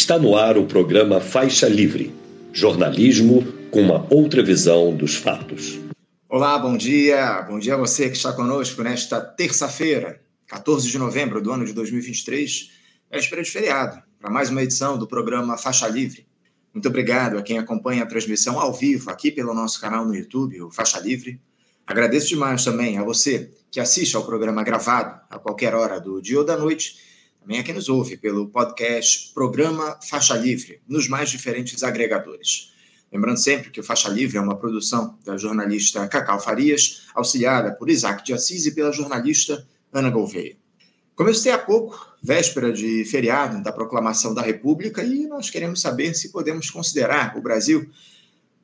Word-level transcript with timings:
Está 0.00 0.16
no 0.16 0.36
ar 0.36 0.56
o 0.56 0.64
programa 0.64 1.20
Faixa 1.20 1.68
Livre 1.68 2.14
jornalismo 2.52 3.44
com 3.68 3.82
uma 3.82 4.06
outra 4.14 4.44
visão 4.44 4.96
dos 4.96 5.16
fatos. 5.16 5.76
Olá, 6.28 6.56
bom 6.56 6.76
dia. 6.76 7.42
Bom 7.42 7.58
dia 7.58 7.74
a 7.74 7.76
você 7.76 8.08
que 8.08 8.16
está 8.16 8.32
conosco 8.32 8.80
nesta 8.80 9.20
terça-feira, 9.20 10.22
14 10.46 10.88
de 10.88 10.96
novembro 10.96 11.42
do 11.42 11.50
ano 11.50 11.64
de 11.64 11.72
2023, 11.72 12.70
véspera 13.10 13.42
de 13.42 13.50
feriado, 13.50 14.00
para 14.20 14.30
mais 14.30 14.50
uma 14.50 14.62
edição 14.62 14.96
do 14.96 15.08
programa 15.08 15.58
Faixa 15.58 15.88
Livre. 15.88 16.28
Muito 16.72 16.86
obrigado 16.86 17.36
a 17.36 17.42
quem 17.42 17.58
acompanha 17.58 18.04
a 18.04 18.06
transmissão 18.06 18.60
ao 18.60 18.72
vivo 18.72 19.10
aqui 19.10 19.32
pelo 19.32 19.52
nosso 19.52 19.80
canal 19.80 20.06
no 20.06 20.14
YouTube, 20.14 20.62
o 20.62 20.70
Faixa 20.70 21.00
Livre. 21.00 21.40
Agradeço 21.84 22.28
demais 22.28 22.64
também 22.64 22.98
a 22.98 23.02
você 23.02 23.50
que 23.68 23.80
assiste 23.80 24.14
ao 24.14 24.24
programa 24.24 24.62
gravado 24.62 25.20
a 25.28 25.40
qualquer 25.40 25.74
hora 25.74 26.00
do 26.00 26.22
dia 26.22 26.38
ou 26.38 26.44
da 26.44 26.56
noite 26.56 27.07
também 27.40 27.58
a 27.58 27.62
quem 27.62 27.74
nos 27.74 27.88
ouve 27.88 28.16
pelo 28.16 28.48
podcast 28.48 29.32
Programa 29.32 29.98
Faixa 30.08 30.36
Livre, 30.36 30.80
nos 30.88 31.08
mais 31.08 31.30
diferentes 31.30 31.82
agregadores. 31.82 32.72
Lembrando 33.10 33.38
sempre 33.38 33.70
que 33.70 33.80
o 33.80 33.84
Faixa 33.84 34.08
Livre 34.08 34.36
é 34.36 34.40
uma 34.40 34.56
produção 34.56 35.18
da 35.24 35.36
jornalista 35.36 36.06
Cacau 36.08 36.38
Farias, 36.40 37.06
auxiliada 37.14 37.72
por 37.72 37.88
Isaac 37.88 38.24
de 38.24 38.34
Assis 38.34 38.66
e 38.66 38.74
pela 38.74 38.92
jornalista 38.92 39.66
Ana 39.92 40.10
Gouveia. 40.10 40.56
Citei 41.34 41.52
há 41.52 41.58
pouco, 41.58 42.14
véspera 42.22 42.72
de 42.72 43.04
feriado 43.04 43.62
da 43.62 43.72
proclamação 43.72 44.32
da 44.32 44.42
República, 44.42 45.02
e 45.02 45.26
nós 45.26 45.50
queremos 45.50 45.80
saber 45.80 46.14
se 46.14 46.30
podemos 46.30 46.70
considerar 46.70 47.36
o 47.36 47.40
Brasil 47.40 47.90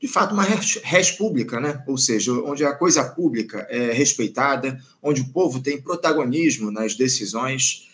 de 0.01 0.07
fato 0.07 0.35
uma 0.35 0.45
res 0.45 1.11
pública, 1.11 1.59
né? 1.59 1.83
ou 1.87 1.97
seja, 1.97 2.33
onde 2.33 2.65
a 2.65 2.75
coisa 2.75 3.03
pública 3.03 3.67
é 3.71 3.91
respeitada, 3.93 4.79
onde 5.03 5.23
o 5.23 5.29
povo 5.31 5.61
tem 5.61 5.81
protagonismo 5.81 6.71
nas 6.71 6.95
decisões 6.95 7.89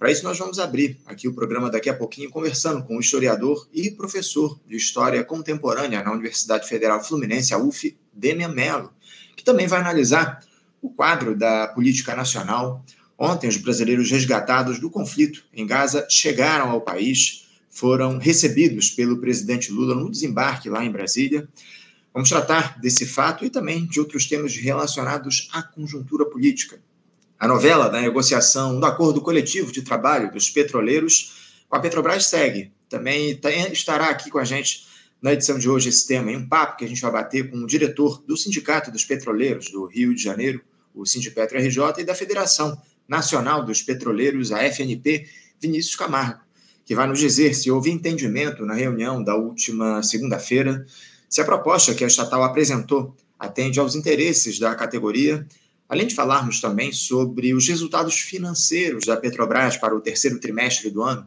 para 0.00 0.10
isso, 0.10 0.24
nós 0.24 0.38
vamos 0.38 0.58
abrir 0.58 0.98
aqui 1.04 1.28
o 1.28 1.34
programa 1.34 1.70
daqui 1.70 1.90
a 1.90 1.94
pouquinho, 1.94 2.30
conversando 2.30 2.82
com 2.82 2.96
o 2.96 3.00
historiador 3.00 3.68
e 3.70 3.90
professor 3.90 4.58
de 4.66 4.74
História 4.74 5.22
Contemporânea 5.22 6.02
na 6.02 6.10
Universidade 6.10 6.66
Federal 6.66 7.04
Fluminense, 7.04 7.52
a 7.52 7.58
UF, 7.58 7.94
Demian 8.10 8.48
Mello, 8.48 8.90
que 9.36 9.44
também 9.44 9.66
vai 9.66 9.78
analisar 9.78 10.42
o 10.80 10.88
quadro 10.88 11.36
da 11.36 11.68
política 11.68 12.16
nacional. 12.16 12.82
Ontem, 13.18 13.46
os 13.46 13.58
brasileiros 13.58 14.10
resgatados 14.10 14.78
do 14.78 14.88
conflito 14.88 15.44
em 15.52 15.66
Gaza 15.66 16.06
chegaram 16.08 16.70
ao 16.70 16.80
país, 16.80 17.46
foram 17.68 18.16
recebidos 18.16 18.88
pelo 18.88 19.18
presidente 19.18 19.70
Lula 19.70 19.94
no 19.94 20.10
desembarque 20.10 20.70
lá 20.70 20.82
em 20.82 20.90
Brasília. 20.90 21.46
Vamos 22.14 22.30
tratar 22.30 22.80
desse 22.80 23.04
fato 23.04 23.44
e 23.44 23.50
também 23.50 23.84
de 23.84 24.00
outros 24.00 24.26
temas 24.26 24.56
relacionados 24.56 25.50
à 25.52 25.62
conjuntura 25.62 26.24
política 26.24 26.80
a 27.40 27.48
novela 27.48 27.88
da 27.88 28.02
negociação 28.02 28.78
do 28.78 28.84
acordo 28.84 29.22
coletivo 29.22 29.72
de 29.72 29.80
trabalho 29.80 30.30
dos 30.30 30.50
petroleiros 30.50 31.62
com 31.70 31.74
a 31.74 31.80
Petrobras 31.80 32.26
segue. 32.26 32.70
Também 32.86 33.40
estará 33.72 34.10
aqui 34.10 34.30
com 34.30 34.38
a 34.38 34.44
gente 34.44 34.86
na 35.22 35.32
edição 35.32 35.58
de 35.58 35.66
hoje 35.66 35.88
esse 35.88 36.06
tema, 36.06 36.30
em 36.30 36.36
um 36.36 36.46
papo 36.46 36.76
que 36.76 36.84
a 36.84 36.88
gente 36.88 37.00
vai 37.00 37.10
bater 37.10 37.50
com 37.50 37.56
o 37.56 37.66
diretor 37.66 38.22
do 38.26 38.36
Sindicato 38.36 38.90
dos 38.90 39.06
Petroleiros 39.06 39.70
do 39.70 39.86
Rio 39.86 40.14
de 40.14 40.22
Janeiro, 40.22 40.60
o 40.94 41.06
Sindipetro 41.06 41.58
RJ, 41.58 42.00
e 42.00 42.04
da 42.04 42.14
Federação 42.14 42.78
Nacional 43.08 43.64
dos 43.64 43.82
Petroleiros, 43.82 44.52
a 44.52 44.62
FNP, 44.62 45.26
Vinícius 45.58 45.96
Camargo, 45.96 46.40
que 46.84 46.94
vai 46.94 47.06
nos 47.06 47.18
dizer 47.18 47.54
se 47.54 47.70
houve 47.70 47.90
entendimento 47.90 48.66
na 48.66 48.74
reunião 48.74 49.24
da 49.24 49.34
última 49.34 50.02
segunda-feira, 50.02 50.84
se 51.26 51.40
a 51.40 51.44
proposta 51.44 51.94
que 51.94 52.04
a 52.04 52.06
estatal 52.06 52.42
apresentou 52.42 53.16
atende 53.38 53.80
aos 53.80 53.94
interesses 53.94 54.58
da 54.58 54.74
categoria 54.74 55.46
Além 55.90 56.06
de 56.06 56.14
falarmos 56.14 56.60
também 56.60 56.92
sobre 56.92 57.52
os 57.52 57.66
resultados 57.66 58.14
financeiros 58.14 59.06
da 59.06 59.16
Petrobras 59.16 59.76
para 59.76 59.92
o 59.92 60.00
terceiro 60.00 60.38
trimestre 60.38 60.88
do 60.88 61.02
ano, 61.02 61.26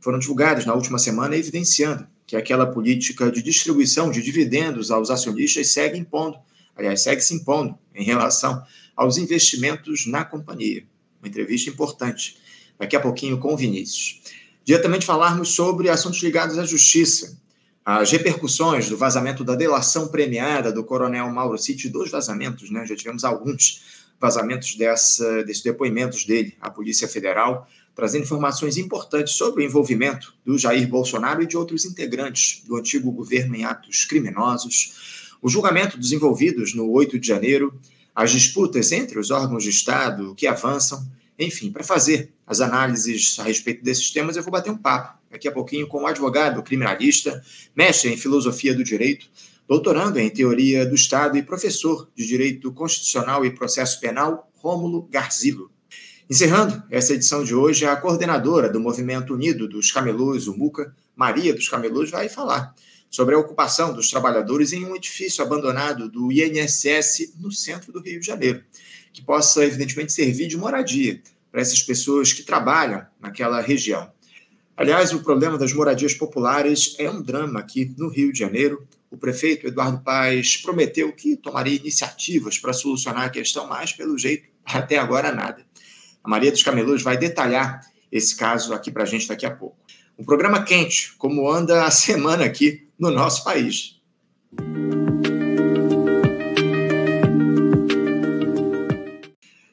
foram 0.00 0.18
divulgados 0.18 0.66
na 0.66 0.74
última 0.74 0.98
semana, 0.98 1.36
evidenciando 1.36 2.04
que 2.26 2.34
aquela 2.34 2.66
política 2.66 3.30
de 3.30 3.40
distribuição 3.40 4.10
de 4.10 4.20
dividendos 4.20 4.90
aos 4.90 5.08
acionistas 5.08 5.68
segue 5.68 5.96
impondo, 5.96 6.36
aliás, 6.74 7.00
segue 7.00 7.20
se 7.20 7.32
impondo 7.32 7.78
em 7.94 8.02
relação 8.02 8.60
aos 8.96 9.18
investimentos 9.18 10.04
na 10.04 10.24
companhia. 10.24 10.84
Uma 11.20 11.28
entrevista 11.28 11.70
importante, 11.70 12.36
daqui 12.76 12.96
a 12.96 13.00
pouquinho 13.00 13.38
com 13.38 13.54
o 13.54 13.56
Vinícius. 13.56 14.20
Diretamente 14.64 15.06
falarmos 15.06 15.50
sobre 15.50 15.88
assuntos 15.88 16.20
ligados 16.24 16.58
à 16.58 16.64
justiça, 16.64 17.40
as 17.84 18.10
repercussões 18.12 18.88
do 18.88 18.96
vazamento 18.96 19.42
da 19.42 19.54
delação 19.54 20.08
premiada 20.08 20.72
do 20.72 20.84
coronel 20.84 21.28
Mauro 21.30 21.58
City, 21.58 21.88
dois 21.88 22.10
vazamentos, 22.10 22.70
né? 22.70 22.86
já 22.86 22.94
tivemos 22.94 23.24
alguns 23.24 24.02
vazamentos 24.20 24.76
dessa, 24.76 25.42
desses 25.42 25.64
depoimentos 25.64 26.24
dele 26.24 26.56
à 26.60 26.70
Polícia 26.70 27.08
Federal, 27.08 27.68
trazendo 27.94 28.22
informações 28.22 28.78
importantes 28.78 29.34
sobre 29.34 29.62
o 29.62 29.66
envolvimento 29.66 30.32
do 30.44 30.56
Jair 30.56 30.88
Bolsonaro 30.88 31.42
e 31.42 31.46
de 31.46 31.56
outros 31.56 31.84
integrantes 31.84 32.62
do 32.64 32.76
antigo 32.76 33.10
governo 33.10 33.56
em 33.56 33.64
atos 33.64 34.04
criminosos, 34.04 35.36
o 35.42 35.48
julgamento 35.48 35.98
dos 35.98 36.12
envolvidos 36.12 36.72
no 36.74 36.88
8 36.88 37.18
de 37.18 37.26
janeiro, 37.26 37.76
as 38.14 38.30
disputas 38.30 38.92
entre 38.92 39.18
os 39.18 39.32
órgãos 39.32 39.64
de 39.64 39.70
Estado 39.70 40.34
que 40.36 40.46
avançam, 40.46 41.04
enfim, 41.38 41.70
para 41.70 41.82
fazer 41.82 42.32
as 42.46 42.60
análises 42.60 43.38
a 43.38 43.44
respeito 43.44 43.82
desses 43.82 44.10
temas, 44.10 44.36
eu 44.36 44.42
vou 44.42 44.52
bater 44.52 44.70
um 44.70 44.76
papo 44.76 45.18
daqui 45.30 45.48
a 45.48 45.52
pouquinho 45.52 45.86
com 45.86 46.02
um 46.02 46.06
advogado 46.06 46.62
criminalista, 46.62 47.42
mestre 47.74 48.12
em 48.12 48.16
filosofia 48.16 48.74
do 48.74 48.84
direito, 48.84 49.26
doutorando 49.66 50.18
em 50.18 50.28
teoria 50.28 50.84
do 50.84 50.94
Estado 50.94 51.36
e 51.38 51.42
professor 51.42 52.08
de 52.14 52.26
direito 52.26 52.70
constitucional 52.72 53.44
e 53.44 53.50
processo 53.50 53.98
penal, 53.98 54.50
Rômulo 54.56 55.08
Garzilo. 55.10 55.70
Encerrando 56.28 56.82
essa 56.90 57.14
edição 57.14 57.42
de 57.42 57.54
hoje, 57.54 57.84
a 57.84 57.96
coordenadora 57.96 58.68
do 58.68 58.78
Movimento 58.78 59.34
Unido 59.34 59.66
dos 59.66 59.90
Camelôs, 59.90 60.46
o 60.46 60.56
MUCA, 60.56 60.94
Maria 61.16 61.54
dos 61.54 61.68
Camelôs, 61.68 62.10
vai 62.10 62.28
falar 62.28 62.74
sobre 63.10 63.34
a 63.34 63.38
ocupação 63.38 63.92
dos 63.92 64.08
trabalhadores 64.08 64.72
em 64.72 64.86
um 64.86 64.96
edifício 64.96 65.44
abandonado 65.44 66.08
do 66.08 66.32
INSS 66.32 67.34
no 67.38 67.52
centro 67.52 67.92
do 67.92 68.00
Rio 68.00 68.20
de 68.20 68.26
Janeiro, 68.26 68.62
que 69.12 69.22
possa, 69.22 69.64
evidentemente, 69.64 70.12
servir 70.12 70.48
de 70.48 70.56
moradia 70.56 71.20
para 71.50 71.60
essas 71.60 71.82
pessoas 71.82 72.32
que 72.32 72.42
trabalham 72.42 73.06
naquela 73.20 73.60
região. 73.60 74.10
Aliás, 74.76 75.12
o 75.12 75.22
problema 75.22 75.58
das 75.58 75.72
moradias 75.72 76.14
populares 76.14 76.96
é 76.98 77.08
um 77.10 77.20
drama 77.20 77.60
aqui 77.60 77.94
no 77.98 78.08
Rio 78.08 78.32
de 78.32 78.38
Janeiro. 78.38 78.86
O 79.10 79.18
prefeito 79.18 79.66
Eduardo 79.66 80.00
Paes 80.02 80.56
prometeu 80.56 81.12
que 81.12 81.36
tomaria 81.36 81.76
iniciativas 81.76 82.58
para 82.58 82.72
solucionar 82.72 83.24
a 83.24 83.30
questão, 83.30 83.68
mas, 83.68 83.92
pelo 83.92 84.16
jeito, 84.16 84.48
até 84.64 84.96
agora 84.96 85.30
nada. 85.30 85.64
A 86.24 86.28
Maria 86.28 86.50
dos 86.50 86.62
Camelôs 86.62 87.02
vai 87.02 87.18
detalhar 87.18 87.80
esse 88.10 88.34
caso 88.34 88.72
aqui 88.72 88.90
para 88.90 89.02
a 89.02 89.06
gente 89.06 89.28
daqui 89.28 89.44
a 89.44 89.50
pouco. 89.50 89.76
Um 90.18 90.24
programa 90.24 90.62
quente, 90.62 91.14
como 91.18 91.50
anda 91.50 91.84
a 91.84 91.90
semana 91.92 92.44
aqui 92.44 92.88
no 92.98 93.10
nosso 93.10 93.44
país. 93.44 94.00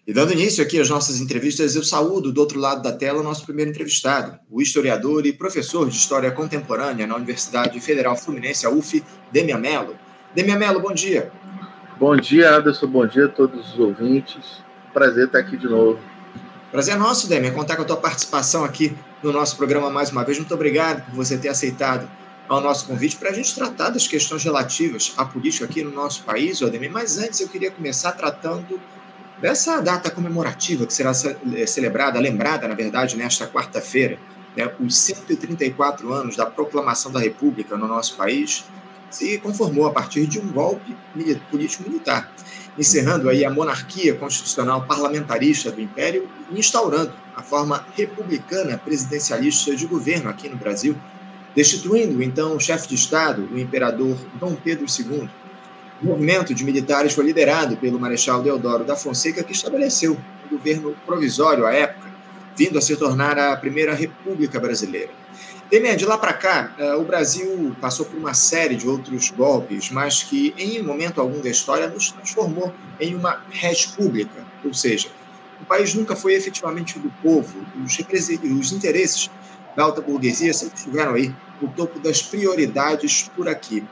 E 0.10 0.12
dando 0.12 0.34
início 0.34 0.64
aqui 0.64 0.82
às 0.82 0.90
nossas 0.90 1.22
entrevistas, 1.22 1.76
eu 1.76 1.84
saúdo 1.84 2.32
do 2.32 2.42
outro 2.42 2.60
lado 2.60 2.82
da 2.82 2.92
tela 2.92 3.20
o 3.20 3.24
nosso 3.24 3.46
primeiro 3.46 3.70
entrevistado, 3.70 4.40
o 4.50 4.60
historiador 4.60 5.24
e 5.28 5.32
professor 5.32 5.88
de 5.88 5.96
História 5.96 6.32
Contemporânea 6.32 7.06
na 7.06 7.16
Universidade 7.16 7.80
Federal 7.80 8.18
Fluminense, 8.18 8.66
a 8.66 8.72
UF, 8.72 9.04
Demian 9.32 9.60
Mello. 9.60 9.96
Demian 10.34 10.58
Mello, 10.58 10.80
bom 10.80 10.92
dia. 10.92 11.32
Bom 12.00 12.18
dia, 12.18 12.56
Anderson, 12.56 12.88
bom 12.88 13.06
dia 13.06 13.26
a 13.26 13.30
todos 13.30 13.74
os 13.74 13.80
ouvintes. 13.80 14.64
Prazer 14.92 15.28
estar 15.28 15.38
aqui 15.38 15.56
de 15.56 15.68
novo. 15.68 16.00
Prazer 16.72 16.96
é 16.96 16.98
nosso, 16.98 17.30
Demian, 17.30 17.52
contar 17.52 17.76
com 17.76 17.84
a 17.84 17.86
tua 17.86 17.98
participação 17.98 18.66
aqui 18.66 18.98
no 19.22 19.32
nosso 19.32 19.58
programa 19.58 19.92
mais 19.92 20.10
uma 20.10 20.24
vez. 20.24 20.40
Muito 20.40 20.56
obrigado 20.56 21.06
por 21.06 21.18
você 21.18 21.38
ter 21.38 21.50
aceitado 21.50 22.10
ao 22.48 22.60
nosso 22.60 22.88
convite 22.88 23.16
para 23.16 23.30
a 23.30 23.34
gente 23.34 23.54
tratar 23.54 23.90
das 23.92 24.08
questões 24.08 24.44
relativas 24.44 25.14
à 25.16 25.24
política 25.24 25.66
aqui 25.66 25.84
no 25.84 25.92
nosso 25.92 26.24
país, 26.24 26.64
Odemir. 26.64 26.92
Mas 26.92 27.20
antes 27.20 27.40
eu 27.40 27.48
queria 27.48 27.70
começar 27.70 28.14
tratando 28.14 28.82
dessa 29.42 29.80
data 29.82 30.10
comemorativa 30.10 30.86
que 30.86 30.94
será 30.94 31.12
eh, 31.12 31.66
celebrada, 31.66 32.20
lembrada, 32.20 32.68
na 32.68 32.76
verdade, 32.76 33.16
nesta 33.16 33.48
quarta-feira, 33.48 34.18
né, 34.56 34.72
os 34.80 34.98
134 34.98 36.12
anos 36.14 36.36
da 36.36 36.46
proclamação 36.46 37.12
da 37.12 37.20
República 37.20 37.78
no 37.78 37.88
nosso 37.88 38.16
país, 38.16 38.66
se 39.10 39.38
conformou 39.40 39.88
a 39.88 39.92
partir 39.92 40.28
de 40.28 40.40
um 40.40 40.48
golpe 40.52 40.96
político-militar, 41.50 42.32
encerrando 42.78 43.30
aí 43.30 43.44
a 43.44 43.50
monarquia 43.50 44.14
constitucional 44.16 44.86
parlamentarista 44.86 45.72
do 45.72 45.82
Império 45.82 46.30
e 46.52 46.60
instaurando 46.60 47.12
a 47.36 47.42
forma 47.42 47.86
republicana 47.96 48.78
presidencialista 48.78 49.76
de 49.76 49.88
governo 49.88 50.30
aqui 50.30 50.48
no 50.48 50.58
Brasil, 50.58 50.96
destituindo 51.56 52.22
então 52.22 52.56
o 52.56 52.60
chefe 52.60 52.88
de 52.88 52.96
Estado, 52.96 53.50
o 53.52 53.58
imperador 53.58 54.16
Dom 54.40 54.56
Pedro 54.56 54.86
II, 54.86 55.28
o 56.02 56.06
movimento 56.06 56.54
de 56.54 56.64
militares 56.64 57.14
foi 57.14 57.26
liderado 57.26 57.76
pelo 57.78 58.00
Marechal 58.00 58.42
Deodoro 58.42 58.84
da 58.84 58.96
Fonseca, 58.96 59.44
que 59.44 59.52
estabeleceu 59.52 60.18
um 60.46 60.58
governo 60.58 60.96
provisório 61.06 61.66
à 61.66 61.74
época, 61.74 62.10
vindo 62.56 62.78
a 62.78 62.82
se 62.82 62.96
tornar 62.96 63.38
a 63.38 63.56
primeira 63.58 63.94
república 63.94 64.60
brasileira. 64.60 65.10
Temer, 65.70 65.96
de 65.96 66.06
lá 66.06 66.18
para 66.18 66.34
cá, 66.34 66.74
eh, 66.80 66.96
o 66.96 67.04
Brasil 67.04 67.76
passou 67.80 68.06
por 68.06 68.18
uma 68.18 68.34
série 68.34 68.76
de 68.76 68.88
outros 68.88 69.30
golpes, 69.30 69.92
mas 69.92 70.24
que, 70.24 70.54
em 70.58 70.82
momento 70.82 71.22
algum 71.22 71.40
da 71.42 71.50
história, 71.50 71.88
nos 71.88 72.12
transformou 72.12 72.74
em 73.00 73.14
uma 73.14 73.44
república, 73.52 74.44
ou 74.66 74.74
seja, 74.74 75.10
o 75.62 75.66
país 75.66 75.94
nunca 75.94 76.16
foi 76.16 76.34
efetivamente 76.34 76.98
do 76.98 77.12
povo, 77.22 77.64
os, 77.86 78.00
os 78.60 78.72
interesses 78.72 79.30
da 79.76 79.84
alta 79.84 80.02
burguesia 80.02 80.54
sempre 80.54 80.78
estiveram 80.78 81.14
aí 81.14 81.34
no 81.62 81.68
topo 81.70 82.00
das 82.00 82.22
prioridades 82.22 83.30
por 83.36 83.48
aqui. 83.48 83.84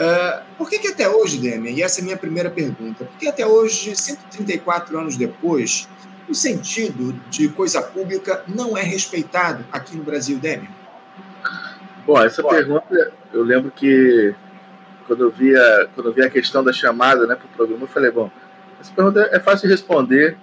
Uh, 0.00 0.42
por 0.56 0.70
que, 0.70 0.78
que 0.78 0.88
até 0.88 1.06
hoje, 1.06 1.38
Demian, 1.38 1.72
e 1.72 1.82
essa 1.82 2.00
é 2.00 2.02
a 2.02 2.04
minha 2.04 2.16
primeira 2.16 2.48
pergunta, 2.48 3.04
por 3.04 3.18
que 3.18 3.28
até 3.28 3.46
hoje, 3.46 3.94
134 3.94 4.98
anos 4.98 5.14
depois, 5.14 5.86
o 6.26 6.34
sentido 6.34 7.12
de 7.28 7.50
coisa 7.50 7.82
pública 7.82 8.42
não 8.48 8.78
é 8.78 8.82
respeitado 8.82 9.62
aqui 9.70 9.94
no 9.94 10.02
Brasil, 10.02 10.38
Demian? 10.38 10.70
Bom, 12.06 12.18
essa 12.18 12.42
pergunta, 12.42 13.12
eu 13.30 13.42
lembro 13.42 13.70
que 13.70 14.34
quando 15.06 15.24
eu 15.24 15.30
via, 15.30 15.90
quando 15.94 16.06
eu 16.08 16.14
via 16.14 16.26
a 16.28 16.30
questão 16.30 16.64
da 16.64 16.72
chamada 16.72 17.26
né, 17.26 17.34
para 17.34 17.44
o 17.44 17.50
programa, 17.50 17.82
eu 17.82 17.88
falei, 17.88 18.10
bom, 18.10 18.30
essa 18.80 18.90
pergunta 18.94 19.28
é 19.30 19.38
fácil 19.38 19.68
de 19.68 19.74
responder, 19.74 20.38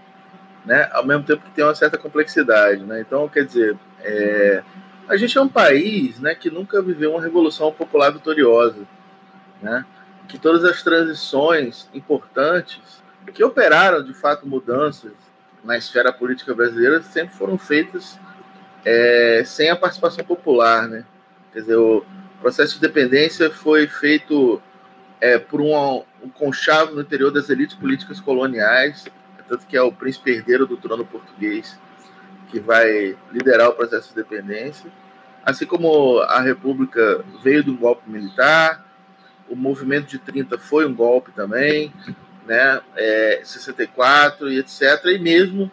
né, 0.65 0.87
ao 0.91 1.03
mesmo 1.03 1.23
tempo 1.23 1.41
que 1.41 1.49
tem 1.49 1.63
uma 1.65 1.73
certa 1.73 1.97
complexidade. 1.97 2.83
Né? 2.83 3.01
Então, 3.01 3.27
quer 3.27 3.43
dizer, 3.43 3.75
é, 4.03 4.61
a 5.07 5.17
gente 5.17 5.35
é 5.35 5.41
um 5.41 5.49
país 5.49 6.19
né, 6.19 6.35
que 6.35 6.51
nunca 6.51 6.79
viveu 6.79 7.13
uma 7.13 7.21
revolução 7.21 7.71
popular 7.71 8.11
vitoriosa, 8.11 8.85
né? 9.61 9.85
que 10.27 10.37
todas 10.37 10.63
as 10.63 10.83
transições 10.83 11.89
importantes 11.93 13.01
que 13.33 13.43
operaram, 13.43 14.03
de 14.03 14.13
fato, 14.13 14.47
mudanças 14.47 15.13
na 15.63 15.77
esfera 15.77 16.13
política 16.13 16.53
brasileira 16.53 17.01
sempre 17.01 17.35
foram 17.35 17.57
feitas 17.57 18.19
é, 18.85 19.43
sem 19.45 19.69
a 19.69 19.75
participação 19.75 20.23
popular, 20.23 20.87
né? 20.87 21.03
Quer 21.51 21.61
dizer, 21.61 21.75
o 21.75 22.05
processo 22.39 22.75
de 22.75 22.81
dependência 22.81 23.49
foi 23.49 23.87
feito 23.87 24.61
é, 25.19 25.37
por 25.37 25.59
um, 25.59 26.03
um 26.23 26.29
conchavo 26.29 26.95
no 26.95 27.01
interior 27.01 27.31
das 27.31 27.49
elites 27.49 27.75
políticas 27.75 28.19
coloniais, 28.19 29.07
tanto 29.47 29.65
que 29.65 29.75
é 29.75 29.81
o 29.81 29.91
príncipe 29.91 30.31
herdeiro 30.31 30.65
do 30.65 30.77
trono 30.77 31.05
português 31.05 31.79
que 32.49 32.59
vai 32.59 33.17
liderar 33.31 33.69
o 33.69 33.73
processo 33.73 34.09
de 34.09 34.15
dependência. 34.15 34.89
Assim 35.43 35.65
como 35.65 36.19
a 36.19 36.41
República 36.41 37.23
veio 37.43 37.69
um 37.69 37.75
golpe 37.75 38.09
militar, 38.09 38.86
o 39.49 39.55
movimento 39.55 40.07
de 40.07 40.19
30 40.19 40.57
foi 40.57 40.85
um 40.85 40.93
golpe 40.93 41.31
também, 41.31 41.93
né? 42.45 42.81
É, 42.95 43.41
64 43.43 44.51
e 44.51 44.59
etc. 44.59 45.05
E 45.05 45.19
mesmo 45.19 45.71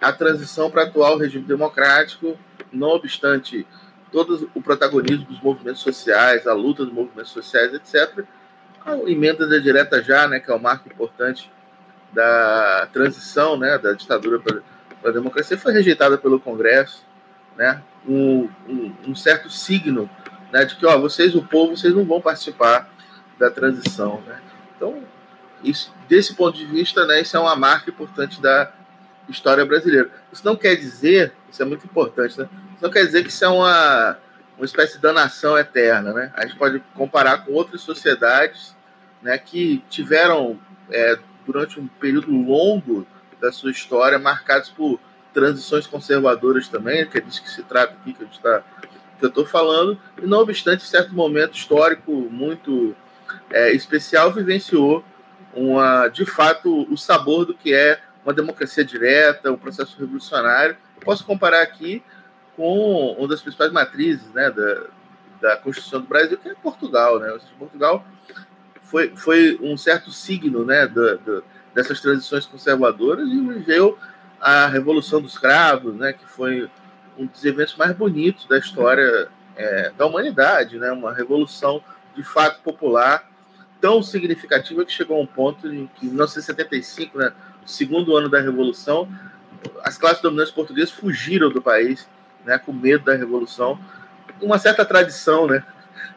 a 0.00 0.12
transição 0.12 0.70
para 0.70 0.84
o 0.84 0.86
atual 0.86 1.16
regime 1.16 1.44
democrático, 1.44 2.36
não 2.72 2.88
obstante 2.88 3.66
todo 4.10 4.50
o 4.54 4.60
protagonismo 4.60 5.24
dos 5.24 5.40
movimentos 5.40 5.80
sociais, 5.80 6.46
a 6.46 6.52
luta 6.52 6.84
dos 6.84 6.92
movimentos 6.92 7.30
sociais, 7.30 7.72
etc. 7.72 8.24
A 8.84 8.96
emenda 9.08 9.46
da 9.46 9.58
direta 9.58 10.02
já, 10.02 10.26
né, 10.26 10.40
que 10.40 10.50
é 10.50 10.54
o 10.54 10.56
um 10.56 10.60
marco 10.60 10.88
importante 10.88 11.50
da 12.12 12.88
transição, 12.92 13.56
né, 13.56 13.78
da 13.78 13.92
ditadura 13.92 14.38
para 14.38 14.60
a 15.10 15.12
democracia, 15.12 15.56
foi 15.56 15.72
rejeitada 15.72 16.18
pelo 16.18 16.38
Congresso, 16.38 17.06
né, 17.56 17.80
um, 18.06 18.48
um, 18.68 18.92
um 19.08 19.14
certo 19.14 19.48
signo, 19.48 20.10
né, 20.52 20.64
de 20.64 20.76
que, 20.76 20.84
ó, 20.84 20.98
vocês, 20.98 21.34
o 21.34 21.42
povo, 21.42 21.76
vocês 21.76 21.94
não 21.94 22.04
vão 22.04 22.20
participar 22.20 22.91
da 23.42 23.50
transição, 23.50 24.22
né. 24.24 24.40
Então, 24.76 25.02
isso, 25.64 25.92
desse 26.08 26.34
ponto 26.34 26.56
de 26.56 26.64
vista, 26.64 27.04
né, 27.06 27.20
isso 27.20 27.36
é 27.36 27.40
uma 27.40 27.56
marca 27.56 27.90
importante 27.90 28.40
da 28.40 28.72
história 29.28 29.64
brasileira. 29.66 30.10
Isso 30.32 30.44
não 30.44 30.54
quer 30.54 30.76
dizer, 30.76 31.32
isso 31.50 31.60
é 31.60 31.64
muito 31.64 31.84
importante, 31.84 32.38
né? 32.38 32.48
Isso 32.74 32.82
não 32.82 32.90
quer 32.90 33.04
dizer 33.04 33.22
que 33.22 33.30
isso 33.30 33.44
é 33.44 33.48
uma, 33.48 34.18
uma 34.56 34.64
espécie 34.64 34.94
de 34.94 35.02
danação 35.02 35.58
eterna, 35.58 36.12
né? 36.12 36.32
A 36.34 36.42
gente 36.46 36.56
pode 36.56 36.80
comparar 36.94 37.44
com 37.44 37.52
outras 37.52 37.80
sociedades, 37.80 38.76
né, 39.20 39.38
que 39.38 39.84
tiveram 39.88 40.58
é, 40.90 41.18
durante 41.46 41.78
um 41.78 41.86
período 41.86 42.30
longo 42.30 43.06
da 43.40 43.52
sua 43.52 43.70
história 43.70 44.18
marcados 44.18 44.70
por 44.70 45.00
transições 45.32 45.86
conservadoras 45.86 46.68
também, 46.68 47.06
que 47.06 47.18
é 47.18 47.20
disso 47.20 47.42
que 47.42 47.50
se 47.50 47.62
trata 47.62 47.94
aqui 47.94 48.12
que, 48.12 48.40
tá, 48.40 48.62
que 49.18 49.24
eu 49.24 49.28
estou 49.28 49.46
falando, 49.46 49.98
e 50.20 50.26
não 50.26 50.40
obstante 50.40 50.84
certo 50.84 51.14
momento 51.14 51.56
histórico 51.56 52.12
muito 52.12 52.94
é, 53.52 53.72
especial 53.72 54.32
vivenciou 54.32 55.04
uma, 55.54 56.08
de 56.08 56.24
fato, 56.24 56.90
o 56.90 56.96
sabor 56.96 57.44
do 57.44 57.54
que 57.54 57.74
é 57.74 58.00
uma 58.24 58.32
democracia 58.32 58.84
direta, 58.84 59.52
um 59.52 59.58
processo 59.58 59.98
revolucionário. 59.98 60.76
Posso 61.00 61.24
comparar 61.24 61.62
aqui 61.62 62.02
com 62.56 63.12
uma 63.18 63.28
das 63.28 63.42
principais 63.42 63.70
matrizes 63.72 64.32
né, 64.32 64.50
da, 64.50 64.84
da 65.40 65.56
Constituição 65.56 66.00
do 66.00 66.06
Brasil, 66.06 66.38
que 66.38 66.48
é 66.48 66.54
Portugal. 66.54 67.18
Né? 67.18 67.36
Portugal 67.58 68.04
foi, 68.82 69.14
foi 69.16 69.58
um 69.60 69.76
certo 69.76 70.10
signo 70.10 70.64
né, 70.64 70.86
da, 70.86 71.14
da, 71.14 71.42
dessas 71.74 72.00
transições 72.00 72.46
conservadoras 72.46 73.28
e 73.28 73.40
viveu 73.40 73.98
a 74.40 74.66
Revolução 74.66 75.20
dos 75.20 75.38
Cravos, 75.38 75.94
né, 75.94 76.12
que 76.12 76.26
foi 76.26 76.68
um 77.16 77.26
dos 77.26 77.44
eventos 77.44 77.76
mais 77.76 77.94
bonitos 77.94 78.46
da 78.46 78.58
história 78.58 79.28
é, 79.54 79.92
da 79.96 80.06
humanidade, 80.06 80.78
né, 80.78 80.90
uma 80.90 81.12
revolução 81.12 81.82
de 82.14 82.24
fato 82.24 82.60
popular 82.62 83.31
tão 83.82 84.00
significativa 84.00 84.84
que 84.84 84.92
chegou 84.92 85.18
a 85.18 85.20
um 85.20 85.26
ponto 85.26 85.66
em 85.66 85.90
que, 85.96 86.06
em 86.06 86.10
1975, 86.10 87.18
né, 87.18 87.32
segundo 87.66 88.16
ano 88.16 88.28
da 88.28 88.40
Revolução, 88.40 89.08
as 89.82 89.98
classes 89.98 90.22
dominantes 90.22 90.52
portuguesas 90.52 90.92
fugiram 90.92 91.50
do 91.50 91.60
país, 91.60 92.08
né, 92.46 92.58
com 92.58 92.72
medo 92.72 93.04
da 93.04 93.14
Revolução. 93.14 93.78
Uma 94.40 94.56
certa 94.56 94.84
tradição 94.84 95.48
né, 95.48 95.64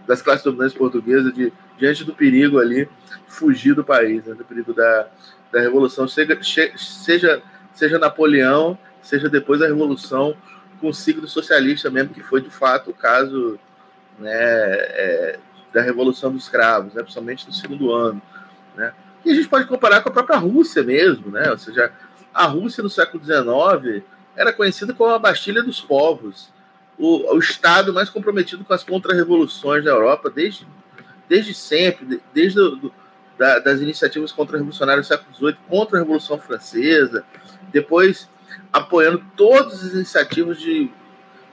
das 0.08 0.22
classes 0.22 0.44
dominantes 0.44 0.78
portuguesas 0.78 1.34
de, 1.34 1.52
diante 1.76 2.04
do 2.04 2.14
perigo 2.14 2.60
ali, 2.60 2.88
fugir 3.28 3.74
do 3.74 3.84
país, 3.84 4.24
né, 4.26 4.36
do 4.36 4.46
perigo 4.46 4.72
da, 4.72 5.08
da 5.52 5.60
Revolução, 5.60 6.08
seja, 6.08 6.38
seja, 6.78 7.42
seja 7.74 7.98
Napoleão, 7.98 8.78
seja 9.02 9.28
depois 9.28 9.60
da 9.60 9.66
Revolução, 9.66 10.38
com 10.80 10.90
o 10.90 10.94
signo 10.94 11.28
socialista 11.28 11.90
mesmo, 11.90 12.14
que 12.14 12.22
foi 12.22 12.42
de 12.42 12.52
fato 12.52 12.92
o 12.92 12.94
caso 12.94 13.60
né, 14.20 14.32
é, 14.32 15.40
da 15.76 15.82
Revolução 15.82 16.32
dos 16.32 16.48
Cravos, 16.48 16.94
né, 16.94 17.04
principalmente 17.04 17.46
no 17.46 17.52
segundo 17.52 17.92
ano. 17.92 18.22
Né? 18.78 18.94
E 19.26 19.32
a 19.32 19.36
gente 19.36 19.50
pode 19.50 19.68
comparar 19.68 20.00
com 20.02 20.08
a 20.08 20.12
própria 20.12 20.38
Rússia 20.38 20.82
mesmo, 20.82 21.30
né? 21.30 21.52
ou 21.52 21.58
seja, 21.58 21.92
a 22.34 22.46
Rússia 22.46 22.82
no 22.82 22.90
século 22.90 23.22
XIX 23.22 24.02
era 24.38 24.54
conhecida 24.54 24.94
como 24.94 25.12
a 25.12 25.20
Bastilha 25.20 25.62
dos 25.62 25.82
Povos, 25.82 26.50
o, 26.98 27.36
o 27.36 27.38
Estado 27.40 27.94
mais 27.94 28.10
comprometido 28.10 28.64
com 28.64 28.74
as 28.74 28.86
contra-revoluções 28.86 29.84
da 29.84 29.92
Europa 29.92 30.30
desde, 30.30 30.66
desde 31.28 31.54
sempre, 31.54 32.22
desde 32.34 32.56
do, 32.56 32.94
da, 33.38 33.60
das 33.60 33.82
iniciativas 33.82 34.32
contra-revolucionárias 34.32 35.08
do 35.08 35.10
século 35.10 35.36
XVIII, 35.36 35.58
contra 35.68 35.98
a 35.98 36.02
Revolução 36.02 36.40
Francesa, 36.40 37.26
depois 37.70 38.30
apoiando 38.72 39.22
todas 39.36 39.84
as 39.84 39.94
iniciativas 39.94 40.58
de 40.58 40.90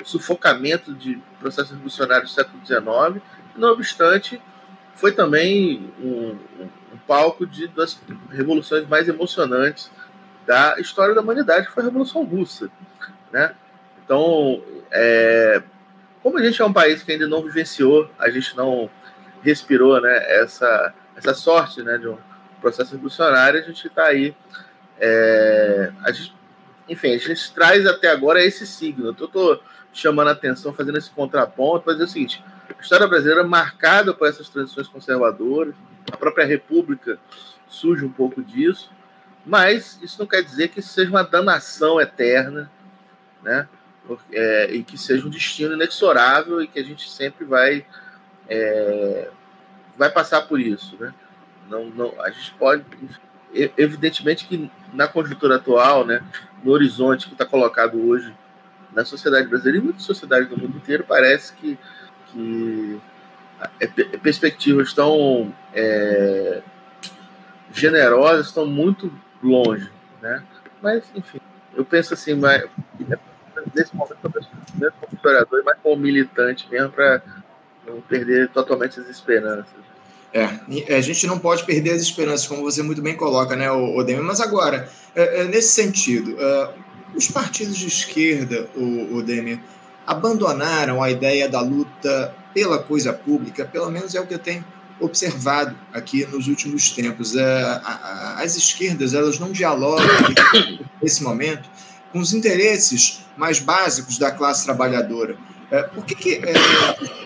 sufocamento 0.04 0.94
de 0.94 1.20
processos 1.38 1.70
revolucionários 1.72 2.30
do 2.30 2.34
século 2.34 2.64
XIX 2.64 3.22
não 3.56 3.72
obstante, 3.72 4.40
foi 4.94 5.12
também 5.12 5.92
um, 6.00 6.38
um 6.92 6.98
palco 7.06 7.46
de, 7.46 7.68
das 7.68 8.00
revoluções 8.30 8.86
mais 8.88 9.08
emocionantes 9.08 9.90
da 10.46 10.78
história 10.78 11.14
da 11.14 11.20
humanidade, 11.20 11.66
que 11.66 11.72
foi 11.72 11.82
a 11.82 11.86
Revolução 11.86 12.24
Russa. 12.24 12.70
Né? 13.30 13.54
Então, 14.04 14.62
é, 14.90 15.62
como 16.22 16.38
a 16.38 16.42
gente 16.42 16.60
é 16.60 16.64
um 16.64 16.72
país 16.72 17.02
que 17.02 17.12
ainda 17.12 17.26
não 17.26 17.42
vivenciou, 17.42 18.10
a 18.18 18.28
gente 18.30 18.56
não 18.56 18.90
respirou 19.42 20.00
né, 20.00 20.40
essa, 20.40 20.94
essa 21.16 21.34
sorte 21.34 21.82
né, 21.82 21.98
de 21.98 22.08
um 22.08 22.18
processo 22.60 22.92
revolucionário, 22.92 23.60
a 23.60 23.62
gente 23.62 23.86
está 23.86 24.04
aí. 24.04 24.34
É, 25.00 25.92
a 26.04 26.12
gente, 26.12 26.34
enfim, 26.88 27.12
a 27.14 27.18
gente 27.18 27.52
traz 27.52 27.86
até 27.86 28.08
agora 28.08 28.44
esse 28.44 28.66
signo. 28.66 29.06
Eu 29.18 29.26
estou 29.26 29.62
chamando 29.92 30.28
a 30.28 30.32
atenção, 30.32 30.72
fazendo 30.72 30.98
esse 30.98 31.10
contraponto, 31.10 31.84
para 31.84 31.92
dizer 31.94 32.04
o 32.04 32.08
seguinte: 32.08 32.44
a 32.68 32.80
história 32.80 33.06
brasileira 33.06 33.42
é 33.42 33.44
marcada 33.44 34.14
por 34.14 34.28
essas 34.28 34.48
transições 34.48 34.88
conservadoras, 34.88 35.74
a 36.10 36.16
própria 36.16 36.46
República 36.46 37.18
surge 37.68 38.04
um 38.04 38.12
pouco 38.12 38.42
disso, 38.42 38.90
mas 39.44 39.98
isso 40.02 40.18
não 40.18 40.26
quer 40.26 40.42
dizer 40.42 40.68
que 40.68 40.80
isso 40.80 40.90
seja 40.90 41.10
uma 41.10 41.22
danação 41.22 42.00
eterna, 42.00 42.70
né? 43.42 43.68
É, 44.32 44.70
e 44.72 44.82
que 44.82 44.98
seja 44.98 45.26
um 45.26 45.30
destino 45.30 45.74
inexorável 45.74 46.60
e 46.60 46.66
que 46.66 46.78
a 46.78 46.82
gente 46.82 47.08
sempre 47.08 47.44
vai 47.44 47.86
é, 48.48 49.28
vai 49.96 50.10
passar 50.10 50.42
por 50.42 50.58
isso, 50.60 50.96
né? 50.98 51.14
Não, 51.68 51.86
não, 51.86 52.20
a 52.20 52.30
gente 52.30 52.52
pode, 52.54 52.84
evidentemente 53.78 54.46
que 54.46 54.70
na 54.92 55.06
conjuntura 55.06 55.56
atual, 55.56 56.04
né, 56.04 56.22
no 56.62 56.72
horizonte 56.72 57.28
que 57.28 57.34
está 57.34 57.46
colocado 57.46 58.08
hoje 58.08 58.34
na 58.94 59.04
sociedade 59.04 59.48
brasileira 59.48 59.78
e 59.78 59.82
muitas 59.82 60.02
sociedades 60.02 60.48
do 60.48 60.56
mundo 60.56 60.76
inteiro, 60.76 61.04
parece 61.06 61.52
que 61.54 61.78
que 62.32 63.00
é, 63.80 63.86
perspectivas 64.18 64.92
tão 64.92 65.52
é, 65.74 66.62
generosas 67.72 68.46
estão 68.46 68.66
muito 68.66 69.12
longe, 69.42 69.90
né? 70.20 70.42
Mas, 70.80 71.04
enfim, 71.14 71.40
eu 71.74 71.84
penso 71.84 72.14
assim, 72.14 72.34
mas, 72.34 72.64
nesse 73.74 73.94
momento, 73.94 74.16
eu 74.22 74.30
penso 74.30 74.48
como 75.00 75.14
historiador 75.14 75.60
e 75.60 75.64
mais 75.64 75.78
como 75.82 76.02
militante 76.02 76.68
mesmo, 76.70 76.90
para 76.90 77.22
não 77.86 78.00
perder 78.00 78.48
totalmente 78.48 78.98
as 78.98 79.08
esperanças. 79.08 79.82
É, 80.34 80.96
a 80.96 81.00
gente 81.02 81.26
não 81.26 81.38
pode 81.38 81.64
perder 81.64 81.90
as 81.90 82.00
esperanças, 82.00 82.46
como 82.46 82.62
você 82.62 82.82
muito 82.82 83.02
bem 83.02 83.14
coloca, 83.14 83.54
né, 83.54 83.70
Odemir? 83.70 84.22
Mas 84.22 84.40
agora, 84.40 84.88
é, 85.14 85.44
nesse 85.44 85.74
sentido, 85.74 86.36
os 87.14 87.28
partidos 87.28 87.76
de 87.78 87.86
esquerda, 87.86 88.68
o 88.74 89.16
Odemir, 89.16 89.60
abandonaram 90.06 91.02
a 91.02 91.10
ideia 91.10 91.48
da 91.48 91.60
luta 91.60 92.34
pela 92.52 92.78
coisa 92.78 93.12
pública, 93.12 93.64
pelo 93.64 93.90
menos 93.90 94.14
é 94.14 94.20
o 94.20 94.26
que 94.26 94.34
eu 94.34 94.38
tenho 94.38 94.64
observado 95.00 95.76
aqui 95.92 96.24
nos 96.26 96.48
últimos 96.48 96.90
tempos. 96.90 97.34
As 98.36 98.56
esquerdas 98.56 99.14
elas 99.14 99.38
não 99.38 99.52
dialogam 99.52 100.06
nesse 101.02 101.22
momento 101.22 101.68
com 102.12 102.18
os 102.18 102.32
interesses 102.32 103.22
mais 103.36 103.58
básicos 103.58 104.18
da 104.18 104.30
classe 104.30 104.64
trabalhadora. 104.64 105.36
É, 105.70 105.82
por 105.84 106.04
que, 106.04 106.14
que 106.14 106.34
é, 106.34 106.52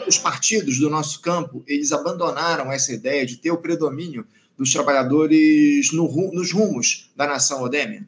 os 0.07 0.19
partidos 0.19 0.79
do 0.79 0.89
nosso 0.89 1.21
campo 1.21 1.65
eles 1.67 1.91
abandonaram 1.91 2.71
essa 2.71 2.93
ideia 2.93 3.27
de 3.27 3.37
ter 3.39 3.51
o 3.51 3.57
predomínio 3.57 4.25
dos 4.57 4.73
trabalhadores 4.73 5.93
no, 5.93 6.07
nos 6.33 6.53
rumos 6.53 7.11
da 7.17 7.27
nação 7.27 7.63
Odêmia? 7.63 8.07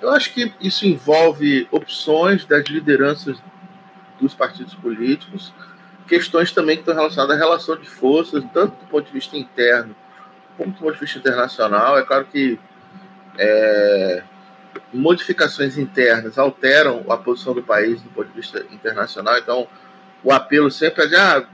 Eu 0.00 0.10
acho 0.10 0.32
que 0.32 0.52
isso 0.60 0.86
envolve 0.86 1.66
opções 1.70 2.44
das 2.44 2.66
lideranças 2.66 3.38
dos 4.20 4.34
partidos 4.34 4.74
políticos, 4.74 5.52
questões 6.06 6.52
também 6.52 6.76
que 6.76 6.82
estão 6.82 6.94
relacionadas 6.94 7.36
à 7.36 7.38
relação 7.38 7.76
de 7.76 7.88
forças, 7.88 8.44
tanto 8.52 8.76
do 8.76 8.86
ponto 8.86 9.06
de 9.06 9.12
vista 9.12 9.36
interno 9.36 9.94
como 10.56 10.72
do 10.72 10.78
ponto 10.78 10.94
de 10.94 11.00
vista 11.00 11.18
internacional. 11.18 11.98
É 11.98 12.02
claro 12.02 12.24
que 12.26 12.58
é, 13.38 14.22
modificações 14.92 15.76
internas 15.76 16.38
alteram 16.38 17.04
a 17.08 17.16
posição 17.16 17.54
do 17.54 17.62
país 17.62 18.00
do 18.00 18.08
ponto 18.10 18.28
de 18.28 18.34
vista 18.34 18.64
internacional, 18.70 19.36
então 19.38 19.68
o 20.22 20.32
apelo 20.32 20.70
sempre 20.70 21.04
é 21.04 21.06
de 21.06 21.16
ah, 21.16 21.46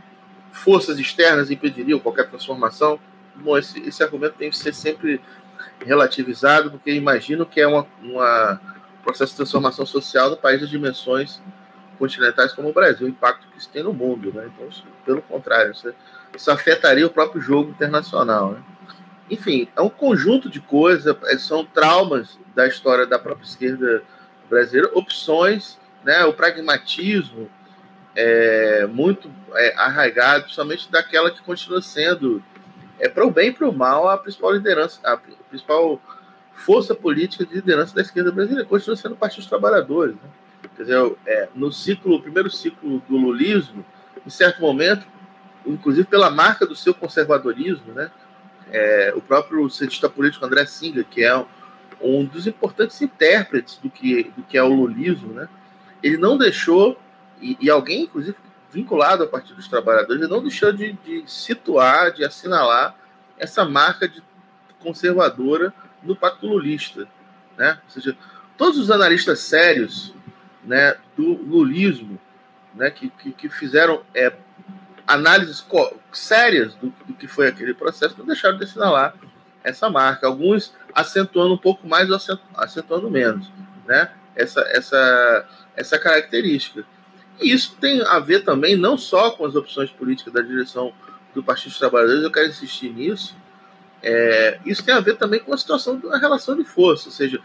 forças 0.53 0.99
externas 0.99 1.51
impediriam 1.51 1.99
qualquer 1.99 2.29
transformação. 2.29 2.99
Bom, 3.35 3.57
esse, 3.57 3.81
esse 3.81 4.03
argumento 4.03 4.35
tem 4.35 4.51
que 4.51 4.57
ser 4.57 4.75
sempre 4.75 5.21
relativizado, 5.85 6.71
porque 6.71 6.93
imagino 6.93 7.45
que 7.47 7.61
é 7.61 7.67
uma, 7.67 7.87
uma 8.03 8.61
processo 9.03 9.33
de 9.33 9.37
transformação 9.37 9.85
social 9.85 10.31
do 10.31 10.37
país 10.37 10.61
de 10.61 10.69
dimensões 10.69 11.41
continentais 11.99 12.53
como 12.53 12.71
o 12.71 12.73
Brasil, 12.73 13.07
o 13.07 13.11
impacto 13.11 13.47
que 13.49 13.59
isso 13.59 13.69
tem 13.69 13.83
no 13.83 13.93
mundo. 13.93 14.33
Né? 14.33 14.49
Então, 14.53 14.69
isso, 14.69 14.85
pelo 15.05 15.23
contrário, 15.23 15.73
isso, 15.73 15.93
isso, 16.35 16.51
afetaria 16.51 17.07
o 17.07 17.11
próprio 17.11 17.41
jogo 17.41 17.71
internacional. 17.71 18.53
Né? 18.53 18.63
Enfim, 19.31 19.69
é 19.77 19.81
um 19.81 19.89
conjunto 19.89 20.49
de 20.49 20.61
coisas, 20.61 21.17
é, 21.25 21.39
são 21.39 21.65
traumas 21.65 22.39
da 22.55 22.67
história 22.67 23.07
da 23.07 23.19
própria 23.19 23.45
esquerda 23.45 24.03
brasileira, 24.49 24.91
opções, 24.95 25.79
né, 26.05 26.25
o 26.25 26.33
pragmatismo 26.33 27.49
é, 28.15 28.87
muito 28.87 29.31
é, 29.55 29.75
arraigado, 29.77 30.43
principalmente 30.43 30.91
daquela 30.91 31.31
que 31.31 31.41
continua 31.43 31.81
sendo, 31.81 32.43
é, 33.03 33.09
para 33.09 33.27
o 33.27 33.33
bem 33.33 33.49
e 33.49 33.53
para 33.53 33.69
o 33.69 33.73
mal, 33.73 34.09
a 34.09 34.17
principal 34.17 34.53
liderança, 34.53 35.01
a 35.03 35.17
principal 35.49 36.01
força 36.55 36.95
política 36.95 37.45
de 37.45 37.57
liderança 37.57 37.93
da 37.93 38.01
esquerda 38.01 38.31
brasileira, 38.31 38.65
continua 38.65 38.95
sendo 38.95 39.15
o 39.15 39.17
Partido 39.17 39.41
dos 39.41 39.49
Trabalhadores. 39.49 40.15
Né? 40.15 40.31
Quer 40.77 40.83
dizer, 40.83 41.17
é, 41.27 41.49
no 41.53 41.73
ciclo, 41.73 42.23
primeiro 42.23 42.49
ciclo 42.49 43.03
do 43.09 43.17
lulismo, 43.17 43.85
em 44.25 44.31
certo 44.31 44.61
momento, 44.61 45.05
inclusive 45.67 46.07
pela 46.07 46.31
marca 46.31 46.65
do 46.65 46.77
seu 46.77 46.95
conservadorismo, 46.95 47.93
né, 47.93 48.09
é, 48.71 49.13
o 49.17 49.21
próprio 49.21 49.69
cientista 49.69 50.09
político 50.09 50.47
André 50.47 50.65
Singer, 50.67 51.05
que 51.05 51.25
é 51.25 51.45
um, 52.01 52.25
dos 52.25 52.47
importantes 52.47 53.03
intérpretes 53.03 53.79
do 53.79 53.91
que, 53.91 54.31
do 54.37 54.45
que 54.45 54.57
é 54.57 54.63
o 54.63 54.73
lulismo, 54.73 55.33
né, 55.33 55.49
ele 56.01 56.17
não 56.17 56.39
deixou, 56.39 56.97
e, 57.41 57.57
e 57.61 57.69
alguém, 57.69 58.03
inclusive, 58.05 58.37
vinculado 58.73 59.23
ao 59.23 59.29
Partido 59.29 59.57
dos 59.57 59.69
Trabalhadores, 59.69 60.23
ele 60.23 60.31
não 60.31 60.43
deixou 60.43 60.73
de, 60.73 60.93
de 60.93 61.23
situar, 61.27 62.13
de 62.13 62.25
assinalar 62.25 62.97
essa 63.39 63.65
marca 63.65 64.09
de 64.09 64.23
conservadora 64.81 65.73
no 66.03 66.17
Pacto 66.17 66.47
Lulista. 66.47 67.07
Né? 67.57 67.79
Ou 67.85 67.91
seja, 67.91 68.17
todos 68.57 68.79
os 68.79 68.91
analistas 68.91 69.41
sérios 69.41 70.15
né, 70.65 70.97
do 71.17 71.35
lulismo, 71.35 72.19
né, 72.75 72.91
que, 72.91 73.11
que, 73.11 73.33
que 73.33 73.49
fizeram 73.49 74.03
é, 74.15 74.33
análises 75.07 75.65
sérias 76.13 76.75
do, 76.75 76.93
do, 77.07 77.15
que 77.15 77.27
foi 77.27 77.49
aquele 77.49 77.75
processo, 77.75 78.17
não 78.19 78.27
deixaram 78.27 78.57
de 78.57 78.65
assinalar 78.65 79.15
essa 79.63 79.91
marca. 79.91 80.27
Alguns 80.27 80.75
acentuando 80.95 81.55
um 81.55 81.59
pouco 81.59 81.87
mais 81.87 82.11
ou 82.11 82.19
acentuando 82.55 83.11
menos 83.11 83.51
né, 83.87 84.11
essa, 84.35 84.61
essa, 84.69 85.49
essa 85.77 85.99
característica. 85.99 86.85
E 87.41 87.53
isso 87.53 87.77
tem 87.81 88.03
a 88.03 88.19
ver 88.19 88.45
também 88.45 88.77
não 88.77 88.97
só 88.97 89.31
com 89.31 89.45
as 89.45 89.55
opções 89.55 89.91
políticas 89.91 90.33
da 90.33 90.41
direção 90.41 90.93
do 91.35 91.43
Partido 91.43 91.71
dos 91.71 91.79
Trabalhadores, 91.79 92.23
eu 92.23 92.31
quero 92.31 92.49
insistir 92.49 92.91
nisso, 92.91 93.35
é, 94.03 94.59
isso 94.67 94.85
tem 94.85 94.95
a 94.95 95.01
ver 95.01 95.17
também 95.17 95.41
com 95.41 95.55
a 95.55 95.57
situação 95.57 95.99
da 95.99 96.19
relação 96.19 96.57
de 96.57 96.65
força, 96.65 97.09
ou 97.09 97.13
seja, 97.13 97.41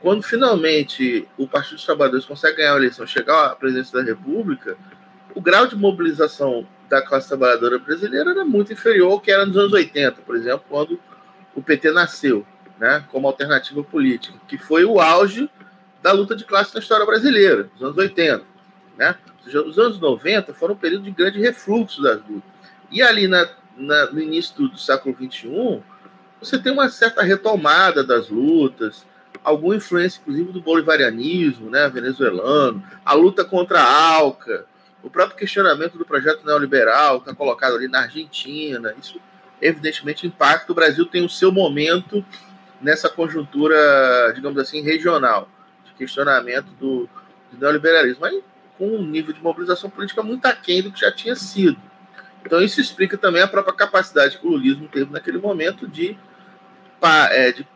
quando 0.00 0.22
finalmente 0.22 1.28
o 1.36 1.46
Partido 1.46 1.76
dos 1.76 1.84
Trabalhadores 1.84 2.24
consegue 2.24 2.58
ganhar 2.58 2.74
a 2.74 2.76
eleição, 2.76 3.06
chegar 3.06 3.46
à 3.46 3.56
presidência 3.56 3.98
da 3.98 4.04
República, 4.04 4.76
o 5.34 5.40
grau 5.40 5.66
de 5.66 5.76
mobilização 5.76 6.66
da 6.88 7.00
classe 7.00 7.28
trabalhadora 7.28 7.78
brasileira 7.78 8.30
era 8.30 8.44
muito 8.44 8.72
inferior 8.72 9.12
ao 9.12 9.20
que 9.20 9.30
era 9.30 9.46
nos 9.46 9.56
anos 9.56 9.72
80, 9.72 10.22
por 10.22 10.36
exemplo, 10.36 10.64
quando 10.68 10.98
o 11.54 11.62
PT 11.62 11.92
nasceu, 11.92 12.44
né, 12.78 13.04
como 13.10 13.28
alternativa 13.28 13.82
política, 13.84 14.38
que 14.48 14.58
foi 14.58 14.84
o 14.84 15.00
auge 15.00 15.48
da 16.02 16.12
luta 16.12 16.34
de 16.34 16.44
classe 16.44 16.74
na 16.74 16.80
história 16.80 17.06
brasileira, 17.06 17.70
nos 17.74 17.82
anos 17.82 17.96
80. 17.96 18.44
Né? 19.00 19.16
Os 19.46 19.78
anos 19.78 19.98
90 19.98 20.52
foram 20.52 20.74
um 20.74 20.76
período 20.76 21.04
de 21.04 21.10
grande 21.10 21.40
refluxo 21.40 22.02
das 22.02 22.16
lutas. 22.16 22.50
E 22.90 23.00
ali 23.00 23.26
na, 23.26 23.48
na, 23.74 24.06
no 24.12 24.20
início 24.20 24.54
do, 24.56 24.68
do 24.68 24.78
século 24.78 25.16
XXI, 25.16 25.82
você 26.38 26.58
tem 26.58 26.70
uma 26.70 26.90
certa 26.90 27.22
retomada 27.22 28.04
das 28.04 28.28
lutas, 28.28 29.06
alguma 29.42 29.74
influência, 29.74 30.20
inclusive, 30.20 30.52
do 30.52 30.60
bolivarianismo 30.60 31.70
né, 31.70 31.88
venezuelano, 31.88 32.84
a 33.02 33.14
luta 33.14 33.42
contra 33.42 33.80
a 33.80 34.16
ALCA, 34.16 34.66
o 35.02 35.08
próprio 35.08 35.38
questionamento 35.38 35.96
do 35.96 36.04
projeto 36.04 36.44
neoliberal 36.44 37.22
que 37.22 37.30
está 37.30 37.34
colocado 37.34 37.76
ali 37.76 37.88
na 37.88 38.00
Argentina. 38.00 38.94
Isso, 39.00 39.18
evidentemente, 39.62 40.26
impacta. 40.26 40.70
O 40.72 40.74
Brasil 40.74 41.06
tem 41.06 41.24
o 41.24 41.28
seu 41.28 41.50
momento 41.50 42.22
nessa 42.82 43.08
conjuntura, 43.08 44.30
digamos 44.34 44.58
assim, 44.58 44.82
regional, 44.82 45.48
de 45.86 45.94
questionamento 45.94 46.66
do, 46.78 47.08
do 47.50 47.58
neoliberalismo, 47.58 48.20
mas 48.20 48.49
com 48.80 48.96
um 48.96 49.02
nível 49.02 49.34
de 49.34 49.42
mobilização 49.42 49.90
política 49.90 50.22
muito 50.22 50.46
aquém 50.46 50.82
do 50.82 50.90
que 50.90 51.00
já 51.00 51.12
tinha 51.12 51.36
sido. 51.36 51.78
Então, 52.42 52.62
isso 52.62 52.80
explica 52.80 53.18
também 53.18 53.42
a 53.42 53.46
própria 53.46 53.74
capacidade 53.74 54.38
que 54.38 54.46
o 54.46 54.50
lulismo 54.50 54.88
teve 54.88 55.12
naquele 55.12 55.36
momento 55.36 55.86
de, 55.86 56.18
é, 57.30 57.52
de 57.52 57.68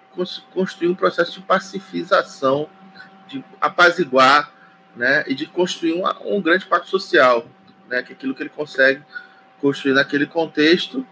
construir 0.55 0.89
um 0.89 0.95
processo 0.95 1.33
de 1.33 1.41
pacifização, 1.43 2.71
de 3.29 3.45
apaziguar 3.61 4.51
né, 4.97 5.25
e 5.27 5.35
de 5.35 5.45
construir 5.45 5.93
um, 5.93 6.05
um 6.25 6.41
grande 6.41 6.65
pacto 6.65 6.89
social, 6.89 7.47
né, 7.87 8.03
que 8.03 8.15
é 8.15 8.17
aquilo 8.17 8.35
que 8.35 8.43
ele 8.43 8.49
consegue 8.49 9.03
construir 9.61 9.93
naquele 9.93 10.25
contexto 10.25 11.07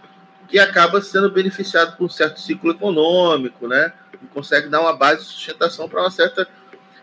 que 0.48 0.58
acaba 0.58 1.02
sendo 1.02 1.30
beneficiado 1.30 1.98
por 1.98 2.06
um 2.06 2.08
certo 2.08 2.40
ciclo 2.40 2.70
econômico, 2.70 3.68
né, 3.68 3.92
e 4.14 4.26
consegue 4.28 4.70
dar 4.70 4.80
uma 4.80 4.96
base 4.96 5.20
de 5.20 5.26
sustentação 5.26 5.86
para 5.86 6.00
uma 6.00 6.10
certa 6.10 6.48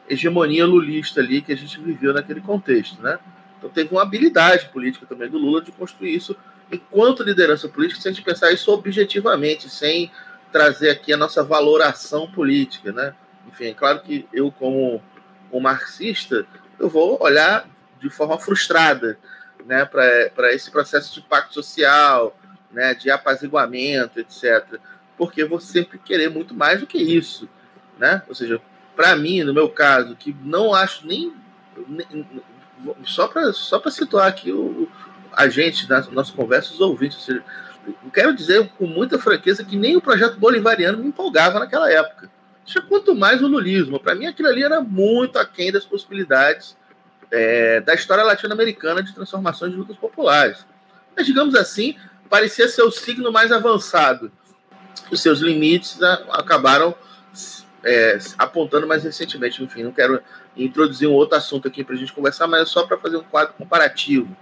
hegemonia 0.09 0.65
lulista 0.65 1.19
ali 1.19 1.41
que 1.41 1.53
a 1.53 1.57
gente 1.57 1.79
viveu 1.79 2.13
naquele 2.13 2.41
contexto, 2.41 3.01
né? 3.01 3.19
Então 3.57 3.69
teve 3.69 3.91
uma 3.91 4.01
habilidade 4.01 4.69
política 4.69 5.05
também 5.05 5.29
do 5.29 5.37
Lula 5.37 5.61
de 5.61 5.71
construir 5.71 6.15
isso 6.15 6.35
enquanto 6.71 7.23
liderança 7.23 7.67
política, 7.67 8.01
se 8.01 8.07
a 8.07 8.11
gente 8.11 8.23
pensar 8.23 8.51
isso 8.51 8.71
objetivamente, 8.71 9.69
sem 9.69 10.11
trazer 10.51 10.89
aqui 10.89 11.13
a 11.13 11.17
nossa 11.17 11.43
valoração 11.43 12.29
política, 12.29 12.91
né? 12.91 13.13
Enfim, 13.47 13.65
é 13.65 13.73
claro 13.73 14.01
que 14.01 14.27
eu, 14.31 14.51
como 14.51 15.01
um 15.51 15.59
marxista, 15.59 16.45
eu 16.79 16.89
vou 16.89 17.21
olhar 17.21 17.67
de 17.99 18.09
forma 18.09 18.37
frustrada 18.37 19.17
né, 19.65 19.85
para 19.85 20.53
esse 20.53 20.71
processo 20.71 21.13
de 21.13 21.21
pacto 21.21 21.53
social, 21.53 22.37
né, 22.71 22.93
de 22.93 23.09
apaziguamento, 23.11 24.19
etc. 24.19 24.79
Porque 25.17 25.43
vou 25.43 25.59
sempre 25.59 25.97
querer 25.97 26.29
muito 26.29 26.53
mais 26.53 26.79
do 26.79 26.87
que 26.87 26.97
isso. 26.97 27.49
Né? 27.97 28.21
Ou 28.27 28.35
seja, 28.35 28.61
para 28.99 29.15
mim, 29.15 29.43
no 29.43 29.53
meu 29.53 29.69
caso, 29.69 30.13
que 30.13 30.35
não 30.43 30.75
acho 30.75 31.07
nem. 31.07 31.31
nem 31.87 32.27
só 33.05 33.29
para 33.29 33.53
só 33.53 33.81
situar 33.89 34.27
aqui 34.27 34.51
o, 34.51 34.89
a 35.31 35.47
gente, 35.47 35.89
na 35.89 36.01
nossa 36.11 36.33
conversa, 36.33 36.73
os 36.73 36.81
ouvintes, 36.81 37.17
ou 37.19 37.23
seja, 37.23 37.43
quero 38.13 38.35
dizer 38.35 38.69
com 38.77 38.85
muita 38.85 39.17
franqueza 39.17 39.63
que 39.63 39.77
nem 39.77 39.95
o 39.95 40.01
projeto 40.01 40.37
bolivariano 40.37 40.97
me 40.97 41.07
empolgava 41.07 41.59
naquela 41.59 41.89
época. 41.89 42.29
Quanto 42.89 43.15
mais 43.15 43.41
o 43.41 43.47
lulismo. 43.47 44.01
Para 44.01 44.15
mim, 44.15 44.25
aquilo 44.25 44.49
ali 44.49 44.63
era 44.63 44.81
muito 44.81 45.39
aquém 45.39 45.71
das 45.71 45.85
possibilidades 45.85 46.75
é, 47.31 47.79
da 47.79 47.93
história 47.93 48.25
latino-americana 48.25 49.01
de 49.01 49.15
transformações 49.15 49.71
de 49.71 49.77
lutas 49.77 49.95
populares. 49.95 50.65
Mas, 51.15 51.25
digamos 51.25 51.55
assim, 51.55 51.95
parecia 52.29 52.67
ser 52.67 52.81
o 52.81 52.91
signo 52.91 53.31
mais 53.31 53.49
avançado. 53.53 54.29
Os 55.09 55.21
seus 55.21 55.39
limites 55.39 56.03
acabaram 56.33 56.93
é, 57.83 58.17
apontando 58.37 58.87
mais 58.87 59.03
recentemente. 59.03 59.63
Enfim, 59.63 59.83
não 59.83 59.91
quero 59.91 60.21
introduzir 60.55 61.07
um 61.07 61.13
outro 61.13 61.37
assunto 61.37 61.67
aqui 61.67 61.83
para 61.83 61.95
a 61.95 61.97
gente 61.97 62.13
conversar, 62.13 62.47
mas 62.47 62.61
é 62.61 62.65
só 62.65 62.85
para 62.85 62.97
fazer 62.97 63.17
um 63.17 63.23
quadro 63.23 63.53
comparativo 63.53 64.35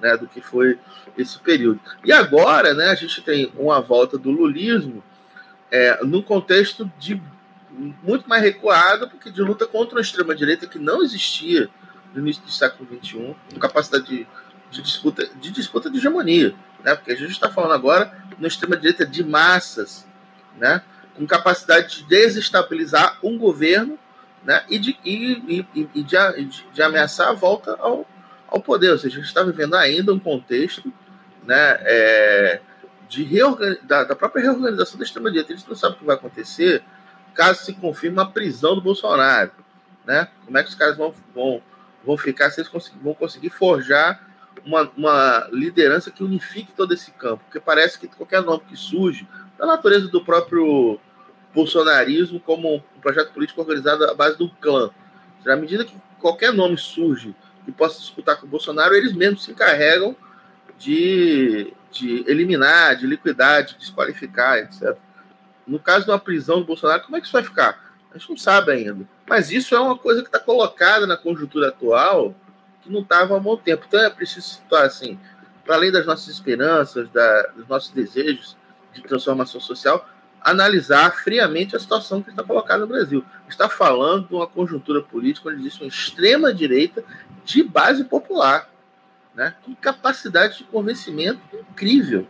né, 0.00 0.16
do 0.16 0.26
que 0.26 0.40
foi 0.40 0.78
esse 1.16 1.38
período. 1.38 1.80
E 2.04 2.12
agora, 2.12 2.74
né, 2.74 2.90
a 2.90 2.94
gente 2.94 3.22
tem 3.22 3.52
uma 3.56 3.80
volta 3.80 4.18
do 4.18 4.30
lulismo 4.30 5.02
é, 5.70 5.98
contexto 6.26 6.90
de 6.98 7.20
muito 8.02 8.28
mais 8.28 8.42
recuado, 8.42 9.08
porque 9.08 9.30
de 9.30 9.40
luta 9.40 9.66
contra 9.66 9.98
a 9.98 10.02
extrema-direita 10.02 10.66
que 10.66 10.78
não 10.78 11.02
existia 11.02 11.70
no 12.12 12.20
início 12.20 12.42
do 12.42 12.50
século 12.50 12.86
XXI, 13.02 13.34
com 13.50 13.58
capacidade 13.58 14.04
de, 14.04 14.26
de, 14.70 14.82
disputa, 14.82 15.26
de 15.40 15.50
disputa 15.50 15.88
de 15.88 15.96
hegemonia, 15.96 16.54
né? 16.84 16.94
porque 16.94 17.12
a 17.12 17.16
gente 17.16 17.30
está 17.30 17.50
falando 17.50 17.72
agora 17.72 18.14
no 18.38 18.46
extrema-direita 18.46 19.06
de 19.06 19.24
massas, 19.24 20.06
né? 20.58 20.82
Com 21.16 21.26
capacidade 21.26 21.98
de 21.98 22.04
desestabilizar 22.04 23.18
um 23.22 23.36
governo 23.38 23.98
né? 24.44 24.64
e, 24.68 24.78
de, 24.78 24.98
e, 25.04 25.66
e, 25.74 25.88
e 25.94 26.02
de, 26.02 26.64
de, 26.72 26.82
ameaçar 26.82 27.28
a 27.28 27.32
volta 27.32 27.76
ao, 27.78 28.06
ao 28.48 28.60
poder. 28.60 28.90
Ou 28.90 28.98
seja, 28.98 29.16
a 29.16 29.18
gente 29.20 29.28
está 29.28 29.42
vivendo 29.42 29.74
ainda 29.74 30.12
um 30.12 30.18
contexto 30.18 30.92
né, 31.44 31.76
é, 31.80 32.60
de 33.08 33.28
da, 33.82 34.04
da, 34.04 34.16
própria 34.16 34.42
reorganização 34.42 34.98
da 34.98 35.04
extrema-direita. 35.04 35.52
Eles 35.52 35.66
não 35.66 35.74
sabem 35.74 35.96
o 35.96 36.00
que 36.00 36.06
vai 36.06 36.16
acontecer 36.16 36.82
caso 37.34 37.64
se 37.64 37.72
confirme 37.72 38.20
a 38.20 38.26
prisão 38.26 38.74
do 38.74 38.80
Bolsonaro. 38.80 39.50
Né? 40.04 40.28
Como 40.44 40.58
é 40.58 40.62
que 40.62 40.68
os 40.68 40.74
caras 40.74 40.96
vão, 40.96 41.14
vão, 41.34 41.62
vão 42.04 42.16
ficar 42.16 42.50
se 42.50 42.60
eles 42.60 42.70
vão 43.02 43.14
conseguir 43.14 43.50
forjar 43.50 44.26
uma, 44.64 44.90
uma 44.96 45.48
liderança 45.52 46.10
que 46.10 46.22
unifique 46.22 46.72
todo 46.72 46.92
esse 46.92 47.10
campo? 47.12 47.42
Porque 47.44 47.60
parece 47.60 47.98
que 47.98 48.08
qualquer 48.08 48.42
nome 48.42 48.62
que 48.68 48.76
surge, 48.76 49.26
da 49.62 49.66
natureza 49.66 50.08
do 50.08 50.24
próprio 50.24 50.98
bolsonarismo 51.54 52.40
como 52.40 52.74
um 52.74 53.00
projeto 53.00 53.32
político 53.32 53.60
organizado 53.60 54.04
à 54.04 54.12
base 54.12 54.36
do 54.36 54.50
clã. 54.50 54.90
À 55.46 55.54
medida 55.54 55.84
que 55.84 55.94
qualquer 56.18 56.52
nome 56.52 56.76
surge 56.76 57.32
que 57.64 57.70
possa 57.70 58.00
disputar 58.00 58.40
com 58.40 58.46
o 58.46 58.48
Bolsonaro, 58.48 58.92
eles 58.92 59.12
mesmos 59.12 59.44
se 59.44 59.52
encarregam 59.52 60.16
de, 60.76 61.72
de 61.92 62.24
eliminar, 62.26 62.96
de 62.96 63.06
liquidar, 63.06 63.62
de 63.62 63.78
desqualificar, 63.78 64.58
etc. 64.58 64.96
No 65.64 65.78
caso 65.78 66.06
de 66.06 66.10
uma 66.10 66.18
prisão 66.18 66.58
do 66.58 66.66
Bolsonaro, 66.66 67.04
como 67.04 67.16
é 67.16 67.20
que 67.20 67.26
isso 67.26 67.32
vai 67.32 67.44
ficar? 67.44 67.78
A 68.12 68.18
gente 68.18 68.30
não 68.30 68.36
sabe 68.36 68.72
ainda. 68.72 69.06
Mas 69.28 69.52
isso 69.52 69.76
é 69.76 69.78
uma 69.78 69.96
coisa 69.96 70.22
que 70.22 70.28
está 70.28 70.40
colocada 70.40 71.06
na 71.06 71.16
conjuntura 71.16 71.68
atual 71.68 72.34
que 72.82 72.90
não 72.90 73.02
estava 73.02 73.32
há 73.32 73.36
um 73.36 73.42
bom 73.42 73.56
tempo. 73.56 73.84
Então 73.86 74.00
é 74.00 74.10
preciso 74.10 74.44
situar 74.44 74.86
assim, 74.86 75.20
para 75.64 75.76
além 75.76 75.92
das 75.92 76.04
nossas 76.04 76.26
esperanças, 76.26 77.08
da, 77.10 77.42
dos 77.54 77.68
nossos 77.68 77.92
desejos 77.92 78.60
de 78.92 79.02
transformação 79.02 79.60
social, 79.60 80.08
analisar 80.40 81.10
friamente 81.12 81.76
a 81.76 81.78
situação 81.78 82.22
que 82.22 82.30
está 82.30 82.42
colocada 82.42 82.80
no 82.80 82.86
Brasil. 82.86 83.24
Está 83.48 83.68
falando 83.68 84.28
de 84.28 84.34
uma 84.34 84.46
conjuntura 84.46 85.00
política 85.00 85.48
onde 85.48 85.60
existe 85.60 85.82
uma 85.82 85.88
extrema 85.88 86.52
direita 86.52 87.04
de 87.44 87.62
base 87.62 88.04
popular, 88.04 88.68
né? 89.34 89.54
com 89.64 89.74
capacidade 89.74 90.58
de 90.58 90.64
convencimento 90.64 91.40
incrível. 91.70 92.26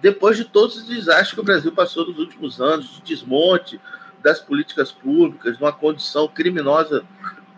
Depois 0.00 0.36
de 0.36 0.44
todos 0.44 0.76
os 0.76 0.84
desastres 0.84 1.32
que 1.32 1.40
o 1.40 1.44
Brasil 1.44 1.72
passou 1.72 2.06
nos 2.06 2.18
últimos 2.18 2.60
anos, 2.60 2.96
de 2.96 3.02
desmonte 3.02 3.80
das 4.22 4.40
políticas 4.40 4.90
públicas, 4.92 5.56
de 5.56 5.62
uma 5.62 5.72
condição 5.72 6.28
criminosa 6.28 7.04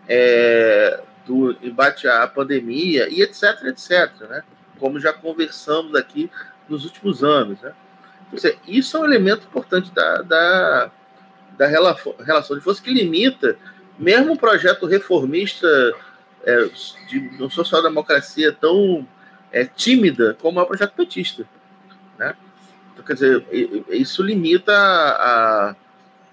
é, 0.07 1.01
do 1.25 1.55
embate 1.61 2.07
à 2.07 2.27
pandemia 2.27 3.09
e 3.09 3.21
etc, 3.21 3.63
etc, 3.65 4.11
né? 4.29 4.43
Como 4.79 4.99
já 4.99 5.11
conversamos 5.11 5.95
aqui 5.95 6.31
nos 6.67 6.85
últimos 6.85 7.23
anos, 7.23 7.59
né? 7.61 7.73
Isso 8.67 8.97
é 8.97 8.99
um 8.99 9.05
elemento 9.05 9.47
importante 9.47 9.91
da, 9.91 10.21
da, 10.21 10.91
da 11.57 11.67
relação 11.67 12.57
de 12.57 12.63
força 12.63 12.81
que 12.81 12.93
limita 12.93 13.57
mesmo 13.97 14.33
um 14.33 14.37
projeto 14.37 14.85
reformista 14.85 15.67
é, 16.45 16.69
de 17.07 17.19
uma 17.37 17.49
social-democracia 17.49 18.53
tão 18.53 19.05
é, 19.51 19.65
tímida 19.65 20.37
como 20.41 20.59
é 20.59 20.63
o 20.63 20.65
projeto 20.65 20.93
petista. 20.93 21.45
Né? 22.17 22.33
Então, 22.93 23.03
quer 23.03 23.13
dizer, 23.13 23.45
isso 23.89 24.23
limita 24.23 24.73
a, 24.73 25.71
a, 25.71 25.75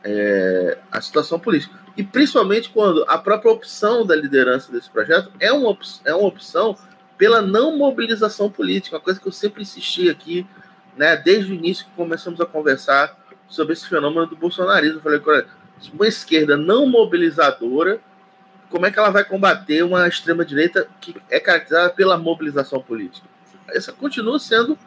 é, 0.05 0.79
a 0.93 1.01
situação 1.01 1.41
política. 1.41 1.75
E 1.97 2.05
principalmente 2.05 2.71
quando 2.71 3.05
a 3.09 3.19
própria 3.19 3.51
opção 3.51 4.07
da 4.07 4.15
liderança 4.15 4.71
desse 4.71 4.91
projeto 4.91 5.33
é 5.41 5.51
uma, 5.51 5.77
é 6.05 6.15
uma 6.15 6.29
opção 6.29 6.77
pela 7.17 7.41
não 7.41 7.77
mobilização 7.77 8.51
política, 8.51 8.97
uma 8.97 9.03
coisa 9.03 9.19
que 9.19 9.27
eu 9.27 9.33
sempre 9.33 9.63
insisti 9.63 10.11
aqui 10.11 10.47
né, 10.97 11.17
desde 11.17 11.53
o 11.53 11.55
início 11.55 11.85
que 11.85 11.93
começamos 11.93 12.41
a 12.41 12.47
conversar 12.47 13.17
sobre 13.49 13.75
esse 13.75 13.89
fenômeno 13.89 14.27
do 14.27 14.37
bolsonarismo. 14.37 14.99
Eu 14.99 15.21
falei, 15.21 15.47
uma 15.93 16.07
esquerda 16.07 16.57
não 16.57 16.87
mobilizadora, 16.87 18.01
como 18.71 18.87
é 18.87 18.91
que 18.91 18.99
ela 18.99 19.11
vai 19.11 19.25
combater 19.25 19.83
uma 19.83 20.09
extrema-direita 20.09 20.89
que 21.01 21.17
é 21.31 21.39
caracterizada 21.39 21.91
pela 21.91 22.19
mobilização 22.19 22.81
política? 22.81 23.27
Essa 23.69 23.93
continua 23.93 24.39
sendo 24.39 24.79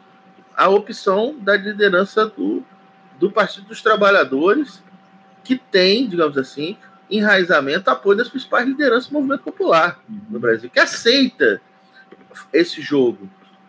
a 0.56 0.68
opção 0.68 1.36
da 1.38 1.56
liderança 1.56 2.26
do, 2.26 2.62
do 3.18 3.30
Partido 3.30 3.68
dos 3.68 3.80
Trabalhadores, 3.80 4.82
que 5.42 5.56
tem, 5.56 6.06
digamos 6.06 6.36
assim, 6.36 6.76
enraizamento, 7.10 7.90
apoio 7.90 8.18
das 8.18 8.28
principais 8.28 8.66
lideranças 8.66 9.08
do 9.08 9.14
movimento 9.14 9.42
popular 9.42 10.00
no 10.28 10.38
Brasil, 10.38 10.70
que 10.70 10.78
aceita 10.78 11.60
esse 12.52 12.80
jogo, 12.80 13.28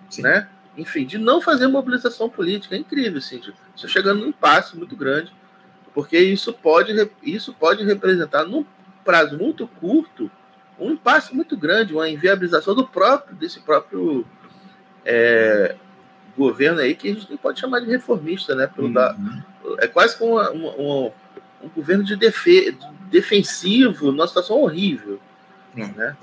Sim. 0.09 0.23
né? 0.23 0.47
Enfim, 0.77 1.05
de 1.05 1.17
não 1.17 1.41
fazer 1.41 1.67
mobilização 1.67 2.29
política. 2.29 2.75
É 2.75 2.79
incrível, 2.79 3.17
assim, 3.17 3.39
tipo, 3.39 3.57
isso 3.75 3.87
chegando 3.87 4.21
num 4.21 4.27
impasse 4.27 4.77
muito 4.77 4.95
grande, 4.95 5.31
porque 5.93 6.17
isso 6.17 6.53
pode, 6.53 6.93
isso 7.23 7.53
pode 7.53 7.83
representar, 7.83 8.45
num 8.45 8.65
prazo 9.03 9.37
muito 9.37 9.67
curto, 9.67 10.31
um 10.79 10.91
impasse 10.91 11.35
muito 11.35 11.55
grande, 11.57 11.93
uma 11.93 12.09
inviabilização 12.09 12.73
do 12.73 12.87
próprio, 12.87 13.35
desse 13.35 13.59
próprio 13.59 14.25
é, 15.05 15.75
governo 16.37 16.79
aí, 16.79 16.95
que 16.95 17.09
a 17.09 17.13
gente 17.13 17.29
nem 17.29 17.37
pode 17.37 17.59
chamar 17.59 17.81
de 17.81 17.87
reformista, 17.87 18.55
né? 18.55 18.67
Pelo 18.67 18.87
uhum. 18.87 18.93
da, 18.93 19.15
é 19.79 19.87
quase 19.87 20.17
como 20.17 20.33
uma, 20.33 20.49
uma, 20.49 21.11
um 21.61 21.69
governo 21.75 22.03
de 22.03 22.15
defe, 22.15 22.75
defensivo, 23.09 24.11
numa 24.11 24.27
situação 24.27 24.57
horrível. 24.57 25.19
É. 25.75 25.85
Né? 25.85 26.17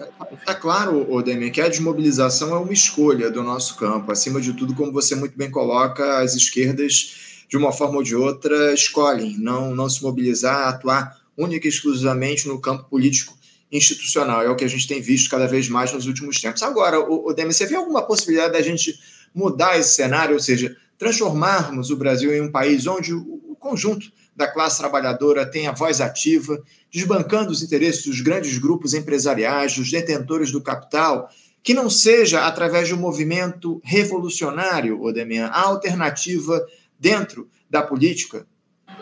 Tá 0.45 0.55
claro, 0.55 1.11
Odemir, 1.11 1.53
que 1.53 1.61
a 1.61 1.69
desmobilização 1.69 2.55
é 2.55 2.59
uma 2.59 2.73
escolha 2.73 3.31
do 3.31 3.43
nosso 3.43 3.77
campo. 3.77 4.13
Acima 4.13 4.41
de 4.41 4.53
tudo, 4.53 4.75
como 4.75 4.93
você 4.93 5.15
muito 5.15 5.37
bem 5.37 5.51
coloca, 5.51 6.19
as 6.19 6.35
esquerdas, 6.35 7.45
de 7.49 7.57
uma 7.57 7.73
forma 7.73 7.97
ou 7.97 8.03
de 8.03 8.15
outra, 8.15 8.75
escolhem 8.75 9.39
não, 9.39 9.75
não 9.75 9.89
se 9.89 10.03
mobilizar, 10.03 10.69
atuar 10.69 11.17
única 11.37 11.67
e 11.67 11.71
exclusivamente 11.71 12.47
no 12.47 12.61
campo 12.61 12.85
político 12.91 13.37
institucional. 13.71 14.43
É 14.43 14.51
o 14.51 14.57
que 14.57 14.65
a 14.65 14.69
gente 14.69 14.87
tem 14.87 15.01
visto 15.01 15.31
cada 15.31 15.47
vez 15.47 15.69
mais 15.69 15.93
nos 15.93 16.07
últimos 16.07 16.41
tempos. 16.41 16.63
Agora, 16.63 17.01
Odemir, 17.01 17.55
você 17.55 17.67
vê 17.67 17.77
alguma 17.77 18.03
possibilidade 18.03 18.53
da 18.53 18.63
gente 18.63 18.99
mudar 19.35 19.79
esse 19.79 19.95
cenário, 19.95 20.35
ou 20.35 20.41
seja, 20.41 20.77
transformarmos 20.99 21.91
o 21.91 21.97
Brasil 21.97 22.35
em 22.35 22.41
um 22.41 22.51
país 22.51 22.87
onde 22.87 23.15
o 23.15 23.57
conjunto 23.59 24.11
da 24.39 24.47
classe 24.47 24.79
trabalhadora 24.79 25.45
tenha 25.45 25.73
voz 25.73 26.01
ativa, 26.01 26.63
desbancando 26.93 27.51
os 27.51 27.61
interesses 27.61 28.07
dos 28.07 28.21
grandes 28.21 28.57
grupos 28.57 28.95
empresariais, 28.95 29.77
dos 29.77 29.91
detentores 29.91 30.53
do 30.53 30.63
capital, 30.63 31.29
que 31.61 31.75
não 31.75 31.91
seja 31.91 32.47
através 32.47 32.87
de 32.87 32.95
um 32.95 32.99
movimento 32.99 33.81
revolucionário, 33.85 35.03
Odemian, 35.03 35.47
a 35.47 35.63
alternativa 35.63 36.65
dentro 36.97 37.51
da 37.69 37.83
política? 37.83 38.47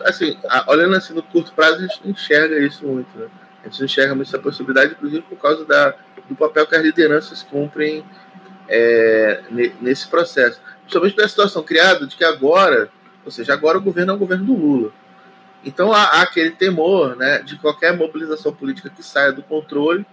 Assim, 0.01 0.35
olhando 0.67 0.95
assim 0.95 1.13
no 1.13 1.21
curto 1.21 1.53
prazo, 1.53 1.77
a 1.77 1.81
gente 1.81 2.01
não 2.03 2.11
enxerga 2.11 2.57
isso 2.57 2.83
muito. 2.83 3.15
Né? 3.15 3.27
A 3.63 3.69
gente 3.69 3.83
enxerga 3.83 4.15
muito 4.15 4.27
essa 4.27 4.39
possibilidade, 4.39 4.93
inclusive 4.93 5.21
por 5.21 5.37
causa 5.37 5.63
da, 5.65 5.93
do 6.27 6.35
papel 6.35 6.65
que 6.65 6.75
as 6.75 6.81
lideranças 6.81 7.43
cumprem 7.43 8.03
é, 8.67 9.43
nesse 9.79 10.07
processo. 10.07 10.59
Principalmente 10.81 11.15
pela 11.15 11.27
situação 11.27 11.61
criada 11.61 12.07
de 12.07 12.15
que 12.15 12.23
agora, 12.23 12.89
ou 13.23 13.31
seja, 13.31 13.53
agora 13.53 13.77
o 13.77 13.81
governo 13.81 14.13
é 14.13 14.15
o 14.15 14.19
governo 14.19 14.45
do 14.45 14.55
Lula. 14.55 14.91
Então 15.67 15.91
há, 15.91 16.03
há, 16.03 16.21
aquele 16.21 16.51
temor 16.51 17.17
né, 17.17 17.39
de 17.39 17.57
qualquer 17.57 17.95
mobilização 17.95 18.53
política 18.53 18.89
que 18.89 19.03
saia 19.03 19.33
do 19.33 19.43
controle. 19.43 20.05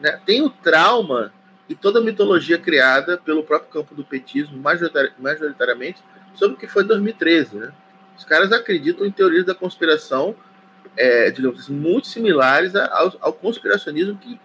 Né? 0.00 0.20
Tem 0.24 0.40
o 0.42 0.48
trauma 0.48 1.32
e 1.68 1.74
toda 1.74 1.98
a 1.98 2.02
mitologia 2.02 2.56
criada 2.56 3.18
pelo 3.18 3.42
próprio 3.42 3.68
campo 3.72 3.96
do 3.96 4.04
petismo, 4.04 4.56
majoritariamente, 5.18 6.00
sobre 6.34 6.54
o 6.54 6.58
que 6.58 6.68
foi 6.68 6.84
2013. 6.84 7.56
Né? 7.56 7.72
Os 8.16 8.24
caras 8.24 8.52
acreditam 8.52 9.04
em 9.04 9.10
teorias 9.10 9.44
da 9.44 9.56
conspiração, 9.56 10.36
é, 10.96 11.32
digamos 11.32 11.62
assim, 11.62 11.72
muito 11.72 12.06
similares 12.06 12.76
ao, 12.76 13.12
ao, 13.20 13.32
conspiracionismo 13.32 14.16
que 14.16 14.40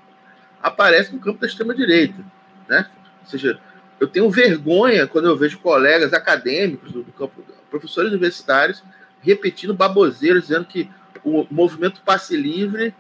aparece 0.59 1.13
no 1.13 1.19
campo 1.19 1.39
da 1.39 1.45
extrema-direita. 1.45 2.25
Né? 2.67 2.87
Ou 3.21 3.29
seja, 3.29 3.59
eu 3.99 4.07
tenho 4.07 4.27
vergonha 4.31 5.05
quando 5.05 5.27
eu 5.27 5.37
vejo 5.37 5.59
colegas 5.59 6.13
acadêmicos 6.13 6.91
do 6.91 7.03
campo, 7.15 7.43
professores 7.69 8.11
universitários, 8.11 8.83
repetindo 9.21 9.73
baboseiros, 9.73 10.43
dizendo 10.43 10.65
que 10.65 10.89
o 11.23 11.45
movimento 11.49 12.01
passe 12.05 12.35
livre 12.35 12.93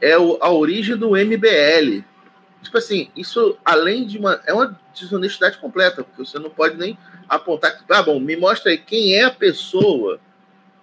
é 0.00 0.18
o, 0.18 0.38
a 0.40 0.50
origem 0.50 0.96
do 0.96 1.10
MBL. 1.10 2.04
Tipo 2.62 2.78
assim, 2.78 3.10
isso 3.16 3.56
além 3.64 4.06
de 4.06 4.18
uma. 4.18 4.40
É 4.46 4.52
uma 4.52 4.78
desonestidade 4.92 5.58
completa, 5.58 6.02
porque 6.02 6.24
você 6.24 6.38
não 6.38 6.50
pode 6.50 6.76
nem 6.76 6.98
apontar 7.28 7.76
que. 7.76 7.84
Ah, 7.92 8.02
bom, 8.02 8.18
me 8.18 8.36
mostra 8.36 8.70
aí 8.70 8.78
quem 8.78 9.14
é 9.14 9.24
a 9.24 9.30
pessoa 9.30 10.20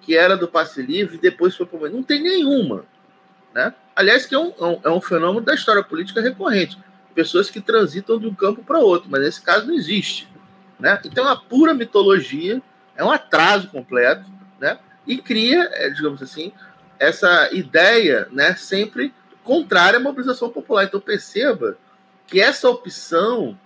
que 0.02 0.16
era 0.16 0.36
do 0.36 0.48
passe 0.48 0.82
livre 0.82 1.18
e 1.18 1.22
depois 1.22 1.56
foi 1.56 1.66
para 1.66 1.90
Não 1.90 2.04
tem 2.04 2.22
nenhuma. 2.22 2.86
Né? 3.54 3.74
Aliás, 3.96 4.26
que 4.26 4.34
é 4.34 4.40
um, 4.40 4.54
é 4.84 4.90
um 4.90 5.02
fenômeno 5.02 5.46
da 5.46 5.54
história 5.54 5.84
política 5.84 6.22
recorrente. 6.22 6.78
Pessoas 7.14 7.50
que 7.50 7.60
transitam 7.60 8.18
de 8.18 8.26
um 8.26 8.34
campo 8.34 8.64
para 8.64 8.80
outro, 8.80 9.10
mas 9.12 9.22
nesse 9.22 9.42
caso 9.42 9.68
não 9.68 9.76
existe. 9.76 10.28
Né? 10.80 11.00
Então 11.06 11.26
é 11.26 11.28
uma 11.28 11.42
pura 11.42 11.74
mitologia, 11.74 12.62
é 12.96 13.04
um 13.04 13.12
atraso 13.12 13.68
completo 13.68 14.26
né? 14.62 14.80
E 15.06 15.18
cria, 15.18 15.68
é, 15.74 15.90
digamos 15.90 16.22
assim, 16.22 16.54
essa 17.00 17.52
ideia, 17.52 18.28
né, 18.32 18.54
sempre 18.56 19.12
contrária 19.44 19.98
à 19.98 20.00
mobilização 20.00 20.52
popular. 20.52 20.84
Então 20.84 21.02
perceba 21.02 21.76
que 22.28 22.40
essa 22.40 22.70
opção, 22.70 23.60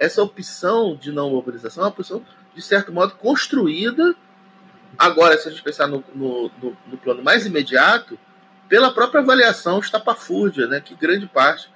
essa 0.00 0.22
opção 0.22 0.96
de 0.96 1.12
não 1.12 1.30
mobilização 1.30 1.84
é 1.84 1.86
uma 1.86 1.92
opção, 1.92 2.24
de 2.54 2.62
certo 2.62 2.90
modo, 2.90 3.14
construída. 3.16 4.16
Agora, 4.98 5.36
se 5.36 5.48
a 5.48 5.50
gente 5.50 5.62
pensar 5.62 5.86
no, 5.86 6.02
no, 6.14 6.50
no, 6.60 6.76
no 6.86 6.96
plano 6.96 7.22
mais 7.22 7.44
imediato, 7.44 8.18
pela 8.68 8.90
própria 8.90 9.20
avaliação 9.20 9.78
estapafúrdia, 9.78 10.66
né, 10.66 10.80
que 10.80 10.94
grande 10.94 11.26
parte 11.26 11.70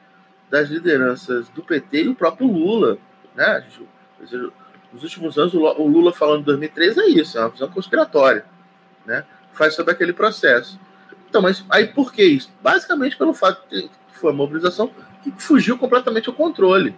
das 0.51 0.71
lideranças 0.71 1.49
do 1.51 1.63
PT 1.63 2.05
e 2.05 2.09
o 2.09 2.15
próprio 2.15 2.47
Lula, 2.47 2.97
né, 3.35 3.67
nos 4.97 5.05
últimos 5.05 5.39
anos 5.39 5.55
o 5.55 5.87
Lula 5.87 6.13
falando 6.13 6.41
em 6.41 6.45
2013 6.45 7.01
é 7.01 7.09
isso, 7.09 7.39
é 7.39 7.43
uma 7.43 7.51
visão 7.51 7.69
conspiratória, 7.69 8.45
né, 9.05 9.25
faz 9.53 9.75
sobre 9.75 9.93
aquele 9.93 10.13
processo. 10.13 10.81
Então, 11.29 11.43
mas 11.43 11.65
aí 11.69 11.87
por 11.87 12.13
que 12.13 12.25
isso? 12.25 12.51
Basicamente 12.63 13.17
pelo 13.17 13.35
fato 13.35 13.63
que 13.69 13.91
foi 14.13 14.31
uma 14.31 14.39
mobilização 14.39 14.91
que 15.23 15.31
fugiu 15.37 15.77
completamente 15.77 16.29
ao 16.29 16.35
controle. 16.35 16.97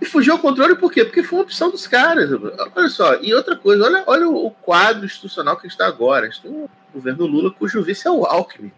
E 0.00 0.06
fugiu 0.06 0.32
ao 0.32 0.38
controle 0.38 0.74
por 0.76 0.90
quê? 0.90 1.04
Porque 1.04 1.22
foi 1.22 1.38
uma 1.38 1.44
opção 1.44 1.70
dos 1.70 1.86
caras. 1.86 2.30
Olha 2.74 2.88
só, 2.88 3.16
e 3.16 3.34
outra 3.34 3.54
coisa, 3.54 3.84
olha, 3.84 4.02
olha 4.06 4.28
o 4.28 4.50
quadro 4.50 5.04
institucional 5.04 5.58
que 5.58 5.66
está 5.66 5.86
agora. 5.86 6.26
A 6.26 6.30
gente 6.30 6.40
tem 6.40 6.50
um 6.50 6.66
governo 6.92 7.26
Lula 7.26 7.50
cujo 7.50 7.82
vice 7.82 8.08
é 8.08 8.10
o 8.10 8.24
Alckmin. 8.24 8.72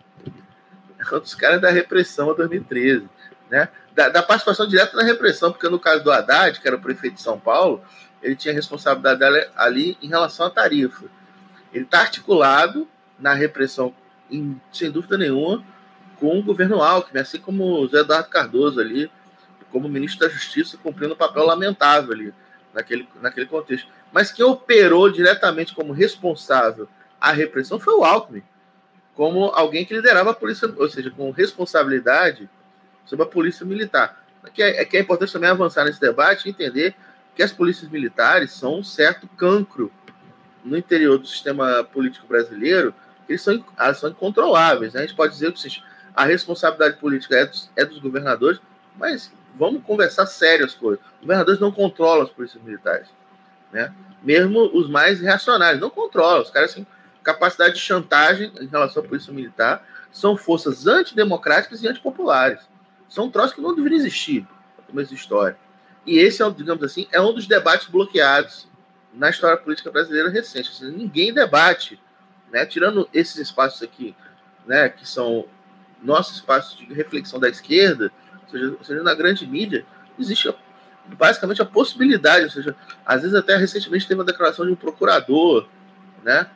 É 0.98 1.14
um 1.14 1.20
dos 1.20 1.34
caras 1.36 1.60
da 1.60 1.70
repressão 1.70 2.30
a 2.30 2.34
2013. 2.34 3.08
Né? 3.48 3.68
Da, 3.94 4.08
da, 4.08 4.22
participação 4.22 4.66
direta 4.66 4.96
na 4.96 5.04
repressão, 5.04 5.52
porque 5.52 5.68
no 5.68 5.78
caso 5.78 6.02
do 6.02 6.10
Haddad, 6.10 6.60
que 6.60 6.66
era 6.66 6.76
o 6.76 6.80
prefeito 6.80 7.14
de 7.14 7.22
São 7.22 7.38
Paulo, 7.38 7.84
ele 8.22 8.36
tinha 8.36 8.54
responsabilidade 8.54 9.50
ali 9.56 9.98
em 10.00 10.08
relação 10.08 10.46
à 10.46 10.50
tarifa. 10.50 11.06
Ele 11.72 11.84
está 11.84 12.00
articulado 12.00 12.88
na 13.18 13.34
repressão 13.34 13.94
em, 14.30 14.60
sem 14.72 14.90
dúvida 14.90 15.18
nenhuma, 15.18 15.64
com 16.18 16.38
o 16.38 16.42
governo 16.42 16.82
Alckmin, 16.82 17.20
assim 17.20 17.38
como 17.38 17.64
o 17.64 17.88
Zé 17.88 17.98
Eduardo 17.98 18.28
Cardoso 18.28 18.80
ali, 18.80 19.10
como 19.70 19.88
ministro 19.88 20.26
da 20.26 20.32
Justiça, 20.32 20.78
cumprindo 20.78 21.14
um 21.14 21.16
papel 21.16 21.44
lamentável 21.44 22.12
ali, 22.12 22.34
naquele, 22.72 23.08
naquele 23.20 23.46
contexto. 23.46 23.88
Mas 24.12 24.30
quem 24.30 24.44
operou 24.44 25.10
diretamente 25.10 25.74
como 25.74 25.92
responsável 25.92 26.88
à 27.20 27.32
repressão 27.32 27.80
foi 27.80 27.94
o 27.94 28.04
Alckmin, 28.04 28.42
como 29.14 29.46
alguém 29.46 29.84
que 29.84 29.94
liderava 29.94 30.30
a 30.30 30.34
polícia, 30.34 30.72
ou 30.76 30.88
seja, 30.88 31.10
com 31.10 31.30
responsabilidade 31.30 32.48
sobre 33.04 33.24
a 33.24 33.28
polícia 33.28 33.66
militar. 33.66 34.22
Que 34.54 34.62
é, 34.62 34.82
é 34.82 34.84
que 34.84 34.96
é 34.96 35.00
importante 35.00 35.32
também 35.32 35.50
avançar 35.50 35.84
nesse 35.84 36.00
debate 36.00 36.46
e 36.46 36.50
entender 36.50 36.94
que 37.34 37.42
as 37.42 37.52
polícias 37.52 37.90
militares 37.90 38.52
são 38.52 38.78
um 38.78 38.84
certo 38.84 39.26
cancro 39.36 39.90
no 40.64 40.76
interior 40.76 41.18
do 41.18 41.26
sistema 41.26 41.82
político 41.84 42.26
brasileiro, 42.26 42.94
eles 43.28 43.42
são, 43.42 43.64
elas 43.78 43.98
são 43.98 44.10
incontroláveis. 44.10 44.92
Né? 44.92 45.00
A 45.00 45.06
gente 45.06 45.16
pode 45.16 45.32
dizer 45.32 45.52
que 45.52 45.82
a 46.14 46.24
responsabilidade 46.24 46.98
política 46.98 47.36
é 47.36 47.46
dos, 47.46 47.70
é 47.76 47.84
dos 47.84 47.98
governadores, 47.98 48.60
mas 48.96 49.32
vamos 49.56 49.82
conversar 49.82 50.26
sério 50.26 50.64
as 50.64 50.74
coisas. 50.74 51.04
Governadores 51.20 51.60
não 51.60 51.72
controlam 51.72 52.24
as 52.24 52.30
polícias 52.30 52.62
militares. 52.62 53.08
Né? 53.72 53.92
Mesmo 54.22 54.70
os 54.74 54.88
mais 54.88 55.20
reacionários, 55.20 55.80
não 55.80 55.90
controlam. 55.90 56.42
Os 56.42 56.50
caras 56.50 56.74
têm 56.74 56.86
capacidade 57.22 57.74
de 57.74 57.80
chantagem 57.80 58.52
em 58.60 58.66
relação 58.66 59.02
à 59.02 59.06
polícia 59.06 59.32
militar. 59.32 59.84
São 60.12 60.36
forças 60.36 60.86
antidemocráticas 60.86 61.82
e 61.82 61.88
antipopulares. 61.88 62.60
São 63.08 63.30
troços 63.30 63.54
que 63.54 63.60
não 63.60 63.74
deveriam 63.74 63.98
existir 63.98 64.46
no 64.76 64.84
começo 64.84 65.10
da 65.10 65.16
história. 65.16 65.56
E 66.06 66.18
esse, 66.18 66.42
é, 66.42 66.50
digamos 66.50 66.82
assim, 66.82 67.06
é 67.12 67.20
um 67.20 67.32
dos 67.32 67.46
debates 67.46 67.88
bloqueados 67.88 68.68
na 69.14 69.30
história 69.30 69.56
política 69.56 69.90
brasileira 69.90 70.30
recente. 70.30 70.74
Seja, 70.74 70.90
ninguém 70.90 71.32
debate 71.32 72.00
né? 72.52 72.66
Tirando 72.66 73.08
esses 73.12 73.36
espaços 73.36 73.82
aqui, 73.82 74.14
né, 74.66 74.90
que 74.90 75.08
são 75.08 75.46
nossos 76.02 76.36
espaços 76.36 76.76
de 76.76 76.92
reflexão 76.92 77.40
da 77.40 77.48
esquerda, 77.48 78.12
ou 78.44 78.50
seja, 78.50 78.76
seja, 78.82 79.02
na 79.02 79.14
grande 79.14 79.46
mídia, 79.46 79.86
existe 80.18 80.52
basicamente 81.18 81.62
a 81.62 81.64
possibilidade, 81.64 82.44
ou 82.44 82.50
seja, 82.50 82.76
às 83.06 83.22
vezes 83.22 83.34
até 83.34 83.56
recentemente 83.56 84.06
teve 84.06 84.20
uma 84.20 84.26
declaração 84.26 84.66
de 84.66 84.72
um 84.72 84.76
procurador, 84.76 85.66
né, 86.22 86.48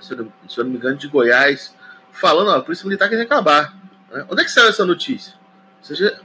se 0.00 0.14
eu 0.14 0.32
se 0.48 0.58
eu 0.58 0.64
não 0.64 0.70
me 0.70 0.78
engano, 0.78 0.96
de 0.96 1.08
Goiás, 1.08 1.74
falando, 2.12 2.48
ó, 2.48 2.56
a 2.56 2.62
polícia 2.62 2.86
militar 2.86 3.08
quer 3.08 3.20
acabar. 3.20 3.74
Né? 4.10 4.24
Onde 4.28 4.42
é 4.42 4.44
que 4.44 4.50
saiu 4.50 4.68
essa 4.68 4.86
notícia? 4.86 5.34
Ou 5.80 5.84
seja, 5.84 6.20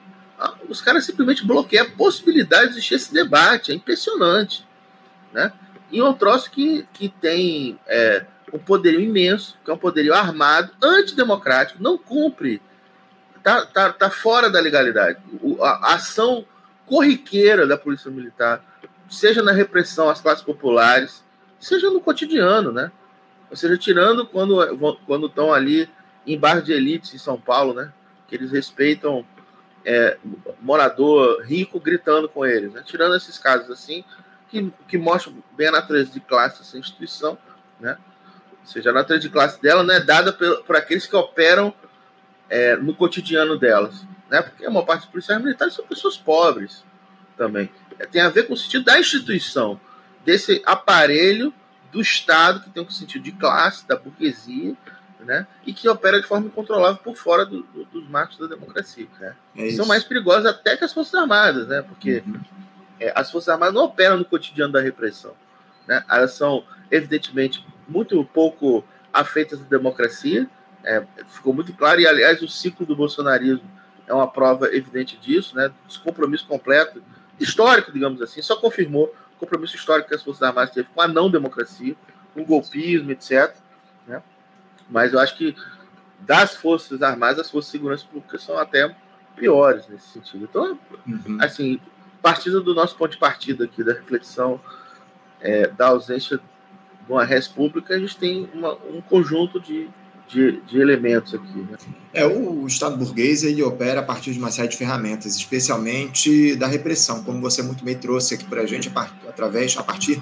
os 0.70 0.82
caras 0.82 1.06
simplesmente 1.06 1.46
bloqueiam 1.46 1.86
a 1.86 1.90
possibilidade 1.90 2.66
de 2.66 2.72
existir 2.74 2.96
esse 2.96 3.14
debate, 3.14 3.72
é 3.72 3.76
impressionante, 3.76 4.66
né? 5.32 5.52
E 5.92 6.00
é 6.00 6.04
um 6.04 6.14
troço 6.14 6.50
que, 6.50 6.88
que 6.94 7.10
tem 7.10 7.80
é, 7.88 8.26
um 8.52 8.60
poderio 8.60 9.00
imenso, 9.00 9.58
que 9.64 9.70
é 9.70 9.74
um 9.74 9.78
poderio 9.78 10.14
armado, 10.14 10.72
antidemocrático, 10.82 11.82
não 11.82 11.98
cumpre, 11.98 12.62
tá, 13.44 13.66
tá, 13.66 13.94
tá 13.94 14.10
fora 14.10 14.50
da 14.50 14.60
legalidade. 14.60 15.20
O, 15.42 15.64
a, 15.64 15.70
a 15.70 15.96
ação 15.96 16.46
corriqueira 16.86 17.68
da 17.68 17.78
polícia 17.78 18.10
militar, 18.10 18.64
seja 19.10 19.42
na 19.42 19.52
repressão 19.52 20.10
às 20.10 20.22
classes 20.22 20.44
populares, 20.44 21.24
seja 21.60 21.90
no 21.90 22.02
cotidiano, 22.02 22.72
né? 22.72 22.92
Ou 23.50 23.56
seja, 23.56 23.78
tirando 23.78 24.26
quando 24.26 25.28
estão 25.28 25.54
ali 25.54 25.88
em 26.26 26.38
bar 26.40 26.62
de 26.62 26.74
elites 26.74 27.14
em 27.14 27.20
São 27.20 27.40
Paulo, 27.40 27.74
né? 27.74 27.94
Que 28.28 28.36
eles 28.36 28.52
respeitam 28.52 29.26
é, 29.86 30.18
morador 30.62 31.42
rico 31.44 31.80
gritando 31.80 32.30
com 32.30 32.46
eles, 32.46 32.72
né? 32.74 32.82
Tirando 32.86 33.16
esses 33.16 33.38
casos 33.38 33.70
assim, 33.70 34.04
que, 34.50 34.72
que 34.88 34.98
mostram 34.98 35.36
bem 35.56 35.68
a 35.68 35.72
natureza 35.72 36.12
de 36.12 36.20
classe 36.20 36.60
dessa 36.60 36.78
instituição, 36.78 37.38
né? 37.80 37.98
Ou 38.62 38.68
seja, 38.68 38.92
a 38.92 38.94
natureza 38.94 39.28
de 39.28 39.30
classe 39.30 39.62
dela 39.62 39.84
não 39.84 39.94
é 39.94 40.00
dada 40.00 40.32
por 40.32 40.76
aqueles 40.76 41.06
que 41.06 41.16
operam 41.16 41.74
é, 42.50 42.76
no 42.76 42.96
cotidiano 42.96 43.58
delas. 43.58 44.06
Né? 44.30 44.42
Porque 44.42 44.66
a 44.66 44.70
maior 44.70 44.86
parte 44.86 45.02
dos 45.02 45.10
policiais 45.10 45.42
militares 45.42 45.74
são 45.74 45.86
pessoas 45.86 46.18
pobres 46.18 46.86
também. 47.38 47.70
É, 48.00 48.06
tem 48.06 48.22
a 48.22 48.30
ver 48.30 48.48
com 48.48 48.54
o 48.54 48.58
sentido 48.58 48.86
da 48.86 49.00
instituição, 49.00 49.80
desse 50.24 50.62
aparelho 50.66 51.54
do 51.92 52.02
Estado 52.02 52.62
que 52.62 52.70
tem 52.70 52.82
um 52.82 52.90
sentido 52.90 53.24
de 53.24 53.32
classe, 53.34 53.88
da 53.88 53.96
burguesia, 53.96 54.76
né? 55.24 55.48
e 55.66 55.74
que 55.74 55.88
opera 55.88 56.22
de 56.22 56.28
forma 56.28 56.48
incontrolável 56.48 56.98
por 57.04 57.16
fora 57.16 57.46
do, 57.46 57.64
do, 57.64 57.86
dos 57.86 58.08
marcos 58.10 58.38
da 58.38 58.48
democracia. 58.48 59.08
Né? 59.20 59.36
É 59.56 59.72
são 59.72 59.86
mais 59.86 60.04
perigosas 60.04 60.46
até 60.46 60.78
que 60.78 60.84
as 60.84 60.94
Forças 60.94 61.14
Armadas, 61.16 61.68
né? 61.68 61.82
porque 61.82 62.24
uhum. 62.26 62.40
é, 63.00 63.12
as 63.16 63.32
Forças 63.32 63.50
Armadas 63.50 63.74
não 63.74 63.84
operam 63.84 64.18
no 64.18 64.26
cotidiano 64.26 64.74
da 64.74 64.82
repressão. 64.82 65.34
Né? 65.88 66.04
Elas 66.10 66.34
são, 66.34 66.64
evidentemente, 66.92 67.66
muito 67.88 68.24
pouco 68.26 68.84
afeitas 69.12 69.62
à 69.62 69.64
democracia, 69.64 70.50
é, 70.84 71.04
ficou 71.28 71.54
muito 71.54 71.74
claro, 71.74 72.02
e 72.02 72.08
aliás 72.08 72.42
o 72.42 72.48
ciclo 72.48 72.86
do 72.86 72.96
bolsonarismo 72.96 73.70
é 74.06 74.14
uma 74.14 74.28
prova 74.28 74.68
evidente 74.76 75.18
disso, 75.18 75.56
né, 75.56 75.72
descompromisso 75.88 76.46
completo, 76.46 77.02
histórico, 77.40 77.92
digamos 77.92 78.22
assim, 78.22 78.42
só 78.42 78.56
confirmou 78.58 79.14
o 79.36 79.40
compromisso 79.40 79.76
histórico 79.76 80.10
que 80.10 80.16
as 80.16 80.24
Forças 80.24 80.44
Armadas 80.44 80.74
teve 80.74 80.90
com 80.94 81.02
a 81.02 81.08
não 81.08 81.30
democracia, 81.30 81.96
com 82.34 82.42
o 82.42 82.46
golpismo, 82.46 83.12
etc. 83.12 83.56
Mas 84.94 85.12
eu 85.12 85.20
acho 85.20 85.36
que 85.36 85.56
das 86.20 86.56
Forças 86.56 87.02
Armadas, 87.02 87.40
as 87.40 87.50
Forças 87.50 87.72
de 87.72 87.78
Segurança 87.80 88.06
Pública 88.06 88.38
são 88.38 88.60
até 88.60 88.96
piores 89.36 89.88
nesse 89.90 90.08
sentido. 90.10 90.48
Então, 90.48 90.78
uhum. 91.08 91.38
assim, 91.42 91.80
partindo 92.22 92.62
do 92.62 92.76
nosso 92.76 92.96
ponto 92.96 93.12
de 93.12 93.18
partida 93.18 93.66
aqui, 93.66 93.84
da 93.84 93.94
reflexão 93.94 94.62
é, 95.42 95.68
da 95.68 95.88
ausência 95.88 96.38
de 96.38 97.12
uma 97.12 97.26
res 97.26 97.48
pública, 97.48 97.96
a 97.96 98.00
gente 98.00 98.16
tem 98.16 98.48
uma, 98.54 98.74
um 98.74 99.02
conjunto 99.02 99.60
de, 99.60 99.90
de, 100.28 100.62
de, 100.62 100.80
elementos 100.80 101.34
aqui. 101.34 101.58
Né? 101.58 101.76
É, 102.14 102.28
o 102.28 102.66
Estado 102.68 102.96
burguês 102.96 103.44
ele 103.44 103.64
opera 103.64 104.00
a 104.00 104.04
partir 104.04 104.32
de 104.32 104.38
uma 104.38 104.52
série 104.52 104.68
de 104.68 104.78
ferramentas, 104.78 105.36
especialmente 105.36 106.56
da 106.56 106.68
repressão, 106.68 107.24
como 107.24 107.42
você 107.42 107.64
muito 107.64 107.84
bem 107.84 107.98
trouxe 107.98 108.36
aqui 108.36 108.46
para 108.46 108.62
a 108.62 108.66
gente, 108.68 108.90
a 108.90 108.92
part, 108.92 109.12
através, 109.28 109.76
a 109.76 109.84
partir 109.84 110.22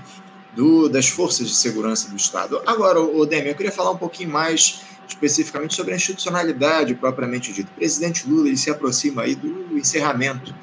do, 0.56 0.90
das 0.90 1.08
forças 1.08 1.48
de 1.48 1.56
segurança 1.56 2.10
do 2.10 2.16
Estado. 2.16 2.62
Agora, 2.66 3.00
o 3.00 3.26
Demi, 3.26 3.50
eu 3.50 3.56
queria 3.56 3.72
falar 3.72 3.92
um 3.92 3.98
pouquinho 3.98 4.30
mais 4.30 4.82
especificamente 5.08 5.76
sobre 5.76 5.94
a 5.94 5.96
institucionalidade 5.96 6.96
propriamente 6.96 7.52
dita. 7.52 7.70
O 7.72 7.76
presidente 7.76 8.28
Lula 8.28 8.48
ele 8.48 8.58
se 8.58 8.70
aproxima 8.70 9.24
aí 9.24 9.36
do 9.36 9.78
encerramento 9.78 10.54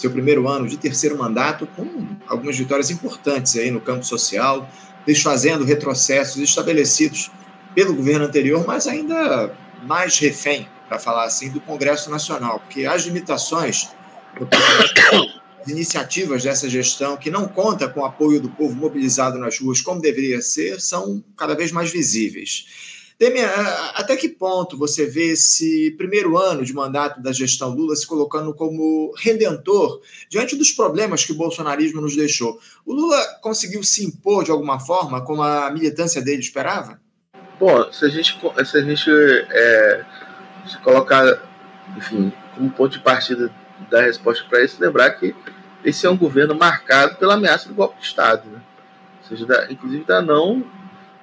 seu 0.00 0.10
primeiro 0.10 0.48
ano 0.48 0.68
de 0.68 0.76
terceiro 0.76 1.18
mandato 1.18 1.66
com 1.74 2.06
algumas 2.26 2.56
vitórias 2.56 2.90
importantes 2.90 3.56
aí 3.56 3.70
no 3.70 3.80
campo 3.80 4.04
social, 4.04 4.68
desfazendo 5.04 5.64
retrocessos 5.64 6.40
estabelecidos 6.40 7.30
pelo 7.74 7.94
governo 7.94 8.26
anterior, 8.26 8.64
mas 8.66 8.86
ainda 8.86 9.52
mais 9.82 10.18
refém, 10.18 10.68
para 10.88 10.98
falar 10.98 11.24
assim, 11.24 11.50
do 11.50 11.60
Congresso 11.60 12.10
Nacional, 12.10 12.60
porque 12.60 12.86
as 12.86 13.02
limitações 13.02 13.88
as 14.50 15.37
iniciativas 15.70 16.42
dessa 16.42 16.68
gestão, 16.68 17.16
que 17.16 17.30
não 17.30 17.48
conta 17.48 17.88
com 17.88 18.00
o 18.00 18.04
apoio 18.04 18.40
do 18.40 18.48
povo 18.50 18.74
mobilizado 18.74 19.38
nas 19.38 19.58
ruas 19.58 19.80
como 19.80 20.00
deveria 20.00 20.40
ser, 20.40 20.80
são 20.80 21.22
cada 21.36 21.54
vez 21.54 21.72
mais 21.72 21.90
visíveis. 21.90 22.66
Demian, 23.18 23.48
até 23.94 24.16
que 24.16 24.28
ponto 24.28 24.78
você 24.78 25.04
vê 25.04 25.32
esse 25.32 25.90
primeiro 25.98 26.38
ano 26.38 26.64
de 26.64 26.72
mandato 26.72 27.20
da 27.20 27.32
gestão 27.32 27.70
Lula 27.70 27.96
se 27.96 28.06
colocando 28.06 28.54
como 28.54 29.12
redentor 29.18 30.00
diante 30.30 30.54
dos 30.54 30.70
problemas 30.70 31.24
que 31.24 31.32
o 31.32 31.36
bolsonarismo 31.36 32.00
nos 32.00 32.14
deixou? 32.14 32.60
O 32.86 32.94
Lula 32.94 33.20
conseguiu 33.42 33.82
se 33.82 34.04
impor 34.04 34.44
de 34.44 34.52
alguma 34.52 34.78
forma 34.78 35.24
como 35.24 35.42
a 35.42 35.68
militância 35.70 36.22
dele 36.22 36.40
esperava? 36.40 37.00
Bom, 37.58 37.92
se 37.92 38.04
a 38.04 38.08
gente, 38.08 38.38
se 38.64 38.76
a 38.76 38.82
gente 38.82 39.10
é, 39.10 40.04
se 40.70 40.78
colocar 40.78 41.42
enfim, 41.96 42.32
como 42.54 42.70
ponto 42.70 42.92
de 42.92 43.00
partida 43.00 43.50
da 43.90 44.02
resposta 44.02 44.44
para 44.48 44.62
isso, 44.64 44.80
lembrar 44.80 45.10
que 45.12 45.34
esse 45.84 46.06
é 46.06 46.10
um 46.10 46.16
governo 46.16 46.54
marcado 46.54 47.16
pela 47.16 47.34
ameaça 47.34 47.68
do 47.68 47.74
golpe 47.74 48.00
de 48.00 48.06
Estado, 48.06 48.48
né? 48.48 48.60
ou 49.22 49.28
seja, 49.28 49.46
da, 49.46 49.70
inclusive 49.70 50.04
da 50.04 50.20
não, 50.20 50.58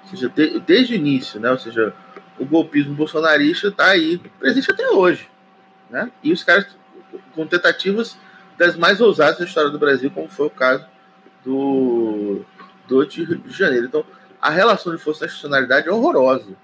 ou 0.04 0.10
seja, 0.10 0.30
de, 0.30 0.60
desde 0.60 0.94
o 0.94 0.96
início, 0.96 1.40
né? 1.40 1.52
ou 1.52 1.60
seja, 1.60 1.94
o 2.40 2.46
golpismo 2.46 2.94
bolsonarista 2.94 3.68
está 3.68 3.88
aí, 3.88 4.18
presente 4.40 4.72
até 4.72 4.90
hoje, 4.90 5.30
né? 5.90 6.12
e 6.24 6.32
os 6.32 6.44
caras 6.44 6.68
com 7.34 7.46
tentativas 7.46 8.18
das 8.58 8.76
mais 8.76 9.02
ousadas 9.02 9.38
da 9.38 9.46
história 9.46 9.70
do 9.70 9.80
Brasil, 9.80 10.10
como 10.12 10.30
foi 10.30 10.48
o 10.48 10.52
caso 10.52 10.86
do, 11.44 12.46
do 12.88 12.98
8 12.98 13.38
de 13.38 13.58
janeiro. 13.58 13.86
Então, 13.86 14.06
a 14.42 14.50
relação 14.50 14.96
de 14.96 15.02
força 15.02 15.26
institucionalidade 15.26 15.88
é 15.88 15.92
horrorosa. 15.92 16.56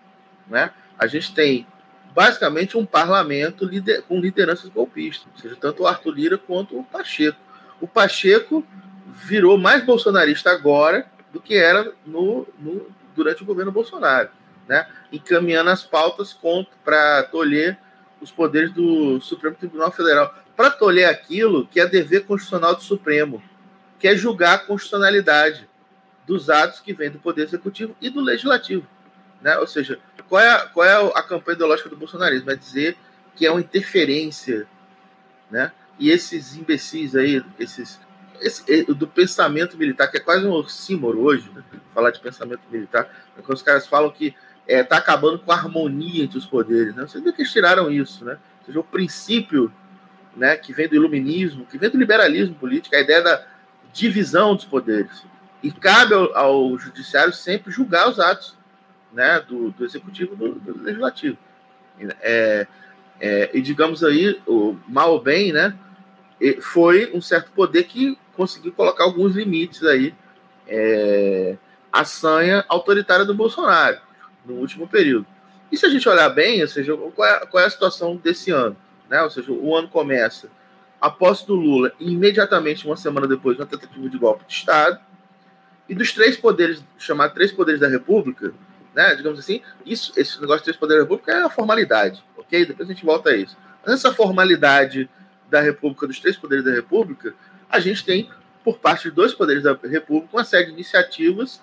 Né? 0.48 0.72
A 0.98 1.08
gente 1.08 1.34
tem 1.34 1.68
basicamente 2.14 2.78
um 2.78 2.86
parlamento 2.86 3.66
lider, 3.66 4.04
com 4.04 4.20
lideranças 4.20 4.70
golpistas, 4.70 5.28
ou 5.34 5.42
seja, 5.42 5.56
tanto 5.56 5.84
o 5.84 5.88
Arthur 5.88 6.12
Lira 6.12 6.38
quanto 6.38 6.78
o 6.78 6.84
Pacheco. 6.84 7.40
O 7.82 7.88
Pacheco 7.88 8.66
virou 9.08 9.58
mais 9.58 9.84
bolsonarista 9.84 10.52
agora 10.52 11.06
do 11.34 11.42
que 11.42 11.56
era 11.56 11.92
no, 12.06 12.48
no 12.60 12.88
durante 13.16 13.44
o 13.44 13.46
governo 13.46 13.72
Bolsonaro, 13.72 14.30
né? 14.68 14.88
encaminhando 15.12 15.70
as 15.70 15.84
pautas 15.84 16.38
para 16.86 17.24
tolher 17.24 17.78
os 18.22 18.32
poderes 18.32 18.72
do 18.72 19.20
Supremo 19.20 19.56
Tribunal 19.56 19.92
Federal, 19.92 20.34
para 20.56 20.70
tolher 20.70 21.10
aquilo 21.10 21.68
que 21.68 21.80
é 21.80 21.88
dever 21.88 22.26
constitucional 22.26 22.76
do 22.76 22.84
Supremo, 22.84 23.44
que 24.00 24.08
é 24.08 24.16
julgar 24.16 24.54
a 24.54 24.60
constitucionalidade 24.60 25.68
dos 26.26 26.50
atos 26.50 26.80
que 26.80 26.94
vêm 26.94 27.10
do 27.10 27.20
Poder 27.20 27.44
Executivo 27.44 27.96
e 28.00 28.10
do 28.10 28.22
Legislativo. 28.22 28.88
Né? 29.42 29.58
Ou 29.58 29.68
seja, 29.68 30.00
qual 30.30 30.42
é, 30.42 30.50
a, 30.50 30.60
qual 30.68 30.86
é 30.86 31.12
a 31.16 31.24
campanha 31.24 31.56
ideológica 31.56 31.90
do 31.90 31.98
bolsonarismo? 31.98 32.52
É 32.52 32.56
dizer 32.56 32.96
que 33.36 33.46
é 33.46 33.52
uma 33.52 33.60
interferência, 33.60 34.68
né? 35.50 35.72
E 36.02 36.10
esses 36.10 36.58
imbecis 36.58 37.16
aí, 37.16 37.44
esses 37.60 38.00
esse, 38.42 38.84
do 38.86 39.08
pensamento 39.08 39.78
militar, 39.78 40.08
que 40.08 40.18
é 40.18 40.20
quase 40.20 40.48
um 40.48 40.52
oxímoro 40.52 41.22
hoje, 41.22 41.48
né? 41.54 41.64
falar 41.94 42.10
de 42.10 42.20
pensamento 42.20 42.62
militar, 42.72 43.08
é 43.38 43.42
quando 43.42 43.56
os 43.56 43.62
caras 43.62 43.86
falam 43.86 44.10
que 44.10 44.36
está 44.66 44.78
é, 44.80 44.84
tá 44.84 44.98
acabando 44.98 45.38
com 45.38 45.52
a 45.52 45.56
harmonia 45.56 46.24
entre 46.24 46.40
os 46.40 46.46
poderes. 46.48 46.96
Né? 46.96 47.06
De 47.06 47.32
que 47.32 47.42
eles 47.42 47.52
tiraram 47.52 47.92
isso, 47.92 48.26
né? 48.26 48.40
Ou 48.62 48.66
seja, 48.66 48.80
o 48.80 48.84
princípio 48.84 49.72
né, 50.36 50.58
que 50.58 50.74
vem 50.74 50.88
do 50.88 50.96
iluminismo, 50.96 51.68
que 51.68 51.78
vem 51.78 51.90
do 51.90 52.00
liberalismo 52.00 52.56
político, 52.56 52.96
a 52.96 53.00
ideia 53.00 53.22
da 53.22 53.46
divisão 53.94 54.56
dos 54.56 54.66
poderes. 54.66 55.24
E 55.62 55.72
cabe 55.72 56.16
ao, 56.16 56.36
ao 56.36 56.80
judiciário 56.80 57.32
sempre 57.32 57.72
julgar 57.72 58.10
os 58.10 58.20
atos 58.20 58.58
né, 59.14 59.40
do, 59.42 59.70
do 59.70 59.86
executivo 59.86 60.36
do, 60.36 60.56
do 60.56 60.82
legislativo. 60.82 61.38
É, 62.22 62.66
é, 63.20 63.52
e 63.54 63.62
digamos 63.62 64.04
aí, 64.04 64.42
o 64.48 64.76
mal 64.88 65.14
ou 65.14 65.22
bem, 65.22 65.54
né, 65.54 65.78
foi 66.62 67.12
um 67.14 67.22
certo 67.22 67.52
poder 67.52 67.84
que 67.84 68.18
conseguiu 68.36 68.72
colocar 68.72 69.04
alguns 69.04 69.36
limites 69.36 69.84
aí 69.84 70.14
é, 70.68 71.56
à 71.92 72.04
sanha 72.04 72.66
autoritária 72.68 73.26
do 73.26 73.34
Bolsonaro 73.34 74.00
no 74.46 74.56
último 74.56 74.88
período. 74.88 75.28
E 75.72 75.78
se 75.78 75.86
a 75.86 75.90
gente 75.90 76.08
olhar 76.10 76.30
bem, 76.30 76.62
ou 76.62 76.68
seja, 76.68 76.98
qual 77.16 77.28
é, 77.28 77.46
qual 77.46 77.64
é 77.64 77.68
a 77.68 77.70
situação 77.70 78.16
desse 78.16 78.52
ano? 78.52 78.76
Né? 79.10 79.22
Ou 79.22 79.30
seja, 79.30 79.52
o 79.52 79.76
ano 79.76 79.88
começa 79.88 80.50
a 81.00 81.10
posse 81.10 81.46
do 81.48 81.56
Lula 81.56 81.92
e 82.00 82.12
imediatamente, 82.12 82.86
uma 82.86 82.98
semana 82.98 83.28
depois, 83.28 83.58
uma 83.58 83.66
tentativa 83.66 84.10
de 84.10 84.18
golpe 84.18 84.46
de 84.46 84.54
Estado. 84.54 85.00
E 85.88 85.96
dos 85.96 86.14
três 86.14 86.38
poderes, 86.38 86.84
chamados 86.98 87.34
três 87.34 87.52
poderes 87.52 87.82
da 87.82 87.88
República, 87.88 88.54
né, 88.94 89.16
digamos 89.16 89.40
assim, 89.40 89.62
isso, 89.86 90.14
esse 90.16 90.40
negócio 90.40 90.60
de 90.60 90.66
três 90.66 90.78
poderes 90.78 91.04
da 91.04 91.06
República 91.06 91.32
é 91.32 91.44
a 91.44 91.50
formalidade, 91.50 92.24
ok? 92.38 92.66
Depois 92.66 92.90
a 92.90 92.94
gente 92.94 93.06
volta 93.06 93.30
a 93.30 93.36
isso. 93.36 93.58
Mas 93.84 93.96
essa 93.96 94.14
formalidade 94.14 95.10
da 95.52 95.62
República, 95.62 96.08
dos 96.08 96.20
três 96.20 96.38
poderes 96.38 96.66
da 96.66 96.72
República, 96.72 97.36
a 97.70 97.80
gente 97.80 98.04
tem, 98.04 98.30
por 98.64 98.80
parte 98.80 99.04
de 99.04 99.12
dois 99.12 99.34
poderes 99.34 99.64
da 99.64 99.78
República, 99.84 100.30
uma 100.36 100.44
série 100.44 100.68
de 100.68 100.72
iniciativas 100.72 101.62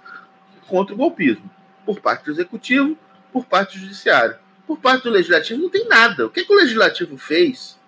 contra 0.67 0.95
o 0.95 0.99
golpismo. 0.99 1.51
Por 1.85 2.01
parte 2.01 2.27
do 2.27 2.33
Executivo, 2.33 2.97
por 3.33 3.47
parte 3.47 3.79
do 3.79 3.85
Judiciário. 3.85 4.37
Por 4.67 4.79
parte 4.79 5.05
do 5.05 5.11
Legislativo, 5.11 5.63
não 5.63 5.71
tem 5.71 5.89
nada. 5.89 6.27
O 6.27 6.31
que, 6.31 6.45
que 6.45 6.53
o 6.53 6.57
Legislativo 6.57 7.17
fez 7.17 7.79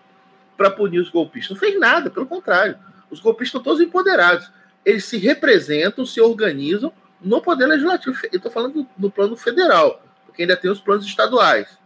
para 0.61 0.71
punir 0.71 0.99
os 0.99 1.09
golpistas. 1.09 1.57
Não 1.57 1.59
fez 1.59 1.81
nada, 1.81 2.11
pelo 2.11 2.27
contrário. 2.27 2.79
Os 3.11 3.19
golpistas 3.19 3.49
estão 3.49 3.63
todos 3.63 3.81
empoderados. 3.81 4.51
Eles 4.85 5.07
se 5.07 5.17
representam, 5.17 6.05
se 6.05 6.21
organizam 6.21 6.93
no 7.19 7.41
poder 7.41 7.67
legislativo. 7.67 8.15
Eu 8.31 8.37
estou 8.37 8.53
falando 8.53 8.87
no 8.99 9.11
plano 9.11 9.37
federal, 9.37 10.03
porque 10.27 10.43
ainda 10.43 10.57
tem 10.57 10.71
os 10.71 10.79
planos 10.79 11.07
estaduais. 11.07 11.79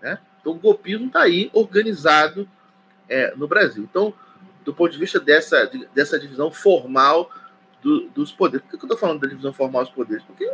Né? 0.00 0.18
Então, 0.40 0.52
o 0.52 0.58
golpismo 0.58 1.08
está 1.08 1.20
aí 1.20 1.50
organizado 1.52 2.48
é, 3.12 3.34
no 3.36 3.46
Brasil. 3.46 3.86
Então, 3.88 4.14
do 4.64 4.72
ponto 4.72 4.92
de 4.92 4.98
vista 4.98 5.20
dessa, 5.20 5.70
dessa 5.94 6.18
divisão 6.18 6.50
formal 6.50 7.30
do, 7.82 8.08
dos 8.10 8.32
poderes. 8.32 8.64
Por 8.64 8.78
que 8.78 8.84
eu 8.84 8.86
estou 8.86 8.98
falando 8.98 9.20
da 9.20 9.28
divisão 9.28 9.52
formal 9.52 9.84
dos 9.84 9.92
poderes? 9.92 10.22
Porque, 10.24 10.50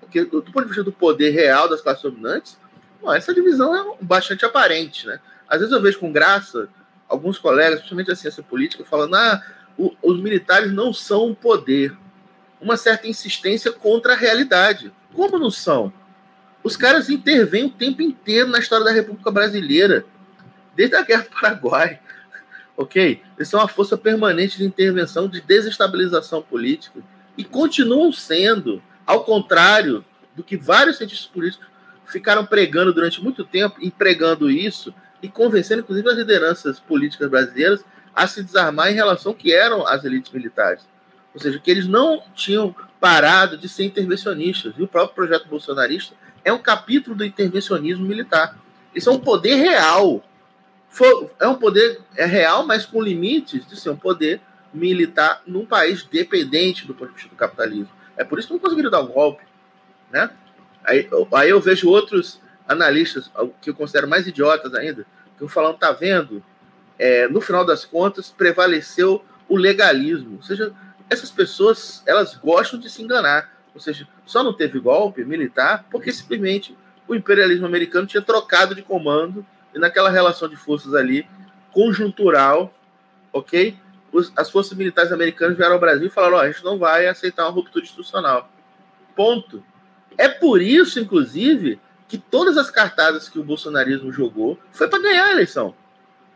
porque, 0.00 0.24
do 0.24 0.42
ponto 0.42 0.62
de 0.62 0.68
vista 0.68 0.84
do 0.84 0.92
poder 0.92 1.30
real 1.30 1.68
das 1.68 1.80
classes 1.80 2.02
dominantes, 2.02 2.58
bom, 3.00 3.12
essa 3.12 3.34
divisão 3.34 3.74
é 3.74 3.96
bastante 4.00 4.44
aparente. 4.44 5.06
Né? 5.06 5.18
Às 5.48 5.60
vezes 5.60 5.74
eu 5.74 5.80
vejo 5.80 5.98
com 5.98 6.12
graça 6.12 6.68
alguns 7.08 7.38
colegas, 7.38 7.80
principalmente 7.80 8.12
a 8.12 8.16
ciência 8.16 8.42
política, 8.42 8.84
falando: 8.84 9.16
ah, 9.16 9.42
o, 9.76 9.92
os 10.02 10.20
militares 10.20 10.72
não 10.72 10.92
são 10.92 11.26
um 11.26 11.34
poder. 11.34 11.96
Uma 12.60 12.76
certa 12.76 13.08
insistência 13.08 13.72
contra 13.72 14.12
a 14.12 14.16
realidade. 14.16 14.92
Como 15.14 15.38
não 15.38 15.50
são? 15.50 15.90
Os 16.62 16.76
caras 16.76 17.08
intervêm 17.08 17.64
o 17.64 17.70
tempo 17.70 18.02
inteiro 18.02 18.48
na 18.48 18.58
história 18.58 18.84
da 18.84 18.92
República 18.92 19.30
Brasileira, 19.30 20.04
desde 20.74 20.96
a 20.96 21.02
Guerra 21.02 21.22
do 21.22 21.40
Paraguai. 21.40 22.00
Ok? 22.76 23.22
Eles 23.36 23.48
são 23.48 23.60
uma 23.60 23.68
força 23.68 23.96
permanente 23.96 24.58
de 24.58 24.64
intervenção, 24.64 25.28
de 25.28 25.40
desestabilização 25.40 26.42
política. 26.42 27.00
E 27.36 27.44
continuam 27.44 28.12
sendo, 28.12 28.82
ao 29.06 29.24
contrário 29.24 30.04
do 30.34 30.42
que 30.42 30.56
vários 30.56 30.96
cientistas 30.96 31.26
políticos 31.26 31.66
ficaram 32.06 32.44
pregando 32.44 32.92
durante 32.92 33.22
muito 33.22 33.44
tempo, 33.44 33.76
e 33.80 33.90
pregando 33.90 34.50
isso, 34.50 34.92
e 35.22 35.28
convencendo, 35.28 35.82
inclusive, 35.82 36.08
as 36.08 36.16
lideranças 36.16 36.80
políticas 36.80 37.28
brasileiras 37.28 37.84
a 38.14 38.26
se 38.26 38.42
desarmar 38.42 38.90
em 38.90 38.94
relação 38.94 39.32
ao 39.32 39.36
que 39.36 39.54
eram 39.54 39.86
as 39.86 40.04
elites 40.04 40.32
militares. 40.32 40.88
Ou 41.34 41.40
seja, 41.40 41.58
que 41.58 41.70
eles 41.70 41.86
não 41.86 42.22
tinham 42.34 42.74
parado 42.98 43.56
de 43.56 43.68
ser 43.68 43.84
intervencionistas. 43.84 44.74
E 44.76 44.82
o 44.82 44.88
próprio 44.88 45.14
projeto 45.14 45.48
bolsonarista 45.48 46.14
é 46.44 46.52
um 46.52 46.58
capítulo 46.58 47.16
do 47.16 47.24
intervencionismo 47.24 48.04
militar. 48.04 48.58
Isso 48.94 49.08
é 49.08 49.12
um 49.12 49.20
poder 49.20 49.54
real. 49.56 50.24
É 51.38 51.46
um 51.46 51.54
poder 51.54 52.00
é 52.16 52.26
real, 52.26 52.66
mas 52.66 52.84
com 52.84 53.00
limites 53.00 53.66
de 53.66 53.78
ser 53.78 53.90
um 53.90 53.96
poder 53.96 54.40
militar 54.72 55.42
num 55.46 55.64
país 55.64 56.04
dependente 56.04 56.86
do 56.86 56.94
ponto 56.94 57.10
de 57.10 57.14
vista 57.14 57.30
do 57.30 57.36
capitalismo. 57.36 57.90
É 58.16 58.24
por 58.24 58.38
isso 58.38 58.48
que 58.48 58.54
não 58.54 58.60
conseguiram 58.60 58.90
dar 58.90 59.00
um 59.00 59.06
golpe. 59.06 59.44
Né? 60.10 60.30
Aí, 60.84 61.08
aí 61.32 61.50
eu 61.50 61.60
vejo 61.60 61.88
outros 61.88 62.40
analistas, 62.68 63.30
que 63.60 63.70
eu 63.70 63.74
considero 63.74 64.08
mais 64.08 64.26
idiotas 64.26 64.74
ainda, 64.74 65.06
que 65.38 65.48
falando, 65.48 65.78
tá 65.78 65.92
vendo? 65.92 66.42
É, 66.98 67.26
no 67.28 67.40
final 67.40 67.64
das 67.64 67.84
contas, 67.84 68.30
prevaleceu 68.30 69.24
o 69.48 69.56
legalismo. 69.56 70.36
Ou 70.36 70.42
seja, 70.42 70.72
essas 71.08 71.30
pessoas, 71.30 72.02
elas 72.06 72.36
gostam 72.36 72.78
de 72.78 72.90
se 72.90 73.02
enganar. 73.02 73.50
Ou 73.74 73.80
seja, 73.80 74.06
só 74.26 74.42
não 74.42 74.52
teve 74.52 74.78
golpe 74.78 75.24
militar 75.24 75.86
porque 75.90 76.12
simplesmente 76.12 76.76
o 77.08 77.14
imperialismo 77.14 77.66
americano 77.66 78.06
tinha 78.06 78.22
trocado 78.22 78.74
de 78.74 78.82
comando 78.82 79.44
e 79.74 79.78
naquela 79.78 80.10
relação 80.10 80.48
de 80.48 80.56
forças 80.56 80.94
ali, 80.94 81.26
conjuntural, 81.72 82.72
ok? 83.32 83.76
Os, 84.12 84.32
as 84.36 84.50
forças 84.50 84.76
militares 84.76 85.12
americanas 85.12 85.56
vieram 85.56 85.74
ao 85.74 85.80
Brasil 85.80 86.06
e 86.06 86.10
falaram: 86.10 86.36
oh, 86.36 86.40
a 86.40 86.50
gente 86.50 86.64
não 86.64 86.78
vai 86.78 87.06
aceitar 87.06 87.44
uma 87.44 87.52
ruptura 87.52 87.84
institucional. 87.84 88.50
Ponto. 89.14 89.62
É 90.18 90.28
por 90.28 90.60
isso, 90.60 90.98
inclusive, 90.98 91.80
que 92.08 92.18
todas 92.18 92.58
as 92.58 92.70
cartadas 92.70 93.28
que 93.28 93.38
o 93.38 93.44
bolsonarismo 93.44 94.12
jogou 94.12 94.58
foi 94.72 94.88
para 94.88 95.00
ganhar 95.00 95.26
a 95.26 95.32
eleição. 95.32 95.74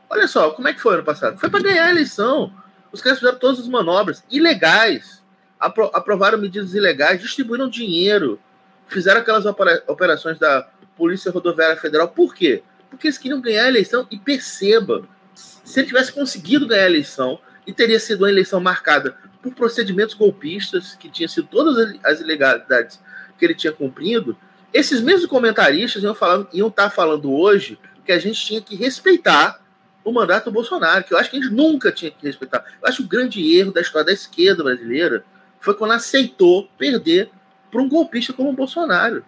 Olha 0.09 0.29
só, 0.29 0.51
como 0.51 0.69
é 0.69 0.73
que 0.73 0.81
foi 0.81 0.95
ano 0.95 1.03
passado? 1.03 1.39
Foi 1.39 1.51
para 1.51 1.63
ganhar 1.63 1.87
a 1.87 1.91
eleição. 1.91 2.53
Os 2.93 3.03
caras 3.03 3.19
fizeram 3.19 3.39
todas 3.39 3.59
as 3.59 3.67
manobras 3.67 4.23
ilegais, 4.31 5.21
apro 5.59 5.91
aprovaram 5.93 6.39
medidas 6.39 6.75
ilegais, 6.75 7.21
distribuíram 7.21 7.69
dinheiro, 7.69 8.39
fizeram 8.87 9.21
aquelas 9.21 9.45
operações 9.45 10.39
da 10.39 10.69
Polícia 10.97 11.33
Rodoviária 11.33 11.77
Federal. 11.77 12.07
Por 12.07 12.33
quê? 12.33 12.63
Porque 12.95 13.09
eles 13.09 13.19
queriam 13.19 13.41
ganhar 13.41 13.65
a 13.65 13.69
eleição 13.69 14.07
e 14.11 14.19
perceba, 14.19 15.09
se 15.35 15.81
ele 15.81 15.89
tivesse 15.89 16.13
conseguido 16.13 16.67
ganhar 16.67 16.85
a 16.85 16.91
eleição 16.91 17.39
e 17.67 17.73
teria 17.73 17.99
sido 17.99 18.21
uma 18.21 18.31
eleição 18.31 18.61
marcada 18.61 19.17
por 19.43 19.53
procedimentos 19.55 20.15
golpistas, 20.15 20.95
que 20.95 21.11
tinha 21.11 21.29
sido 21.29 21.49
todas 21.49 21.99
as 22.05 22.21
ilegalidades 22.21 23.01
que 23.39 23.45
ele 23.45 23.55
tinha 23.55 23.73
cumprido, 23.73 24.37
esses 24.73 25.01
mesmos 25.01 25.27
comentaristas 25.27 26.03
iam, 26.03 26.15
falar, 26.15 26.47
iam 26.53 26.69
estar 26.69 26.85
tá 26.85 26.91
falando 26.91 27.33
hoje 27.33 27.79
que 28.05 28.13
a 28.13 28.19
gente 28.19 28.45
tinha 28.45 28.61
que 28.61 28.75
respeitar 28.77 29.61
o 30.05 30.13
mandato 30.13 30.47
do 30.47 30.53
Bolsonaro, 30.53 31.05
que 31.05 31.15
eu 31.15 31.19
acho 31.19 31.31
que 31.31 31.37
a 31.37 31.41
gente 31.41 31.53
nunca 31.53 31.91
tinha 31.91 32.11
que 32.11 32.27
respeitar. 32.27 32.65
Eu 32.81 32.89
acho 32.89 32.99
que 32.99 33.05
o 33.05 33.09
grande 33.09 33.57
erro 33.57 33.73
da 33.73 33.81
história 33.81 34.07
da 34.07 34.13
esquerda 34.13 34.63
brasileira 34.63 35.25
foi 35.61 35.75
quando 35.75 35.93
aceitou 35.93 36.69
perder 36.77 37.31
para 37.71 37.81
um 37.81 37.89
golpista 37.89 38.33
como 38.33 38.51
o 38.51 38.55
Bolsonaro. 38.55 39.25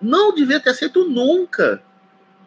Não 0.00 0.34
devia 0.34 0.60
ter 0.60 0.70
aceito 0.70 1.08
nunca. 1.08 1.82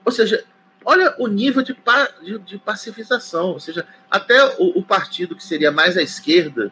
Ou 0.07 0.11
seja, 0.11 0.41
olha 0.85 1.13
o 1.19 1.27
nível 1.27 1.61
de, 1.61 1.73
pa, 1.73 2.07
de, 2.23 2.39
de, 2.39 2.57
pacifização. 2.57 3.47
Ou 3.47 3.59
seja, 3.59 3.85
até 4.09 4.41
o, 4.57 4.79
o, 4.79 4.81
partido 4.81 5.35
que 5.35 5.43
seria 5.43 5.69
mais 5.69 5.97
à 5.97 6.01
esquerda, 6.01 6.71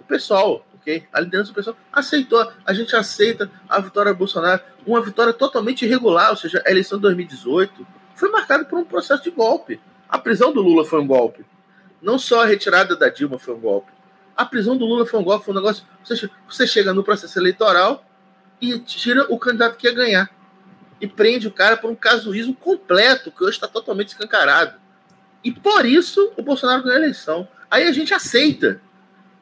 o 0.00 0.02
pessoal, 0.02 0.66
ok? 0.74 1.06
A 1.12 1.20
liderança 1.20 1.52
do 1.52 1.54
pessoal 1.54 1.76
aceitou. 1.92 2.52
A 2.64 2.74
gente 2.74 2.96
aceita 2.96 3.48
a 3.68 3.78
vitória 3.78 4.12
do 4.12 4.18
Bolsonaro, 4.18 4.60
uma 4.84 5.00
vitória 5.00 5.32
totalmente 5.32 5.84
irregular. 5.84 6.30
Ou 6.30 6.36
seja, 6.36 6.60
a 6.66 6.70
eleição 6.72 6.98
de 6.98 7.02
2018 7.02 7.86
foi 8.16 8.32
marcada 8.32 8.64
por 8.64 8.80
um 8.80 8.84
processo 8.84 9.22
de 9.22 9.30
golpe. 9.30 9.80
A 10.08 10.18
prisão 10.18 10.52
do 10.52 10.60
Lula 10.60 10.84
foi 10.84 11.00
um 11.00 11.06
golpe. 11.06 11.46
Não 12.02 12.18
só 12.18 12.42
a 12.42 12.46
retirada 12.46 12.96
da 12.96 13.08
Dilma 13.08 13.38
foi 13.38 13.54
um 13.54 13.60
golpe. 13.60 13.92
A 14.36 14.44
prisão 14.44 14.76
do 14.76 14.84
Lula 14.84 15.06
foi 15.06 15.20
um 15.20 15.24
golpe, 15.24 15.44
foi 15.44 15.54
um 15.54 15.58
negócio. 15.58 15.84
Você, 16.02 16.28
você 16.48 16.66
chega 16.66 16.92
no 16.92 17.04
processo 17.04 17.38
eleitoral 17.38 18.04
e 18.60 18.76
tira 18.80 19.24
o 19.32 19.38
candidato 19.38 19.76
que 19.76 19.86
ia 19.86 19.94
ganhar. 19.94 20.35
E 21.00 21.06
prende 21.06 21.46
o 21.46 21.52
cara 21.52 21.76
por 21.76 21.90
um 21.90 21.94
casuísmo 21.94 22.54
completo, 22.54 23.30
que 23.30 23.42
hoje 23.42 23.56
está 23.56 23.68
totalmente 23.68 24.08
escancarado. 24.08 24.80
E 25.44 25.52
por 25.52 25.84
isso 25.84 26.32
o 26.36 26.42
Bolsonaro 26.42 26.82
ganhou 26.82 26.96
a 26.96 27.00
eleição. 27.00 27.48
Aí 27.70 27.86
a 27.86 27.92
gente 27.92 28.14
aceita. 28.14 28.80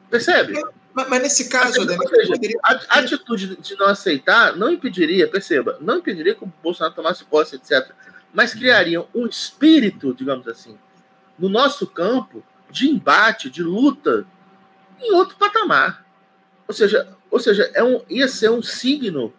Percebe? 0.09 0.61
Mas, 0.93 1.09
mas 1.09 1.21
nesse 1.21 1.49
caso, 1.49 1.85
Daniel, 1.85 2.09
poderia... 2.27 2.57
a, 2.63 2.73
a 2.89 2.99
atitude 2.99 3.57
de 3.57 3.75
não 3.75 3.87
aceitar 3.87 4.55
não 4.55 4.71
impediria, 4.71 5.27
perceba, 5.27 5.77
não 5.81 5.97
impediria 5.97 6.35
que 6.35 6.43
o 6.43 6.53
Bolsonaro 6.63 6.95
tomasse 6.95 7.25
posse, 7.25 7.55
etc. 7.55 7.91
Mas 8.33 8.53
criaria 8.53 9.05
um 9.13 9.25
espírito, 9.25 10.13
digamos 10.13 10.47
assim, 10.47 10.77
no 11.37 11.49
nosso 11.49 11.85
campo 11.87 12.43
de 12.69 12.89
embate, 12.89 13.49
de 13.49 13.61
luta, 13.61 14.25
em 15.01 15.13
outro 15.13 15.35
patamar. 15.37 16.05
Ou 16.67 16.73
seja, 16.73 17.07
ou 17.29 17.39
seja 17.39 17.69
é 17.73 17.83
um, 17.83 18.01
ia 18.09 18.27
ser 18.27 18.49
um 18.49 18.61
signo 18.61 19.33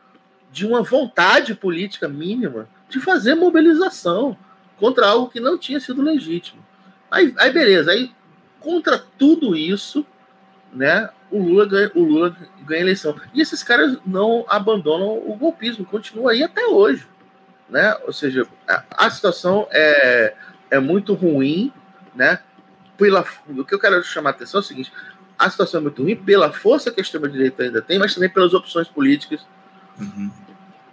de 0.57 0.67
uma 0.67 0.83
vontade 0.83 1.55
política 1.55 2.09
mínima 2.09 2.67
de 2.89 2.99
fazer 2.99 3.35
mobilização 3.35 4.35
contra 4.79 5.07
algo 5.07 5.29
que 5.29 5.39
não 5.39 5.59
tinha 5.59 5.79
sido 5.79 6.01
legítimo. 6.01 6.65
Aí, 7.11 7.35
aí 7.37 7.53
beleza, 7.53 7.91
aí 7.91 8.11
contra 8.59 8.99
tudo 9.19 9.55
isso, 9.55 10.07
né, 10.73 11.11
o 11.31 11.43
Lula 11.43 11.67
ganha, 11.67 11.91
o 11.95 12.03
Lula 12.03 12.35
ganha 12.65 12.81
eleição. 12.81 13.15
E 13.35 13.43
esses 13.43 13.63
caras 13.63 13.99
não 14.07 14.47
abandonam 14.49 15.19
o 15.29 15.37
golpismo, 15.37 15.85
continua 15.85 16.33
aí 16.33 16.43
até 16.43 16.65
hoje. 16.65 17.07
Né? 17.69 17.95
Ou 18.07 18.13
seja, 18.15 18.47
a, 18.67 18.83
a 18.97 19.11
situação 19.11 19.69
é, 19.71 20.35
é 20.71 20.79
muito 20.79 21.13
ruim, 21.13 21.71
né? 22.15 22.39
Pela, 22.97 23.27
o 23.47 23.63
que 23.63 23.75
eu 23.75 23.79
quero 23.79 24.03
chamar 24.03 24.31
a 24.31 24.33
atenção 24.33 24.61
é 24.61 24.63
o 24.63 24.67
seguinte: 24.67 24.91
a 25.39 25.51
situação 25.51 25.81
é 25.81 25.83
muito 25.83 26.03
ruim 26.03 26.17
pela 26.17 26.51
força 26.51 26.91
que 26.91 26.99
a 26.99 27.03
extrema-direita 27.03 27.65
ainda 27.65 27.83
tem, 27.83 27.99
mas 27.99 28.15
também 28.15 28.31
pelas 28.31 28.55
opções 28.55 28.89
políticas 28.89 29.45
uhum. 29.99 30.31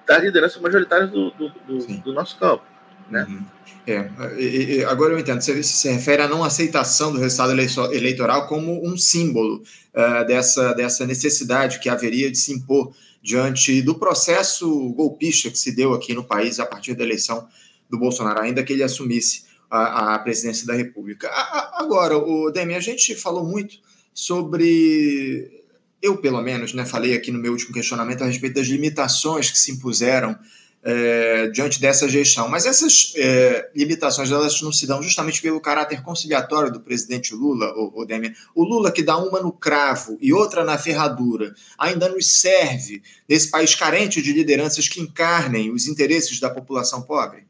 da 0.07 0.17
liderança 0.17 0.59
majoritária 0.59 1.07
do, 1.07 1.31
do, 1.31 1.49
do, 1.67 1.97
do 1.97 2.13
nosso 2.13 2.37
campo. 2.37 2.63
Né? 3.09 3.25
Uhum. 3.27 3.45
É, 3.85 4.09
e, 4.37 4.77
e, 4.77 4.85
agora 4.85 5.13
eu 5.13 5.19
entendo. 5.19 5.41
Você 5.41 5.61
se 5.61 5.89
refere 5.91 6.21
à 6.21 6.27
não 6.27 6.43
aceitação 6.43 7.11
do 7.11 7.19
resultado 7.19 7.51
eleitoral 7.93 8.47
como 8.47 8.85
um 8.87 8.97
símbolo 8.97 9.61
uh, 9.93 10.25
dessa, 10.25 10.73
dessa 10.73 11.05
necessidade 11.05 11.79
que 11.79 11.89
haveria 11.89 12.31
de 12.31 12.37
se 12.37 12.53
impor 12.53 12.93
diante 13.21 13.81
do 13.81 13.95
processo 13.95 14.89
golpista 14.93 15.49
que 15.49 15.57
se 15.57 15.75
deu 15.75 15.93
aqui 15.93 16.13
no 16.13 16.23
país 16.23 16.59
a 16.59 16.65
partir 16.65 16.93
da 16.93 17.03
eleição 17.03 17.47
do 17.89 17.97
Bolsonaro, 17.97 18.41
ainda 18.41 18.63
que 18.63 18.73
ele 18.73 18.83
assumisse 18.83 19.43
a, 19.69 20.15
a 20.15 20.19
presidência 20.19 20.65
da 20.67 20.73
República. 20.73 21.27
A, 21.29 21.41
a, 21.41 21.81
agora, 21.81 22.17
o 22.17 22.51
Demi, 22.51 22.75
a 22.75 22.79
gente 22.79 23.15
falou 23.15 23.45
muito 23.45 23.77
sobre. 24.13 25.62
Eu, 26.03 26.17
pelo 26.17 26.41
menos, 26.41 26.73
né, 26.73 26.85
falei 26.85 27.15
aqui 27.15 27.31
no 27.31 27.39
meu 27.39 27.53
último 27.53 27.73
questionamento 27.73 28.21
a 28.23 28.27
respeito 28.27 28.55
das 28.55 28.67
limitações 28.67 29.49
que 29.49 29.57
se 29.57 29.71
impuseram 29.71 30.37
é, 30.83 31.47
diante 31.47 31.79
dessa 31.79 32.09
gestão. 32.09 32.49
Mas 32.49 32.65
essas 32.65 33.13
é, 33.15 33.69
limitações 33.73 34.29
elas 34.29 34.61
não 34.61 34.73
se 34.73 34.85
dão 34.85 35.01
justamente 35.01 35.41
pelo 35.41 35.61
caráter 35.61 36.03
conciliatório 36.03 36.69
do 36.69 36.81
presidente 36.81 37.33
Lula, 37.33 37.73
o, 37.77 38.01
o 38.01 38.05
Demian. 38.05 38.33
O 38.53 38.65
Lula 38.65 38.91
que 38.91 39.01
dá 39.01 39.15
uma 39.17 39.39
no 39.39 39.53
cravo 39.53 40.17
e 40.19 40.33
outra 40.33 40.65
na 40.65 40.77
ferradura, 40.77 41.55
ainda 41.77 42.09
nos 42.09 42.41
serve 42.41 43.01
nesse 43.27 43.49
país 43.49 43.73
carente 43.73 44.21
de 44.21 44.33
lideranças 44.33 44.89
que 44.89 44.99
encarnem 44.99 45.71
os 45.71 45.87
interesses 45.87 46.37
da 46.37 46.49
população 46.49 47.01
pobre? 47.01 47.45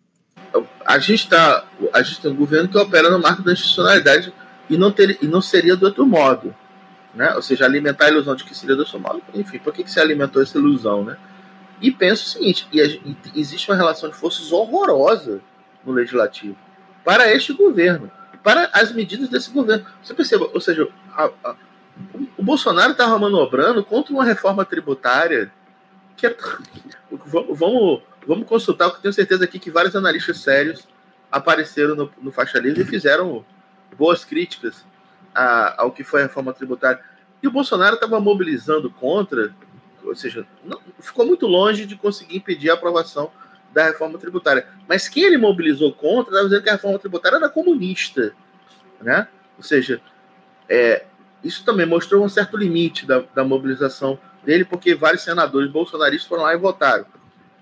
A 0.85 0.99
gente, 0.99 1.27
tá, 1.27 1.67
a 1.91 2.03
gente 2.03 2.21
tem 2.21 2.31
um 2.31 2.35
governo 2.35 2.69
que 2.69 2.77
opera 2.77 3.09
no 3.09 3.19
marco 3.19 3.41
da 3.41 3.51
institucionalidade 3.51 4.31
e 4.69 4.77
não, 4.77 4.91
ter, 4.91 5.17
e 5.19 5.25
não 5.25 5.41
seria 5.41 5.75
do 5.75 5.87
outro 5.87 6.05
modo. 6.05 6.55
Né? 7.13 7.33
Ou 7.35 7.41
seja, 7.41 7.65
alimentar 7.65 8.05
a 8.05 8.09
ilusão 8.09 8.35
de 8.35 8.43
que 8.43 8.55
seria 8.55 8.75
do 8.75 8.99
modo. 8.99 9.21
Enfim, 9.33 9.59
por 9.59 9.73
que, 9.73 9.83
que 9.83 9.91
você 9.91 9.99
alimentou 9.99 10.41
essa 10.41 10.57
ilusão? 10.57 11.03
Né? 11.03 11.17
E 11.79 11.91
penso 11.91 12.25
o 12.25 12.29
seguinte: 12.29 12.67
e, 12.71 12.79
e 12.81 13.39
existe 13.39 13.69
uma 13.69 13.77
relação 13.77 14.09
de 14.09 14.15
forças 14.15 14.51
horrorosa 14.51 15.41
no 15.85 15.91
legislativo 15.91 16.57
para 17.03 17.31
este 17.31 17.53
governo, 17.53 18.09
para 18.41 18.69
as 18.73 18.91
medidas 18.91 19.29
desse 19.29 19.51
governo. 19.51 19.85
Você 20.01 20.13
perceba, 20.13 20.49
ou 20.53 20.61
seja, 20.61 20.87
a, 21.13 21.29
a, 21.43 21.55
o 22.37 22.43
Bolsonaro 22.43 22.93
estava 22.93 23.19
manobrando 23.19 23.83
contra 23.83 24.13
uma 24.13 24.23
reforma 24.23 24.65
tributária 24.65 25.51
que 26.15 26.27
é, 26.27 26.35
vamos, 27.11 28.01
vamos 28.25 28.47
consultar, 28.47 28.89
porque 28.89 29.01
tenho 29.01 29.13
certeza 29.13 29.43
aqui 29.43 29.59
que 29.59 29.69
vários 29.69 29.95
analistas 29.95 30.39
sérios 30.39 30.87
apareceram 31.31 31.95
no, 31.95 32.11
no 32.21 32.31
faixa 32.31 32.59
livre 32.59 32.81
e 32.81 32.85
fizeram 32.85 33.45
boas 33.97 34.23
críticas 34.23 34.85
a, 35.33 35.81
ao 35.81 35.91
que 35.91 36.03
foi 36.03 36.21
a 36.21 36.23
reforma 36.23 36.53
tributária. 36.53 36.99
E 37.41 37.47
o 37.47 37.51
Bolsonaro 37.51 37.95
estava 37.95 38.19
mobilizando 38.19 38.89
contra, 38.89 39.53
ou 40.03 40.15
seja, 40.15 40.45
não, 40.63 40.79
ficou 40.99 41.25
muito 41.25 41.47
longe 41.47 41.85
de 41.85 41.95
conseguir 41.95 42.37
impedir 42.37 42.69
a 42.69 42.73
aprovação 42.73 43.31
da 43.73 43.85
reforma 43.85 44.17
tributária. 44.17 44.67
Mas 44.87 45.09
quem 45.09 45.23
ele 45.23 45.37
mobilizou 45.37 45.91
contra 45.91 46.31
estava 46.31 46.43
dizendo 46.45 46.63
que 46.63 46.69
a 46.69 46.73
reforma 46.73 46.99
tributária 46.99 47.37
era 47.37 47.49
comunista. 47.49 48.33
Né? 49.01 49.27
Ou 49.57 49.63
seja, 49.63 49.99
é, 50.69 51.05
isso 51.43 51.65
também 51.65 51.85
mostrou 51.85 52.23
um 52.23 52.29
certo 52.29 52.55
limite 52.55 53.05
da, 53.05 53.23
da 53.33 53.43
mobilização 53.43 54.17
dele, 54.43 54.63
porque 54.63 54.95
vários 54.95 55.23
senadores 55.23 55.69
bolsonaristas 55.71 56.27
foram 56.27 56.43
lá 56.43 56.53
e 56.53 56.57
votaram 56.57 57.05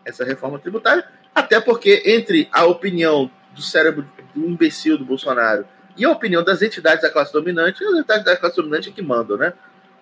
essa 0.05 0.23
reforma 0.23 0.59
tributária, 0.59 1.05
até 1.33 1.59
porque 1.59 2.03
entre 2.05 2.49
a 2.51 2.65
opinião 2.65 3.31
do 3.53 3.61
cérebro 3.61 4.07
do 4.33 4.47
imbecil 4.47 4.97
do 4.97 5.05
Bolsonaro 5.05 5.65
e 5.97 6.05
a 6.05 6.09
opinião 6.11 6.43
das 6.43 6.61
entidades 6.61 7.01
da 7.01 7.09
classe 7.09 7.33
dominante, 7.33 7.83
as 7.83 7.93
entidades 7.93 8.25
da 8.25 8.37
classe 8.37 8.55
dominante 8.55 8.89
é 8.89 8.91
que 8.91 9.01
mandam, 9.01 9.37
né? 9.37 9.53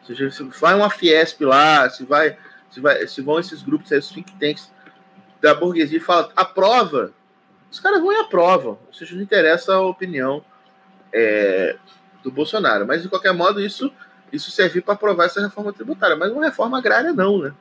Seja, 0.05 0.29
se 0.31 0.43
vai 0.43 0.75
uma 0.75 0.89
Fiesp 0.89 1.41
lá, 1.41 1.89
se 1.89 2.03
vai, 2.03 2.37
se 2.69 2.79
vai, 2.79 3.05
se 3.07 3.21
vão 3.21 3.39
esses 3.39 3.61
grupos, 3.61 3.91
esses 3.91 4.11
think 4.11 4.31
tanks 4.39 4.71
da 5.41 5.53
burguesia 5.53 5.97
e 5.97 6.01
fala 6.01 6.31
aprova, 6.35 7.13
os 7.71 7.79
caras 7.79 8.01
vão 8.01 8.11
e 8.11 8.17
aprovam. 8.17 8.79
Ou 8.87 8.93
seja, 8.93 9.15
não 9.15 9.21
interessa 9.21 9.75
a 9.75 9.81
opinião 9.81 10.43
é, 11.13 11.77
do 12.23 12.31
Bolsonaro. 12.31 12.85
Mas, 12.85 13.03
de 13.03 13.09
qualquer 13.09 13.33
modo, 13.33 13.61
isso, 13.61 13.91
isso 14.31 14.51
serviu 14.51 14.81
para 14.81 14.95
aprovar 14.95 15.25
essa 15.25 15.41
reforma 15.41 15.71
tributária. 15.71 16.15
Mas 16.15 16.31
uma 16.31 16.45
reforma 16.45 16.77
agrária, 16.77 17.13
não, 17.13 17.37
né? 17.39 17.53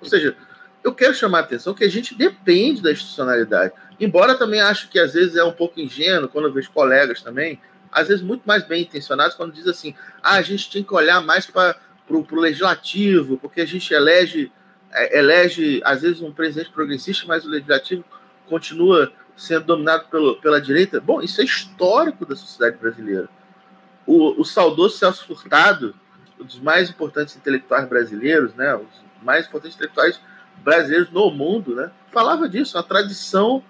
Ou 0.00 0.08
seja, 0.08 0.36
eu 0.82 0.92
quero 0.92 1.14
chamar 1.14 1.38
a 1.38 1.42
atenção 1.42 1.74
que 1.74 1.84
a 1.84 1.90
gente 1.90 2.14
depende 2.14 2.82
da 2.82 2.92
institucionalidade. 2.92 3.72
Embora 4.00 4.36
também 4.36 4.60
acho 4.60 4.88
que 4.88 4.98
às 4.98 5.14
vezes 5.14 5.36
é 5.36 5.44
um 5.44 5.52
pouco 5.52 5.80
ingênuo, 5.80 6.28
quando 6.28 6.46
eu 6.46 6.52
vejo 6.52 6.70
colegas 6.70 7.22
também, 7.22 7.60
às 7.90 8.08
vezes 8.08 8.22
muito 8.22 8.42
mais 8.44 8.66
bem 8.66 8.82
intencionados, 8.82 9.36
quando 9.36 9.52
diz 9.52 9.66
assim: 9.66 9.94
ah, 10.22 10.34
a 10.34 10.42
gente 10.42 10.70
tem 10.70 10.82
que 10.82 10.92
olhar 10.92 11.20
mais 11.20 11.46
para 11.46 11.76
o 12.08 12.40
legislativo, 12.40 13.38
porque 13.38 13.60
a 13.60 13.66
gente 13.66 13.94
elege, 13.94 14.50
é, 14.92 15.18
elege, 15.18 15.80
às 15.84 16.02
vezes, 16.02 16.20
um 16.20 16.32
presidente 16.32 16.70
progressista, 16.70 17.24
mas 17.26 17.44
o 17.44 17.48
legislativo 17.48 18.04
continua 18.48 19.12
sendo 19.36 19.66
dominado 19.66 20.06
pelo, 20.08 20.36
pela 20.40 20.60
direita. 20.60 21.00
Bom, 21.00 21.22
isso 21.22 21.40
é 21.40 21.44
histórico 21.44 22.26
da 22.26 22.34
sociedade 22.34 22.76
brasileira. 22.76 23.28
O, 24.06 24.40
o 24.40 24.44
saudoso 24.44 24.98
Celso 24.98 25.26
Furtado, 25.26 25.94
um 26.38 26.44
dos 26.44 26.60
mais 26.60 26.90
importantes 26.90 27.36
intelectuais 27.36 27.88
brasileiros, 27.88 28.54
né, 28.54 28.74
os 28.74 29.04
mais 29.22 29.46
importantes 29.46 29.76
intelectuais 29.76 30.20
brasileiros 30.62 31.10
no 31.10 31.30
mundo, 31.30 31.74
né, 31.74 31.90
falava 32.12 32.48
disso, 32.48 32.76
a 32.76 32.82
tradição 32.82 33.62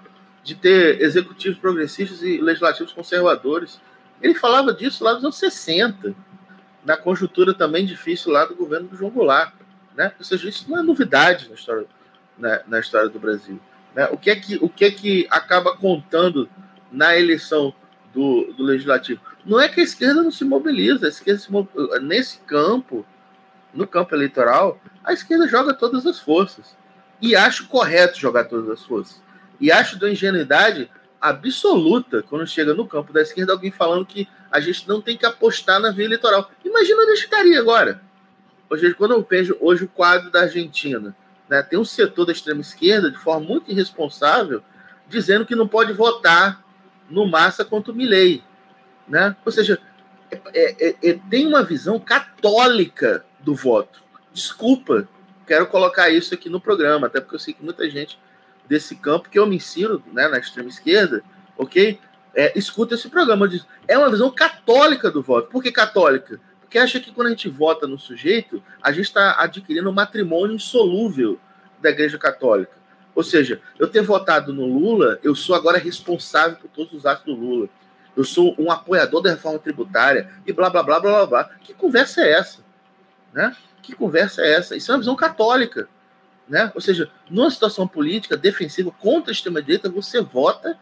de 0.45 0.55
ter 0.55 1.01
executivos 1.01 1.59
progressistas 1.59 2.23
e 2.23 2.39
legislativos 2.39 2.93
conservadores. 2.93 3.81
Ele 4.21 4.35
falava 4.35 4.75
disso 4.75 5.03
lá 5.03 5.15
nos 5.15 5.25
anos 5.25 5.37
60, 5.37 6.15
na 6.85 6.97
conjuntura 6.99 7.55
também 7.55 7.87
difícil 7.87 8.31
lá 8.31 8.45
do 8.45 8.55
governo 8.55 8.89
do 8.89 8.97
João 8.97 9.11
Goulart. 9.11 9.55
Né? 9.97 10.13
Ou 10.19 10.25
seja, 10.25 10.49
isso 10.49 10.67
não 10.69 10.79
é 10.79 10.83
novidade 10.83 11.49
na 11.49 11.55
história, 11.55 11.87
na, 12.37 12.61
na 12.67 12.79
história 12.79 13.09
do 13.09 13.19
Brasil. 13.19 13.59
Né? 13.95 14.07
O, 14.13 14.19
que 14.19 14.31
é 14.31 14.37
que, 14.37 14.57
o 14.61 14.69
que 14.69 14.85
é 14.85 14.91
que 14.91 15.27
acaba 15.31 15.75
contando 15.77 16.49
na 16.93 17.17
eleição 17.17 17.75
do, 18.13 18.53
do 18.53 18.63
legislativo? 18.63 19.23
Não 19.47 19.59
é 19.59 19.69
que 19.69 19.81
a 19.81 19.85
esquerda 19.85 20.23
não 20.23 20.31
se 20.31 20.45
mobiliza, 20.45 21.07
a 21.07 21.09
esquerda 21.09 21.41
se 21.41 21.49
nesse 22.03 22.39
campo, 22.41 23.05
no 23.73 23.87
campo 23.87 24.15
eleitoral, 24.15 24.79
a 25.03 25.13
esquerda 25.13 25.49
joga 25.49 25.73
todas 25.73 26.07
as 26.07 26.21
forças. 26.21 26.77
E 27.21 27.35
acho 27.35 27.67
correto 27.69 28.19
jogar 28.19 28.45
todas 28.45 28.69
as 28.69 28.83
forças. 28.83 29.24
E 29.61 29.71
acho 29.71 29.99
da 29.99 30.11
ingenuidade 30.11 30.91
absoluta 31.21 32.23
quando 32.23 32.47
chega 32.47 32.75
no 32.75 32.87
campo 32.87 33.13
da 33.13 33.23
esquerda 33.23 33.53
alguém 33.53 33.71
falando 33.71 34.05
que 34.05 34.29
a 34.51 34.61
gente 34.61 34.87
não 34.87 35.01
tem 35.01 35.17
que 35.17 35.25
apostar 35.25 35.81
na 35.81 35.91
via 35.91 36.05
eleitoral. 36.05 36.51
Imagina 36.65 37.03
onde 37.03 37.13
estaria 37.13 37.59
agora. 37.59 38.01
Hoje, 38.69 38.93
quando 38.95 39.13
eu 39.13 39.27
vejo 39.29 39.57
hoje 39.61 39.85
o 39.85 39.89
quadro 39.89 40.31
da 40.31 40.43
Argentina, 40.43 41.15
né, 41.49 41.63
tem 41.63 41.79
um 41.79 41.85
setor 41.85 42.27
da 42.27 42.33
extrema 42.33 42.61
esquerda, 42.61 43.11
de 43.11 43.19
forma 43.19 43.47
muito 43.47 43.71
irresponsável, 43.71 44.63
dizendo 45.09 45.47
que 45.47 45.55
não 45.55 45.69
pode 45.69 45.93
votar 45.93 46.63
no 47.09 47.27
Massa 47.27 47.65
contra 47.65 47.93
o 47.93 47.95
Milley. 47.95 48.43
Né? 49.07 49.37
Ou 49.45 49.53
seja, 49.53 49.79
é, 50.31 50.89
é, 50.89 50.97
é, 51.03 51.21
tem 51.31 51.47
uma 51.47 51.63
visão 51.63 51.99
católica 51.99 53.25
do 53.41 53.55
voto. 53.55 54.03
Desculpa, 54.33 55.09
quero 55.47 55.67
colocar 55.67 56.11
isso 56.11 56.35
aqui 56.35 56.49
no 56.49 56.61
programa, 56.61 57.07
até 57.07 57.21
porque 57.21 57.37
eu 57.37 57.41
sei 57.41 57.55
que 57.55 57.63
muita 57.63 57.89
gente 57.89 58.19
desse 58.69 58.97
campo 58.97 59.29
que 59.29 59.39
eu 59.39 59.47
me 59.47 59.57
ensino 59.57 60.03
né, 60.13 60.29
na 60.29 60.39
extrema 60.39 60.69
esquerda, 60.69 61.23
ok? 61.57 61.99
É, 62.35 62.59
escuta 62.59 62.95
esse 62.95 63.09
programa. 63.09 63.49
Diz, 63.49 63.67
é 63.87 63.97
uma 63.97 64.11
visão 64.11 64.31
católica 64.31 65.11
do 65.11 65.23
voto. 65.23 65.49
Por 65.49 65.63
que 65.63 65.71
católica? 65.71 66.41
Porque 66.61 66.79
acha 66.79 66.99
que 66.99 67.13
quando 67.13 67.29
a 67.29 67.31
gente 67.31 67.49
vota 67.49 67.87
no 67.87 67.99
sujeito, 67.99 68.63
a 68.83 68.91
gente 68.91 69.05
está 69.05 69.37
adquirindo 69.39 69.89
um 69.89 69.93
matrimônio 69.93 70.57
insolúvel 70.57 71.39
da 71.81 71.91
Igreja 71.91 72.19
Católica. 72.19 72.73
Ou 73.15 73.23
seja, 73.23 73.61
eu 73.79 73.87
ter 73.87 74.03
votado 74.03 74.53
no 74.53 74.67
Lula, 74.67 75.21
eu 75.23 75.37
sou 75.37 75.55
agora 75.55 75.79
responsável 75.79 76.57
por 76.57 76.69
todos 76.69 76.93
os 76.93 77.07
atos 77.07 77.25
do 77.25 77.35
Lula. 77.35 77.69
Eu 78.17 78.25
sou 78.25 78.55
um 78.59 78.71
apoiador 78.71 79.23
da 79.23 79.31
reforma 79.31 79.59
tributária 79.59 80.31
e 80.47 80.53
blá 80.53 80.69
blá 80.69 80.83
blá 80.83 80.99
blá 80.99 81.13
blá 81.13 81.27
blá. 81.27 81.51
Que 81.63 81.73
conversa 81.75 82.23
é 82.23 82.33
essa? 82.33 82.61
Né? 83.33 83.55
Que 83.83 83.95
conversa 83.95 84.43
é 84.43 84.55
essa? 84.55 84.77
Isso 84.77 84.91
é 84.91 84.95
uma 84.95 85.01
visão 85.01 85.15
católica. 85.15 85.89
Né? 86.49 86.71
Ou 86.75 86.81
seja, 86.81 87.11
numa 87.29 87.51
situação 87.51 87.89
política 87.89 88.37
defensiva 88.37 88.91
contra 88.91 89.31
a 89.31 89.35
extrema-direita, 89.35 89.89
você 89.89 90.21
vota 90.21 90.79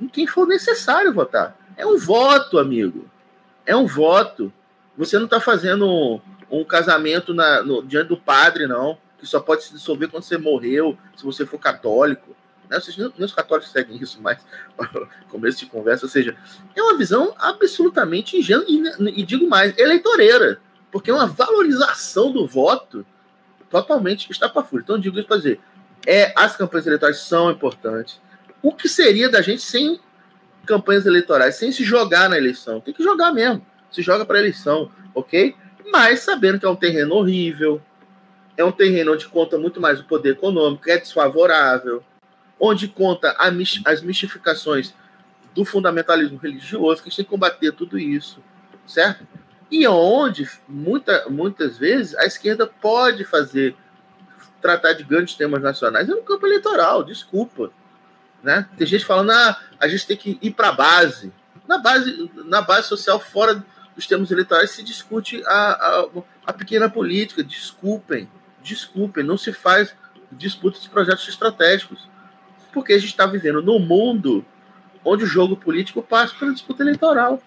em 0.00 0.08
quem 0.08 0.26
for 0.26 0.46
necessário 0.46 1.12
votar. 1.12 1.56
É 1.76 1.86
um 1.86 1.98
voto, 1.98 2.58
amigo. 2.58 3.08
É 3.66 3.74
um 3.74 3.86
voto. 3.86 4.52
Você 4.96 5.18
não 5.18 5.24
está 5.24 5.40
fazendo 5.40 5.86
um, 5.86 6.20
um 6.50 6.64
casamento 6.64 7.34
na, 7.34 7.62
no, 7.62 7.82
diante 7.82 8.08
do 8.08 8.16
padre, 8.16 8.66
não 8.66 8.98
que 9.20 9.26
só 9.26 9.38
pode 9.38 9.64
se 9.64 9.74
dissolver 9.74 10.08
quando 10.08 10.22
você 10.22 10.38
morreu, 10.38 10.98
se 11.14 11.22
você 11.22 11.44
for 11.44 11.58
católico. 11.58 12.34
Né? 12.68 12.80
Seja, 12.80 13.12
nem 13.16 13.24
os 13.24 13.34
católicos 13.34 13.70
seguem 13.70 13.98
isso, 14.02 14.18
mas 14.20 14.38
começo 15.28 15.58
de 15.58 15.66
conversa, 15.66 16.06
ou 16.06 16.10
seja, 16.10 16.34
é 16.74 16.82
uma 16.82 16.96
visão 16.96 17.34
absolutamente 17.38 18.38
ingênua 18.38 18.64
e, 18.66 19.20
e 19.20 19.22
digo 19.22 19.46
mais, 19.46 19.76
eleitoreira, 19.76 20.58
porque 20.90 21.10
é 21.10 21.14
uma 21.14 21.26
valorização 21.26 22.32
do 22.32 22.46
voto 22.46 23.04
totalmente 23.70 24.30
estapafúrdia. 24.30 24.84
Então, 24.84 24.98
digo 24.98 25.18
isso 25.18 25.28
para 25.28 25.36
dizer, 25.36 25.60
é, 26.06 26.32
as 26.36 26.56
campanhas 26.56 26.86
eleitorais 26.86 27.18
são 27.18 27.50
importantes. 27.50 28.20
O 28.62 28.74
que 28.74 28.88
seria 28.88 29.28
da 29.28 29.40
gente 29.40 29.62
sem 29.62 29.98
campanhas 30.66 31.06
eleitorais, 31.06 31.56
sem 31.56 31.72
se 31.72 31.84
jogar 31.84 32.28
na 32.28 32.36
eleição? 32.36 32.80
Tem 32.80 32.92
que 32.92 33.02
jogar 33.02 33.32
mesmo. 33.32 33.64
Se 33.90 34.02
joga 34.02 34.24
para 34.24 34.38
eleição, 34.38 34.90
ok? 35.14 35.54
Mas 35.90 36.20
sabendo 36.20 36.58
que 36.58 36.66
é 36.66 36.68
um 36.68 36.76
terreno 36.76 37.14
horrível, 37.14 37.80
é 38.56 38.64
um 38.64 38.72
terreno 38.72 39.14
onde 39.14 39.26
conta 39.26 39.58
muito 39.58 39.80
mais 39.80 40.00
o 40.00 40.04
poder 40.04 40.32
econômico, 40.32 40.88
é 40.88 40.98
desfavorável, 40.98 42.04
onde 42.58 42.88
conta 42.88 43.34
as 43.38 44.02
mistificações 44.02 44.94
do 45.54 45.64
fundamentalismo 45.64 46.38
religioso, 46.38 47.02
que 47.02 47.08
a 47.08 47.10
gente 47.10 47.16
tem 47.16 47.24
que 47.24 47.30
combater 47.30 47.72
tudo 47.72 47.98
isso, 47.98 48.42
certo? 48.86 49.26
E 49.70 49.86
onde, 49.86 50.48
muita, 50.68 51.28
muitas 51.28 51.78
vezes, 51.78 52.16
a 52.16 52.24
esquerda 52.24 52.66
pode 52.66 53.24
fazer, 53.24 53.76
tratar 54.60 54.94
de 54.94 55.04
grandes 55.04 55.34
temas 55.34 55.62
nacionais, 55.62 56.08
é 56.08 56.12
no 56.12 56.22
campo 56.22 56.46
eleitoral, 56.46 57.04
desculpa. 57.04 57.70
Né? 58.42 58.66
Tem 58.76 58.86
gente 58.86 59.04
falando, 59.04 59.30
ah, 59.30 59.60
a 59.78 59.86
gente 59.86 60.06
tem 60.06 60.16
que 60.16 60.38
ir 60.42 60.50
para 60.52 60.68
a 60.68 60.72
base. 60.72 61.32
Na 61.68 61.78
base, 61.78 62.30
na 62.46 62.62
base 62.62 62.88
social, 62.88 63.20
fora 63.20 63.64
dos 63.94 64.06
termos 64.06 64.30
eleitorais, 64.30 64.70
se 64.70 64.82
discute 64.82 65.42
a, 65.46 65.70
a, 65.72 66.08
a 66.46 66.52
pequena 66.52 66.88
política, 66.90 67.44
desculpem 67.44 68.28
desculpe, 68.62 69.22
não 69.22 69.36
se 69.36 69.52
faz 69.52 69.94
disputa 70.30 70.78
de 70.78 70.88
projetos 70.88 71.26
estratégicos. 71.28 72.08
Porque 72.72 72.92
a 72.92 72.98
gente 72.98 73.10
está 73.10 73.26
vivendo 73.26 73.62
num 73.62 73.78
mundo 73.78 74.44
onde 75.04 75.24
o 75.24 75.26
jogo 75.26 75.56
político 75.56 76.02
passa 76.02 76.34
pela 76.38 76.52
disputa 76.52 76.82
eleitoral. 76.82 77.42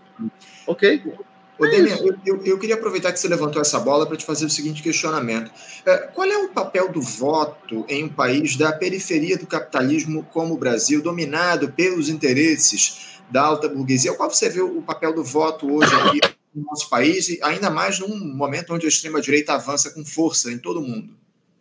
Ok? 0.68 1.16
Ô, 1.58 1.66
é 1.66 1.80
eu, 1.80 2.16
eu, 2.26 2.44
eu, 2.44 2.60
queria 2.60 2.76
aproveitar 2.76 3.12
que 3.12 3.20
você 3.20 3.28
levantou 3.28 3.62
essa 3.62 3.80
bola 3.80 4.06
para 4.06 4.18
te 4.18 4.26
fazer 4.26 4.46
o 4.46 4.50
seguinte 4.50 4.82
questionamento. 4.82 5.52
É, 5.86 5.98
qual 6.08 6.28
é 6.28 6.38
o 6.38 6.50
papel 6.50 6.92
do 6.92 7.02
voto 7.02 7.86
em 7.88 8.06
um 8.06 8.10
país 8.10 8.56
da 8.56 8.72
periferia 8.74 9.38
do 9.38 9.46
capitalismo 9.46 10.24
como 10.32 10.56
o 10.56 10.58
Brasil, 10.58 11.02
dominado 11.02 11.72
pelos 11.72 12.10
interesses 12.10 13.20
da 13.30 13.44
alta 13.44 13.70
burguesia? 13.70 14.14
Qual 14.16 14.30
você 14.30 14.50
vê 14.50 14.62
o 14.62 14.82
papel 14.82 15.14
do 15.14 15.24
voto 15.24 15.72
hoje 15.72 15.94
aqui 15.94 16.20
no 16.54 16.64
nosso 16.66 16.90
país, 16.90 17.30
e 17.30 17.40
ainda 17.42 17.70
mais 17.70 18.00
num 18.00 18.18
momento 18.36 18.74
onde 18.74 18.86
a 18.86 18.90
extrema-direita 18.90 19.54
avança 19.54 19.90
com 19.92 20.06
força 20.06 20.52
em 20.52 20.58
todo 20.58 20.80
o 20.80 20.84
mundo. 20.84 21.10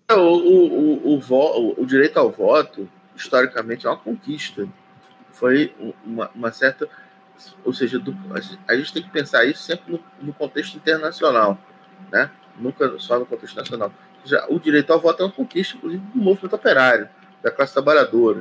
É, 0.08 0.14
o, 0.14 0.20
o, 0.20 1.14
o, 1.14 1.18
o, 1.18 1.82
o 1.82 1.86
direito 1.86 2.18
ao 2.18 2.30
voto, 2.30 2.88
historicamente, 3.16 3.86
é 3.86 3.90
uma 3.90 3.96
conquista. 3.96 4.68
Foi 5.32 5.74
uma, 6.04 6.30
uma 6.34 6.52
certa. 6.52 6.88
Ou 7.64 7.72
seja, 7.72 7.98
do, 7.98 8.16
a 8.68 8.74
gente 8.76 8.92
tem 8.92 9.02
que 9.02 9.10
pensar 9.10 9.44
isso 9.44 9.62
sempre 9.62 9.92
no, 9.92 10.00
no, 10.20 10.32
contexto 10.32 10.76
internacional, 10.76 11.58
né? 12.10 12.30
nunca 12.56 12.98
só 12.98 13.18
no 13.18 13.26
contexto 13.26 13.56
nacional. 13.56 13.92
Já, 14.24 14.46
o 14.48 14.58
direito 14.58 14.92
ao 14.92 15.00
voto 15.00 15.22
é 15.22 15.26
uma 15.26 15.32
conquista, 15.32 15.76
inclusive, 15.76 16.02
do 16.02 16.18
movimento 16.18 16.54
operário, 16.54 17.08
da 17.42 17.50
classe 17.50 17.72
trabalhadora. 17.72 18.40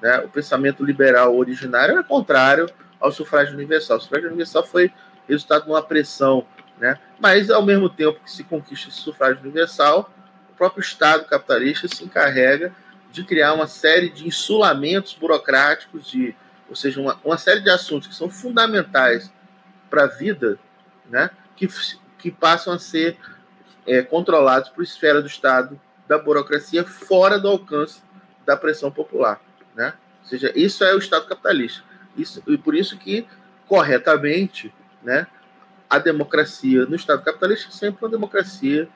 Né? 0.00 0.18
O 0.20 0.28
pensamento 0.28 0.84
liberal 0.84 1.36
originário 1.36 1.92
era 1.92 2.04
contrário 2.04 2.68
ao 3.00 3.10
sufrágio 3.10 3.54
universal. 3.54 3.98
O 3.98 4.00
sufrágio 4.00 4.28
universal 4.28 4.64
foi 4.64 4.92
resultado 5.28 5.64
de 5.64 5.70
uma 5.70 5.82
pressão. 5.82 6.44
Né? 6.78 6.98
Mas, 7.18 7.50
ao 7.50 7.62
mesmo 7.62 7.88
tempo 7.88 8.20
que 8.22 8.30
se 8.30 8.44
conquista 8.44 8.88
esse 8.88 8.98
sufrágio 8.98 9.40
universal, 9.42 10.12
o 10.50 10.54
próprio 10.54 10.82
Estado 10.82 11.24
capitalista 11.24 11.88
se 11.88 12.04
encarrega 12.04 12.74
de 13.10 13.24
criar 13.24 13.52
uma 13.52 13.66
série 13.66 14.08
de 14.08 14.26
insulamentos 14.26 15.14
burocráticos, 15.14 16.06
de, 16.06 16.34
ou 16.72 16.76
seja, 16.76 16.98
uma, 17.02 17.20
uma 17.22 17.36
série 17.36 17.60
de 17.60 17.68
assuntos 17.68 18.08
que 18.08 18.14
são 18.14 18.30
fundamentais 18.30 19.30
para 19.90 20.04
a 20.04 20.06
vida, 20.06 20.58
né? 21.10 21.28
que, 21.54 21.68
que 22.16 22.30
passam 22.30 22.72
a 22.72 22.78
ser 22.78 23.18
é, 23.86 24.00
controlados 24.00 24.70
por 24.70 24.82
esfera 24.82 25.20
do 25.20 25.26
Estado, 25.26 25.78
da 26.08 26.16
burocracia, 26.16 26.82
fora 26.82 27.38
do 27.38 27.46
alcance 27.46 28.00
da 28.46 28.56
pressão 28.56 28.90
popular. 28.90 29.38
Né? 29.76 29.92
Ou 30.22 30.28
seja, 30.28 30.50
isso 30.56 30.82
é 30.82 30.94
o 30.94 30.98
Estado 30.98 31.26
capitalista. 31.26 31.84
Isso, 32.16 32.42
e 32.46 32.56
por 32.56 32.74
isso 32.74 32.96
que, 32.96 33.26
corretamente, 33.68 34.74
né? 35.02 35.26
A 35.90 35.98
democracia 35.98 36.86
no 36.86 36.96
Estado 36.96 37.22
capitalista 37.22 37.68
é 37.68 37.72
sempre 37.72 38.02
uma 38.02 38.10
democracia 38.10 38.88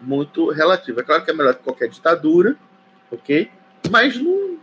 muito 0.00 0.48
relativa. 0.50 1.00
É 1.00 1.04
claro 1.04 1.24
que 1.24 1.30
é 1.32 1.34
melhor 1.34 1.54
que 1.54 1.64
qualquer 1.64 1.88
ditadura, 1.88 2.56
ok? 3.10 3.50
Mas, 3.90 4.16
no, 4.16 4.60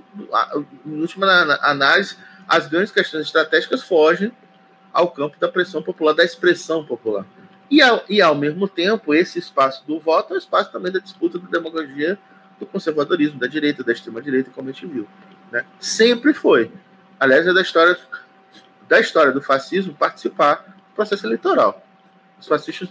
no 0.86 1.02
última 1.02 1.28
análise, 1.62 2.16
as 2.48 2.68
grandes 2.68 2.92
questões 2.92 3.26
estratégicas 3.26 3.84
fogem 3.84 4.32
ao 4.94 5.12
campo 5.12 5.38
da 5.40 5.48
pressão 5.48 5.84
popular, 5.84 6.14
da 6.14 6.24
expressão 6.24 6.86
popular. 6.86 7.26
E 7.70 7.82
ao, 7.82 8.04
e, 8.10 8.22
ao 8.22 8.34
mesmo 8.34 8.68
tempo, 8.68 9.14
esse 9.14 9.38
espaço 9.38 9.86
do 9.86 10.00
voto 10.00 10.34
é 10.34 10.38
o 10.38 10.40
espaço 10.40 10.72
também 10.72 10.92
da 10.92 11.00
disputa 11.00 11.38
da 11.38 11.48
demagogia, 11.48 12.18
do 12.60 12.66
conservadorismo, 12.66 13.40
da 13.40 13.48
direita, 13.48 13.84
da 13.84 13.92
extrema-direita, 13.92 14.52
como 14.52 14.70
a 14.70 14.72
gente 14.72 14.86
viu. 14.86 15.08
Né? 15.52 15.66
Sempre 15.80 16.34
foi. 16.34 16.72
Aliás, 17.20 17.46
é 17.46 17.54
da 17.54 17.62
história 17.62 17.98
da 18.88 19.00
história 19.02 19.34
do 19.34 19.42
fascismo 19.42 19.94
participar 19.94 20.64
do 20.66 20.96
processo 20.96 21.28
eleitoral. 21.28 21.86
Os 22.40 22.48
fascistas, 22.48 22.88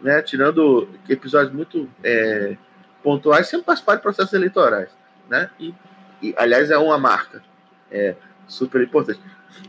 né, 0.00 0.22
tirando 0.22 0.88
episódios 1.08 1.52
muito 1.52 1.90
é, 2.04 2.56
pontuais, 3.02 3.48
sempre 3.48 3.66
participaram 3.66 3.98
de 3.98 4.02
processos 4.02 4.32
eleitorais. 4.32 4.90
Né? 5.28 5.50
E, 5.58 5.74
e, 6.22 6.34
aliás, 6.38 6.70
é 6.70 6.78
uma 6.78 6.96
marca 6.96 7.42
é, 7.90 8.14
super 8.48 8.82
importante. 8.82 9.20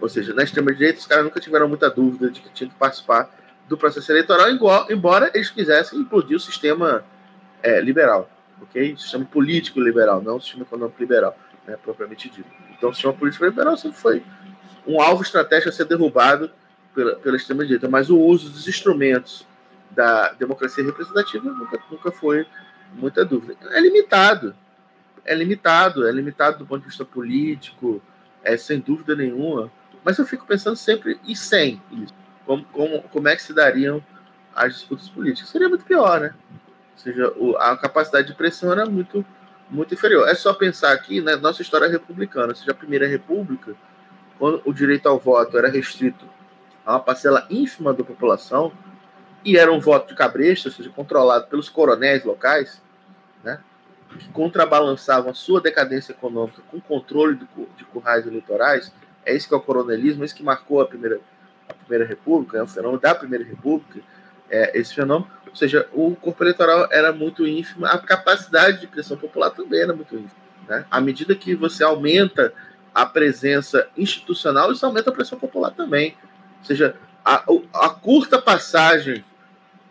Ou 0.01 0.09
seja, 0.09 0.33
na 0.33 0.43
extrema-direita, 0.43 0.99
os 0.99 1.05
caras 1.05 1.23
nunca 1.23 1.39
tiveram 1.39 1.67
muita 1.67 1.89
dúvida 1.89 2.31
de 2.31 2.41
que 2.41 2.49
tinha 2.49 2.69
que 2.69 2.75
participar 2.75 3.29
do 3.67 3.77
processo 3.77 4.11
eleitoral, 4.11 4.49
embora 4.89 5.29
eles 5.33 5.49
quisessem 5.49 5.99
implodir 5.99 6.37
o 6.37 6.39
sistema 6.39 7.03
é, 7.61 7.79
liberal, 7.79 8.29
ok? 8.61 8.93
O 8.93 8.97
sistema 8.97 9.25
político 9.25 9.79
liberal, 9.79 10.21
não 10.21 10.37
o 10.37 10.41
sistema 10.41 10.63
econômico 10.63 10.99
liberal, 10.99 11.37
né, 11.67 11.77
propriamente 11.77 12.29
dito. 12.29 12.49
Então, 12.75 12.89
o 12.89 12.93
sistema 12.93 13.13
político 13.13 13.45
liberal 13.45 13.77
sempre 13.77 13.97
foi 13.97 14.23
um 14.87 14.99
alvo 14.99 15.21
estratégico 15.21 15.69
a 15.69 15.71
ser 15.71 15.85
derrubado 15.85 16.49
pela, 16.95 17.15
pela 17.17 17.37
extrema-direita, 17.37 17.87
mas 17.87 18.09
o 18.09 18.17
uso 18.17 18.49
dos 18.49 18.67
instrumentos 18.67 19.45
da 19.91 20.31
democracia 20.33 20.83
representativa 20.83 21.49
nunca, 21.49 21.79
nunca 21.91 22.11
foi 22.11 22.47
muita 22.93 23.23
dúvida. 23.23 23.55
É 23.71 23.79
limitado, 23.79 24.55
é 25.25 25.35
limitado, 25.35 26.07
é 26.07 26.11
limitado 26.11 26.59
do 26.59 26.65
ponto 26.65 26.81
de 26.81 26.87
vista 26.87 27.05
político, 27.05 28.01
é 28.43 28.57
sem 28.57 28.79
dúvida 28.79 29.15
nenhuma, 29.15 29.71
mas 30.03 30.17
eu 30.17 30.25
fico 30.25 30.45
pensando 30.45 30.75
sempre, 30.75 31.19
e 31.27 31.35
sem 31.35 31.81
isso? 31.91 32.13
Como, 32.45 32.65
como, 32.65 33.01
como 33.03 33.27
é 33.27 33.35
que 33.35 33.41
se 33.41 33.53
dariam 33.53 34.03
as 34.55 34.73
disputas 34.73 35.09
políticas? 35.09 35.49
Seria 35.49 35.69
muito 35.69 35.85
pior, 35.85 36.19
né? 36.19 36.33
Ou 36.51 36.97
seja, 36.97 37.33
o, 37.37 37.55
a 37.57 37.77
capacidade 37.77 38.27
de 38.27 38.33
pressão 38.33 38.71
era 38.71 38.85
muito, 38.85 39.25
muito 39.69 39.93
inferior. 39.93 40.27
É 40.27 40.35
só 40.35 40.53
pensar 40.53 40.91
aqui 40.93 41.21
na 41.21 41.35
né, 41.35 41.37
nossa 41.37 41.61
história 41.61 41.87
republicana, 41.87 42.47
ou 42.47 42.55
seja, 42.55 42.71
a 42.71 42.75
Primeira 42.75 43.07
República, 43.07 43.75
quando 44.37 44.61
o 44.65 44.73
direito 44.73 45.07
ao 45.07 45.19
voto 45.19 45.57
era 45.57 45.69
restrito 45.69 46.25
a 46.85 46.93
uma 46.93 46.99
parcela 46.99 47.45
ínfima 47.49 47.93
da 47.93 48.03
população, 48.03 48.71
e 49.43 49.57
era 49.57 49.71
um 49.71 49.79
voto 49.79 50.09
de 50.09 50.15
cabresto, 50.15 50.67
ou 50.69 50.73
seja, 50.73 50.89
controlado 50.89 51.47
pelos 51.47 51.69
coronéis 51.69 52.23
locais, 52.25 52.81
né, 53.43 53.59
que 54.17 54.29
contrabalançavam 54.29 55.31
a 55.31 55.33
sua 55.33 55.61
decadência 55.61 56.11
econômica 56.11 56.61
com 56.69 56.79
controle 56.79 57.35
de, 57.35 57.47
de 57.77 57.85
currais 57.85 58.25
eleitorais, 58.25 58.91
É 59.25 59.35
isso 59.35 59.47
que 59.47 59.53
é 59.53 59.57
o 59.57 59.61
coronelismo, 59.61 60.23
é 60.23 60.25
isso 60.25 60.35
que 60.35 60.43
marcou 60.43 60.81
a 60.81 60.85
primeira, 60.85 61.19
a 61.67 61.73
primeira 61.73 62.05
república, 62.05 62.57
é 62.57 62.63
o 62.63 62.67
fenômeno 62.67 62.99
da 62.99 63.13
primeira 63.13 63.45
república, 63.45 63.99
é 64.49 64.77
esse 64.77 64.95
fenômeno. 64.95 65.29
Ou 65.47 65.55
seja, 65.55 65.87
o 65.93 66.15
corpo 66.15 66.43
eleitoral 66.43 66.87
era 66.91 67.11
muito 67.11 67.45
ínfimo, 67.45 67.85
a 67.85 67.97
capacidade 67.97 68.79
de 68.81 68.87
pressão 68.87 69.17
popular 69.17 69.51
também 69.51 69.81
era 69.81 69.93
muito 69.93 70.15
ínfima. 70.15 70.39
Né? 70.67 70.85
À 70.89 71.01
medida 71.01 71.35
que 71.35 71.55
você 71.55 71.83
aumenta 71.83 72.53
a 72.93 73.05
presença 73.05 73.87
institucional, 73.97 74.71
isso 74.71 74.85
aumenta 74.85 75.09
a 75.09 75.13
pressão 75.13 75.37
popular 75.37 75.71
também. 75.71 76.15
Ou 76.59 76.65
seja, 76.65 76.95
a, 77.23 77.43
a 77.73 77.89
curta 77.89 78.41
passagem 78.41 79.23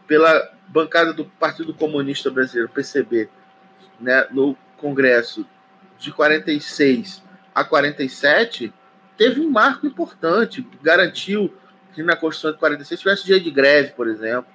pela 0.06 0.50
bancada 0.68 1.12
do 1.12 1.24
Partido 1.24 1.72
Comunista 1.74 2.30
Brasileiro, 2.30 2.70
PCB, 2.70 3.28
né, 3.98 4.26
no 4.30 4.56
Congresso 4.76 5.46
de 5.98 6.12
46 6.12 7.22
a 7.54 7.64
47, 7.64 8.72
teve 9.16 9.40
um 9.40 9.50
marco 9.50 9.86
importante, 9.86 10.66
garantiu 10.80 11.52
que 11.92 12.02
na 12.02 12.14
Constituição 12.14 12.52
de 12.52 12.58
46 12.58 13.00
tivesse 13.00 13.24
dia 13.24 13.40
de 13.40 13.50
greve, 13.50 13.90
por 13.90 14.06
exemplo. 14.06 14.46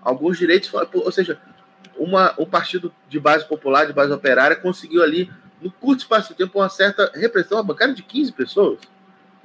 Alguns 0.00 0.38
direitos, 0.38 0.72
ou 0.94 1.10
seja, 1.10 1.40
uma, 1.96 2.32
um 2.38 2.46
partido 2.46 2.94
de 3.08 3.18
base 3.18 3.44
popular, 3.44 3.86
de 3.86 3.92
base 3.92 4.12
operária, 4.12 4.54
conseguiu 4.54 5.02
ali, 5.02 5.30
no 5.60 5.70
curto 5.70 6.00
espaço 6.00 6.28
de 6.28 6.36
tempo, 6.36 6.60
uma 6.60 6.68
certa 6.68 7.10
repressão, 7.14 7.58
uma 7.58 7.64
bancada 7.64 7.92
de 7.92 8.02
15 8.02 8.32
pessoas. 8.32 8.78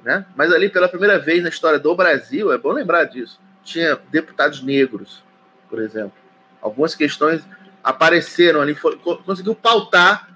Né? 0.03 0.25
Mas 0.35 0.51
ali, 0.53 0.69
pela 0.69 0.87
primeira 0.87 1.17
vez 1.17 1.41
na 1.41 1.49
história 1.49 1.79
do 1.79 1.95
Brasil, 1.95 2.51
é 2.51 2.57
bom 2.57 2.71
lembrar 2.71 3.05
disso, 3.05 3.39
tinha 3.63 3.99
deputados 4.11 4.61
negros, 4.61 5.23
por 5.69 5.79
exemplo. 5.79 6.13
Algumas 6.61 6.93
questões 6.93 7.43
apareceram 7.83 8.61
ali, 8.61 8.75
foi, 8.75 8.97
conseguiu 8.97 9.55
pautar 9.55 10.29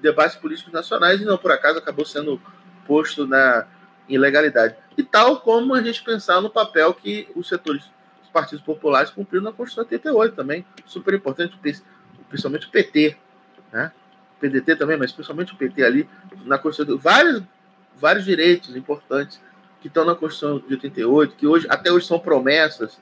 debates 0.00 0.36
políticos 0.36 0.72
nacionais 0.72 1.20
e 1.20 1.24
não 1.24 1.38
por 1.38 1.50
acaso 1.50 1.78
acabou 1.78 2.04
sendo 2.04 2.40
posto 2.86 3.26
na 3.26 3.66
ilegalidade. 4.08 4.76
E 4.96 5.02
tal 5.02 5.40
como 5.40 5.74
a 5.74 5.82
gente 5.82 6.02
pensar 6.02 6.40
no 6.40 6.50
papel 6.50 6.94
que 6.94 7.28
os 7.34 7.48
setores, 7.48 7.84
os 8.22 8.28
partidos 8.30 8.64
populares 8.64 9.10
cumpriram 9.10 9.44
na 9.44 9.52
Constituição 9.52 9.88
de 9.88 9.94
88 9.94 10.34
também, 10.34 10.64
super 10.86 11.14
importante, 11.14 11.58
principalmente 12.28 12.66
o 12.66 12.70
PT, 12.70 13.16
né? 13.72 13.92
O 14.36 14.40
PDT 14.40 14.76
também, 14.76 14.96
mas 14.96 15.12
principalmente 15.12 15.52
o 15.52 15.56
PT 15.56 15.82
ali 15.82 16.08
na 16.44 16.58
Constituição, 16.58 16.98
vários 16.98 17.42
vários 18.00 18.24
direitos 18.24 18.76
importantes 18.76 19.40
que 19.80 19.88
estão 19.88 20.04
na 20.04 20.14
Constituição 20.14 20.58
de 20.58 20.74
88, 20.74 21.36
que 21.36 21.46
hoje 21.46 21.66
até 21.68 21.90
hoje 21.90 22.06
são 22.06 22.18
promessas 22.18 23.00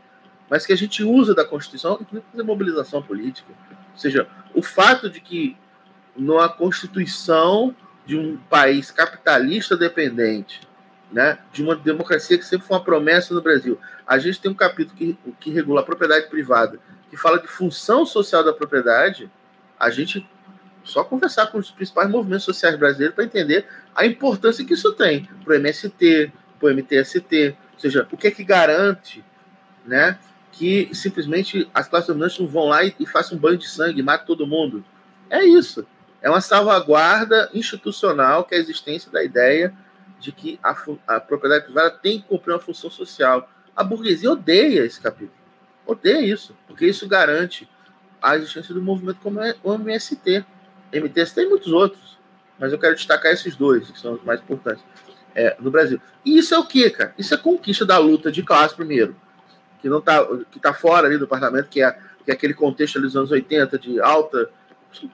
mas 0.48 0.64
que 0.64 0.72
a 0.72 0.76
gente 0.76 1.02
usa 1.02 1.34
da 1.34 1.44
Constituição 1.44 1.96
para 1.96 2.20
fazer 2.30 2.42
mobilização 2.42 3.02
política. 3.02 3.52
Ou 3.92 3.98
seja, 3.98 4.28
o 4.54 4.62
fato 4.62 5.10
de 5.10 5.20
que 5.20 5.56
numa 6.16 6.48
Constituição 6.48 7.74
de 8.04 8.16
um 8.16 8.36
país 8.36 8.90
capitalista 8.90 9.76
dependente, 9.76 10.60
né, 11.10 11.38
de 11.52 11.62
uma 11.62 11.74
democracia 11.74 12.38
que 12.38 12.44
sempre 12.44 12.66
foi 12.66 12.76
uma 12.76 12.84
promessa 12.84 13.34
no 13.34 13.42
Brasil, 13.42 13.78
a 14.06 14.18
gente 14.18 14.40
tem 14.40 14.50
um 14.50 14.54
capítulo 14.54 14.96
que, 14.96 15.18
que 15.40 15.50
regula 15.50 15.80
a 15.80 15.84
propriedade 15.84 16.28
privada, 16.28 16.78
que 17.10 17.16
fala 17.16 17.38
de 17.38 17.46
função 17.46 18.04
social 18.06 18.44
da 18.44 18.52
propriedade, 18.52 19.30
a 19.78 19.90
gente 19.90 20.28
só 20.84 21.02
conversar 21.02 21.48
com 21.48 21.58
os 21.58 21.70
principais 21.70 22.08
movimentos 22.08 22.44
sociais 22.44 22.76
brasileiros 22.76 23.14
para 23.14 23.24
entender 23.24 23.66
a 23.94 24.06
importância 24.06 24.64
que 24.64 24.74
isso 24.74 24.92
tem 24.92 25.28
para 25.44 25.54
o 25.54 25.56
MST, 25.56 26.32
para 26.58 26.68
o 26.68 26.72
MTST, 26.72 27.56
ou 27.74 27.80
seja, 27.80 28.06
o 28.10 28.16
que 28.16 28.28
é 28.28 28.30
que 28.30 28.44
garante 28.44 29.24
né, 29.84 30.18
que 30.58 30.88
simplesmente 30.94 31.68
as 31.74 31.86
classes 31.86 32.08
dominantes 32.08 32.38
não 32.38 32.46
vão 32.46 32.68
lá 32.68 32.82
e, 32.82 32.94
e 32.98 33.06
façam 33.06 33.36
um 33.36 33.40
banho 33.40 33.58
de 33.58 33.68
sangue, 33.68 34.02
matem 34.02 34.26
todo 34.26 34.46
mundo. 34.46 34.82
É 35.28 35.44
isso. 35.44 35.86
É 36.22 36.30
uma 36.30 36.40
salvaguarda 36.40 37.50
institucional 37.52 38.44
que 38.44 38.54
é 38.54 38.58
a 38.58 38.60
existência 38.60 39.10
da 39.10 39.22
ideia 39.22 39.72
de 40.18 40.32
que 40.32 40.58
a, 40.62 40.74
a 41.06 41.20
propriedade 41.20 41.64
privada 41.64 41.90
tem 41.90 42.20
que 42.20 42.26
cumprir 42.26 42.54
uma 42.54 42.58
função 42.58 42.90
social. 42.90 43.50
A 43.76 43.84
burguesia 43.84 44.30
odeia 44.30 44.84
esse 44.84 44.98
capítulo. 44.98 45.36
Odeia 45.84 46.20
isso, 46.20 46.56
porque 46.66 46.86
isso 46.86 47.06
garante 47.06 47.68
a 48.20 48.34
existência 48.34 48.74
do 48.74 48.80
movimento 48.80 49.18
como 49.22 49.40
é 49.40 49.54
o 49.62 49.74
MST. 49.74 50.44
MTST 50.90 51.42
e 51.42 51.48
muitos 51.48 51.70
outros. 51.70 52.16
Mas 52.58 52.72
eu 52.72 52.78
quero 52.78 52.94
destacar 52.94 53.30
esses 53.30 53.54
dois, 53.54 53.90
que 53.90 54.00
são 54.00 54.14
os 54.14 54.24
mais 54.24 54.40
importantes 54.40 54.82
é, 55.34 55.54
no 55.60 55.70
Brasil. 55.70 56.00
E 56.24 56.38
isso 56.38 56.54
é 56.54 56.58
o 56.58 56.64
quê, 56.64 56.88
cara? 56.88 57.14
Isso 57.18 57.34
é 57.34 57.36
conquista 57.36 57.84
da 57.84 57.98
luta 57.98 58.32
de 58.32 58.42
classe, 58.42 58.74
primeiro 58.74 59.14
que 59.80 59.88
não 59.88 60.00
tá, 60.00 60.26
que 60.50 60.58
tá 60.58 60.72
fora 60.72 61.06
ali 61.06 61.18
do 61.18 61.26
parlamento, 61.26 61.68
que 61.68 61.82
é, 61.82 61.92
que 62.24 62.30
é 62.30 62.34
aquele 62.34 62.54
contexto 62.54 63.00
dos 63.00 63.16
anos 63.16 63.30
80 63.30 63.78
de 63.78 64.00
alta, 64.00 64.50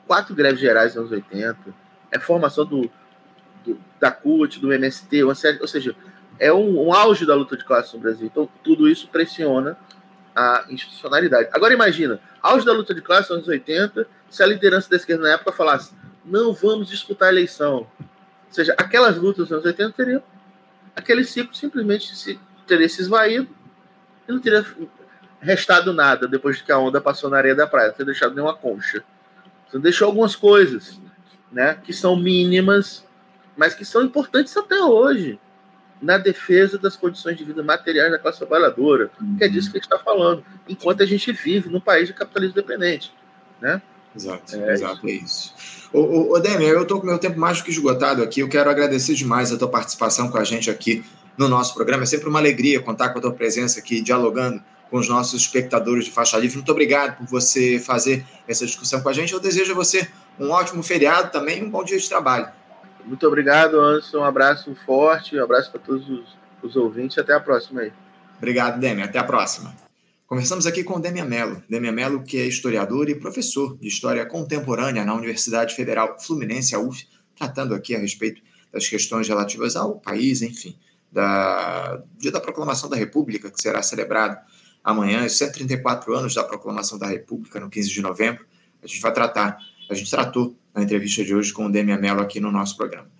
quatro 0.06 0.34
greves 0.34 0.60
gerais 0.60 0.94
nos 0.94 1.12
anos 1.12 1.12
80, 1.12 1.56
é 2.10 2.18
formação 2.18 2.64
do, 2.64 2.90
do 3.64 3.78
da 3.98 4.10
CUT, 4.10 4.60
do 4.60 4.72
MST, 4.72 5.34
série, 5.34 5.60
ou 5.60 5.68
seja, 5.68 5.94
é 6.38 6.52
um, 6.52 6.88
um, 6.88 6.92
auge 6.92 7.24
da 7.24 7.34
luta 7.34 7.56
de 7.56 7.64
classe 7.64 7.94
no 7.94 8.00
Brasil. 8.00 8.26
Então, 8.26 8.48
tudo 8.62 8.88
isso 8.88 9.08
pressiona 9.08 9.76
a 10.34 10.64
institucionalidade. 10.68 11.48
Agora, 11.52 11.72
imagina, 11.72 12.20
auge 12.42 12.64
da 12.64 12.72
luta 12.72 12.94
de 12.94 13.00
classe 13.00 13.30
nos 13.30 13.38
anos 13.38 13.48
80, 13.48 14.06
se 14.28 14.42
a 14.42 14.46
liderança 14.46 14.88
da 14.88 14.96
esquerda 14.96 15.22
na 15.22 15.34
época 15.34 15.52
falasse, 15.52 15.94
não 16.24 16.52
vamos 16.52 16.88
disputar 16.88 17.28
a 17.28 17.32
eleição. 17.32 17.86
Ou 17.98 18.08
seja, 18.50 18.74
aquelas 18.78 19.16
lutas 19.16 19.50
nos 19.50 19.52
anos 19.52 19.64
80 19.64 19.92
teriam, 19.92 20.22
aquele 20.96 21.24
ciclo 21.24 21.54
simplesmente 21.54 22.14
se, 22.16 22.38
teria 22.66 22.88
se 22.88 23.02
esvaído 23.02 23.48
e 24.28 24.32
não 24.32 24.40
teria 24.40 24.64
restado 25.40 25.92
nada 25.92 26.28
depois 26.28 26.62
que 26.62 26.70
a 26.70 26.78
onda 26.78 27.00
passou 27.00 27.28
na 27.28 27.36
areia 27.36 27.54
da 27.54 27.66
praia, 27.66 27.88
não 27.88 27.94
teria 27.94 28.12
deixado 28.12 28.34
nenhuma 28.34 28.54
concha. 28.54 29.02
Você 29.68 29.78
deixou 29.78 30.06
algumas 30.06 30.36
coisas, 30.36 31.00
né, 31.50 31.78
que 31.82 31.92
são 31.92 32.16
mínimas, 32.16 33.04
mas 33.56 33.74
que 33.74 33.84
são 33.84 34.02
importantes 34.02 34.56
até 34.56 34.80
hoje 34.80 35.38
na 36.00 36.18
defesa 36.18 36.78
das 36.78 36.96
condições 36.96 37.36
de 37.36 37.44
vida 37.44 37.62
materiais 37.62 38.10
da 38.10 38.18
classe 38.18 38.38
trabalhadora, 38.38 39.10
uhum. 39.20 39.36
que 39.36 39.44
é 39.44 39.48
disso 39.48 39.70
que 39.70 39.78
a 39.78 39.80
gente 39.80 39.90
está 39.90 39.98
falando, 39.98 40.44
enquanto 40.68 41.02
a 41.02 41.06
gente 41.06 41.30
vive 41.32 41.68
num 41.68 41.80
país 41.80 42.08
de 42.08 42.14
capitalismo 42.14 42.56
dependente, 42.56 43.12
né? 43.60 43.80
Exato, 44.14 44.56
é 44.56 44.72
exato, 44.72 45.08
é 45.08 45.12
isso. 45.12 45.54
Ô, 45.92 46.00
ô, 46.00 46.32
ô 46.34 46.38
Demian, 46.40 46.70
eu 46.70 46.82
estou 46.82 47.00
com 47.00 47.06
meu 47.06 47.18
tempo 47.18 47.38
mais 47.38 47.58
do 47.58 47.64
que 47.64 47.70
esgotado 47.70 48.22
aqui, 48.22 48.40
eu 48.40 48.48
quero 48.48 48.68
agradecer 48.68 49.14
demais 49.14 49.52
a 49.52 49.56
tua 49.56 49.68
participação 49.68 50.28
com 50.28 50.38
a 50.38 50.44
gente 50.44 50.70
aqui 50.70 51.04
no 51.36 51.48
nosso 51.48 51.74
programa. 51.74 52.02
É 52.02 52.06
sempre 52.06 52.28
uma 52.28 52.38
alegria 52.38 52.80
contar 52.80 53.10
com 53.10 53.18
a 53.18 53.22
tua 53.22 53.32
presença 53.32 53.80
aqui, 53.80 54.00
dialogando 54.00 54.62
com 54.90 54.98
os 54.98 55.08
nossos 55.08 55.40
espectadores 55.40 56.04
de 56.04 56.10
faixa 56.10 56.36
livre. 56.36 56.56
Muito 56.56 56.70
obrigado 56.70 57.16
por 57.16 57.26
você 57.26 57.78
fazer 57.78 58.24
essa 58.46 58.66
discussão 58.66 59.00
com 59.00 59.08
a 59.08 59.12
gente. 59.12 59.32
Eu 59.32 59.40
desejo 59.40 59.72
a 59.72 59.74
você 59.74 60.06
um 60.38 60.50
ótimo 60.50 60.82
feriado 60.82 61.32
também 61.32 61.60
e 61.60 61.62
um 61.62 61.70
bom 61.70 61.82
dia 61.82 61.98
de 61.98 62.06
trabalho. 62.06 62.48
Muito 63.04 63.26
obrigado, 63.26 63.80
Anderson. 63.80 64.18
Um 64.18 64.24
abraço 64.24 64.76
forte, 64.84 65.36
um 65.36 65.42
abraço 65.42 65.70
para 65.70 65.80
todos 65.80 66.08
os, 66.08 66.36
os 66.62 66.76
ouvintes. 66.76 67.16
Até 67.16 67.32
a 67.32 67.40
próxima 67.40 67.80
aí. 67.80 67.92
Obrigado, 68.36 68.78
Demian. 68.78 69.06
Até 69.06 69.18
a 69.18 69.24
próxima. 69.24 69.74
Conversamos 70.26 70.66
aqui 70.66 70.84
com 70.84 71.00
Demian 71.00 71.24
Mello. 71.24 71.62
Demian 71.68 71.92
Mello, 71.92 72.22
que 72.22 72.38
é 72.38 72.44
historiador 72.44 73.08
e 73.08 73.14
professor 73.14 73.76
de 73.78 73.88
História 73.88 74.24
Contemporânea 74.26 75.04
na 75.04 75.14
Universidade 75.14 75.74
Federal 75.74 76.18
Fluminense, 76.20 76.74
a 76.74 76.78
UF, 76.78 77.06
tratando 77.36 77.74
aqui 77.74 77.94
a 77.94 77.98
respeito 77.98 78.42
das 78.70 78.86
questões 78.88 79.26
relativas 79.26 79.74
ao 79.74 79.98
país, 79.98 80.42
enfim 80.42 80.76
da 81.12 82.02
dia 82.16 82.32
da 82.32 82.40
proclamação 82.40 82.88
da 82.88 82.96
República, 82.96 83.50
que 83.50 83.60
será 83.60 83.82
celebrado 83.82 84.38
amanhã, 84.82 85.24
os 85.24 85.36
134 85.36 86.14
anos 86.14 86.34
da 86.34 86.42
proclamação 86.42 86.98
da 86.98 87.06
República, 87.06 87.60
no 87.60 87.70
15 87.70 87.90
de 87.90 88.02
novembro. 88.02 88.46
A 88.82 88.86
gente 88.86 89.00
vai 89.00 89.12
tratar, 89.12 89.58
a 89.88 89.94
gente 89.94 90.10
tratou 90.10 90.56
na 90.74 90.82
entrevista 90.82 91.22
de 91.22 91.34
hoje 91.34 91.52
com 91.52 91.66
o 91.66 91.70
Demian 91.70 91.98
Mello 91.98 92.20
aqui 92.20 92.40
no 92.40 92.50
nosso 92.50 92.76
programa. 92.76 93.10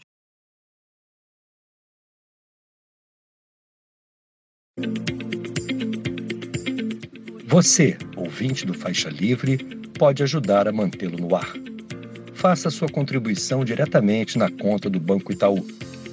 Você, 7.46 7.98
ouvinte 8.16 8.64
do 8.64 8.72
Faixa 8.72 9.10
Livre, 9.10 9.58
pode 9.98 10.22
ajudar 10.22 10.66
a 10.66 10.72
mantê-lo 10.72 11.18
no 11.18 11.36
ar. 11.36 11.52
Faça 12.32 12.70
sua 12.70 12.88
contribuição 12.88 13.62
diretamente 13.62 14.38
na 14.38 14.50
conta 14.50 14.88
do 14.88 14.98
Banco 14.98 15.30
Itaú, 15.30 15.64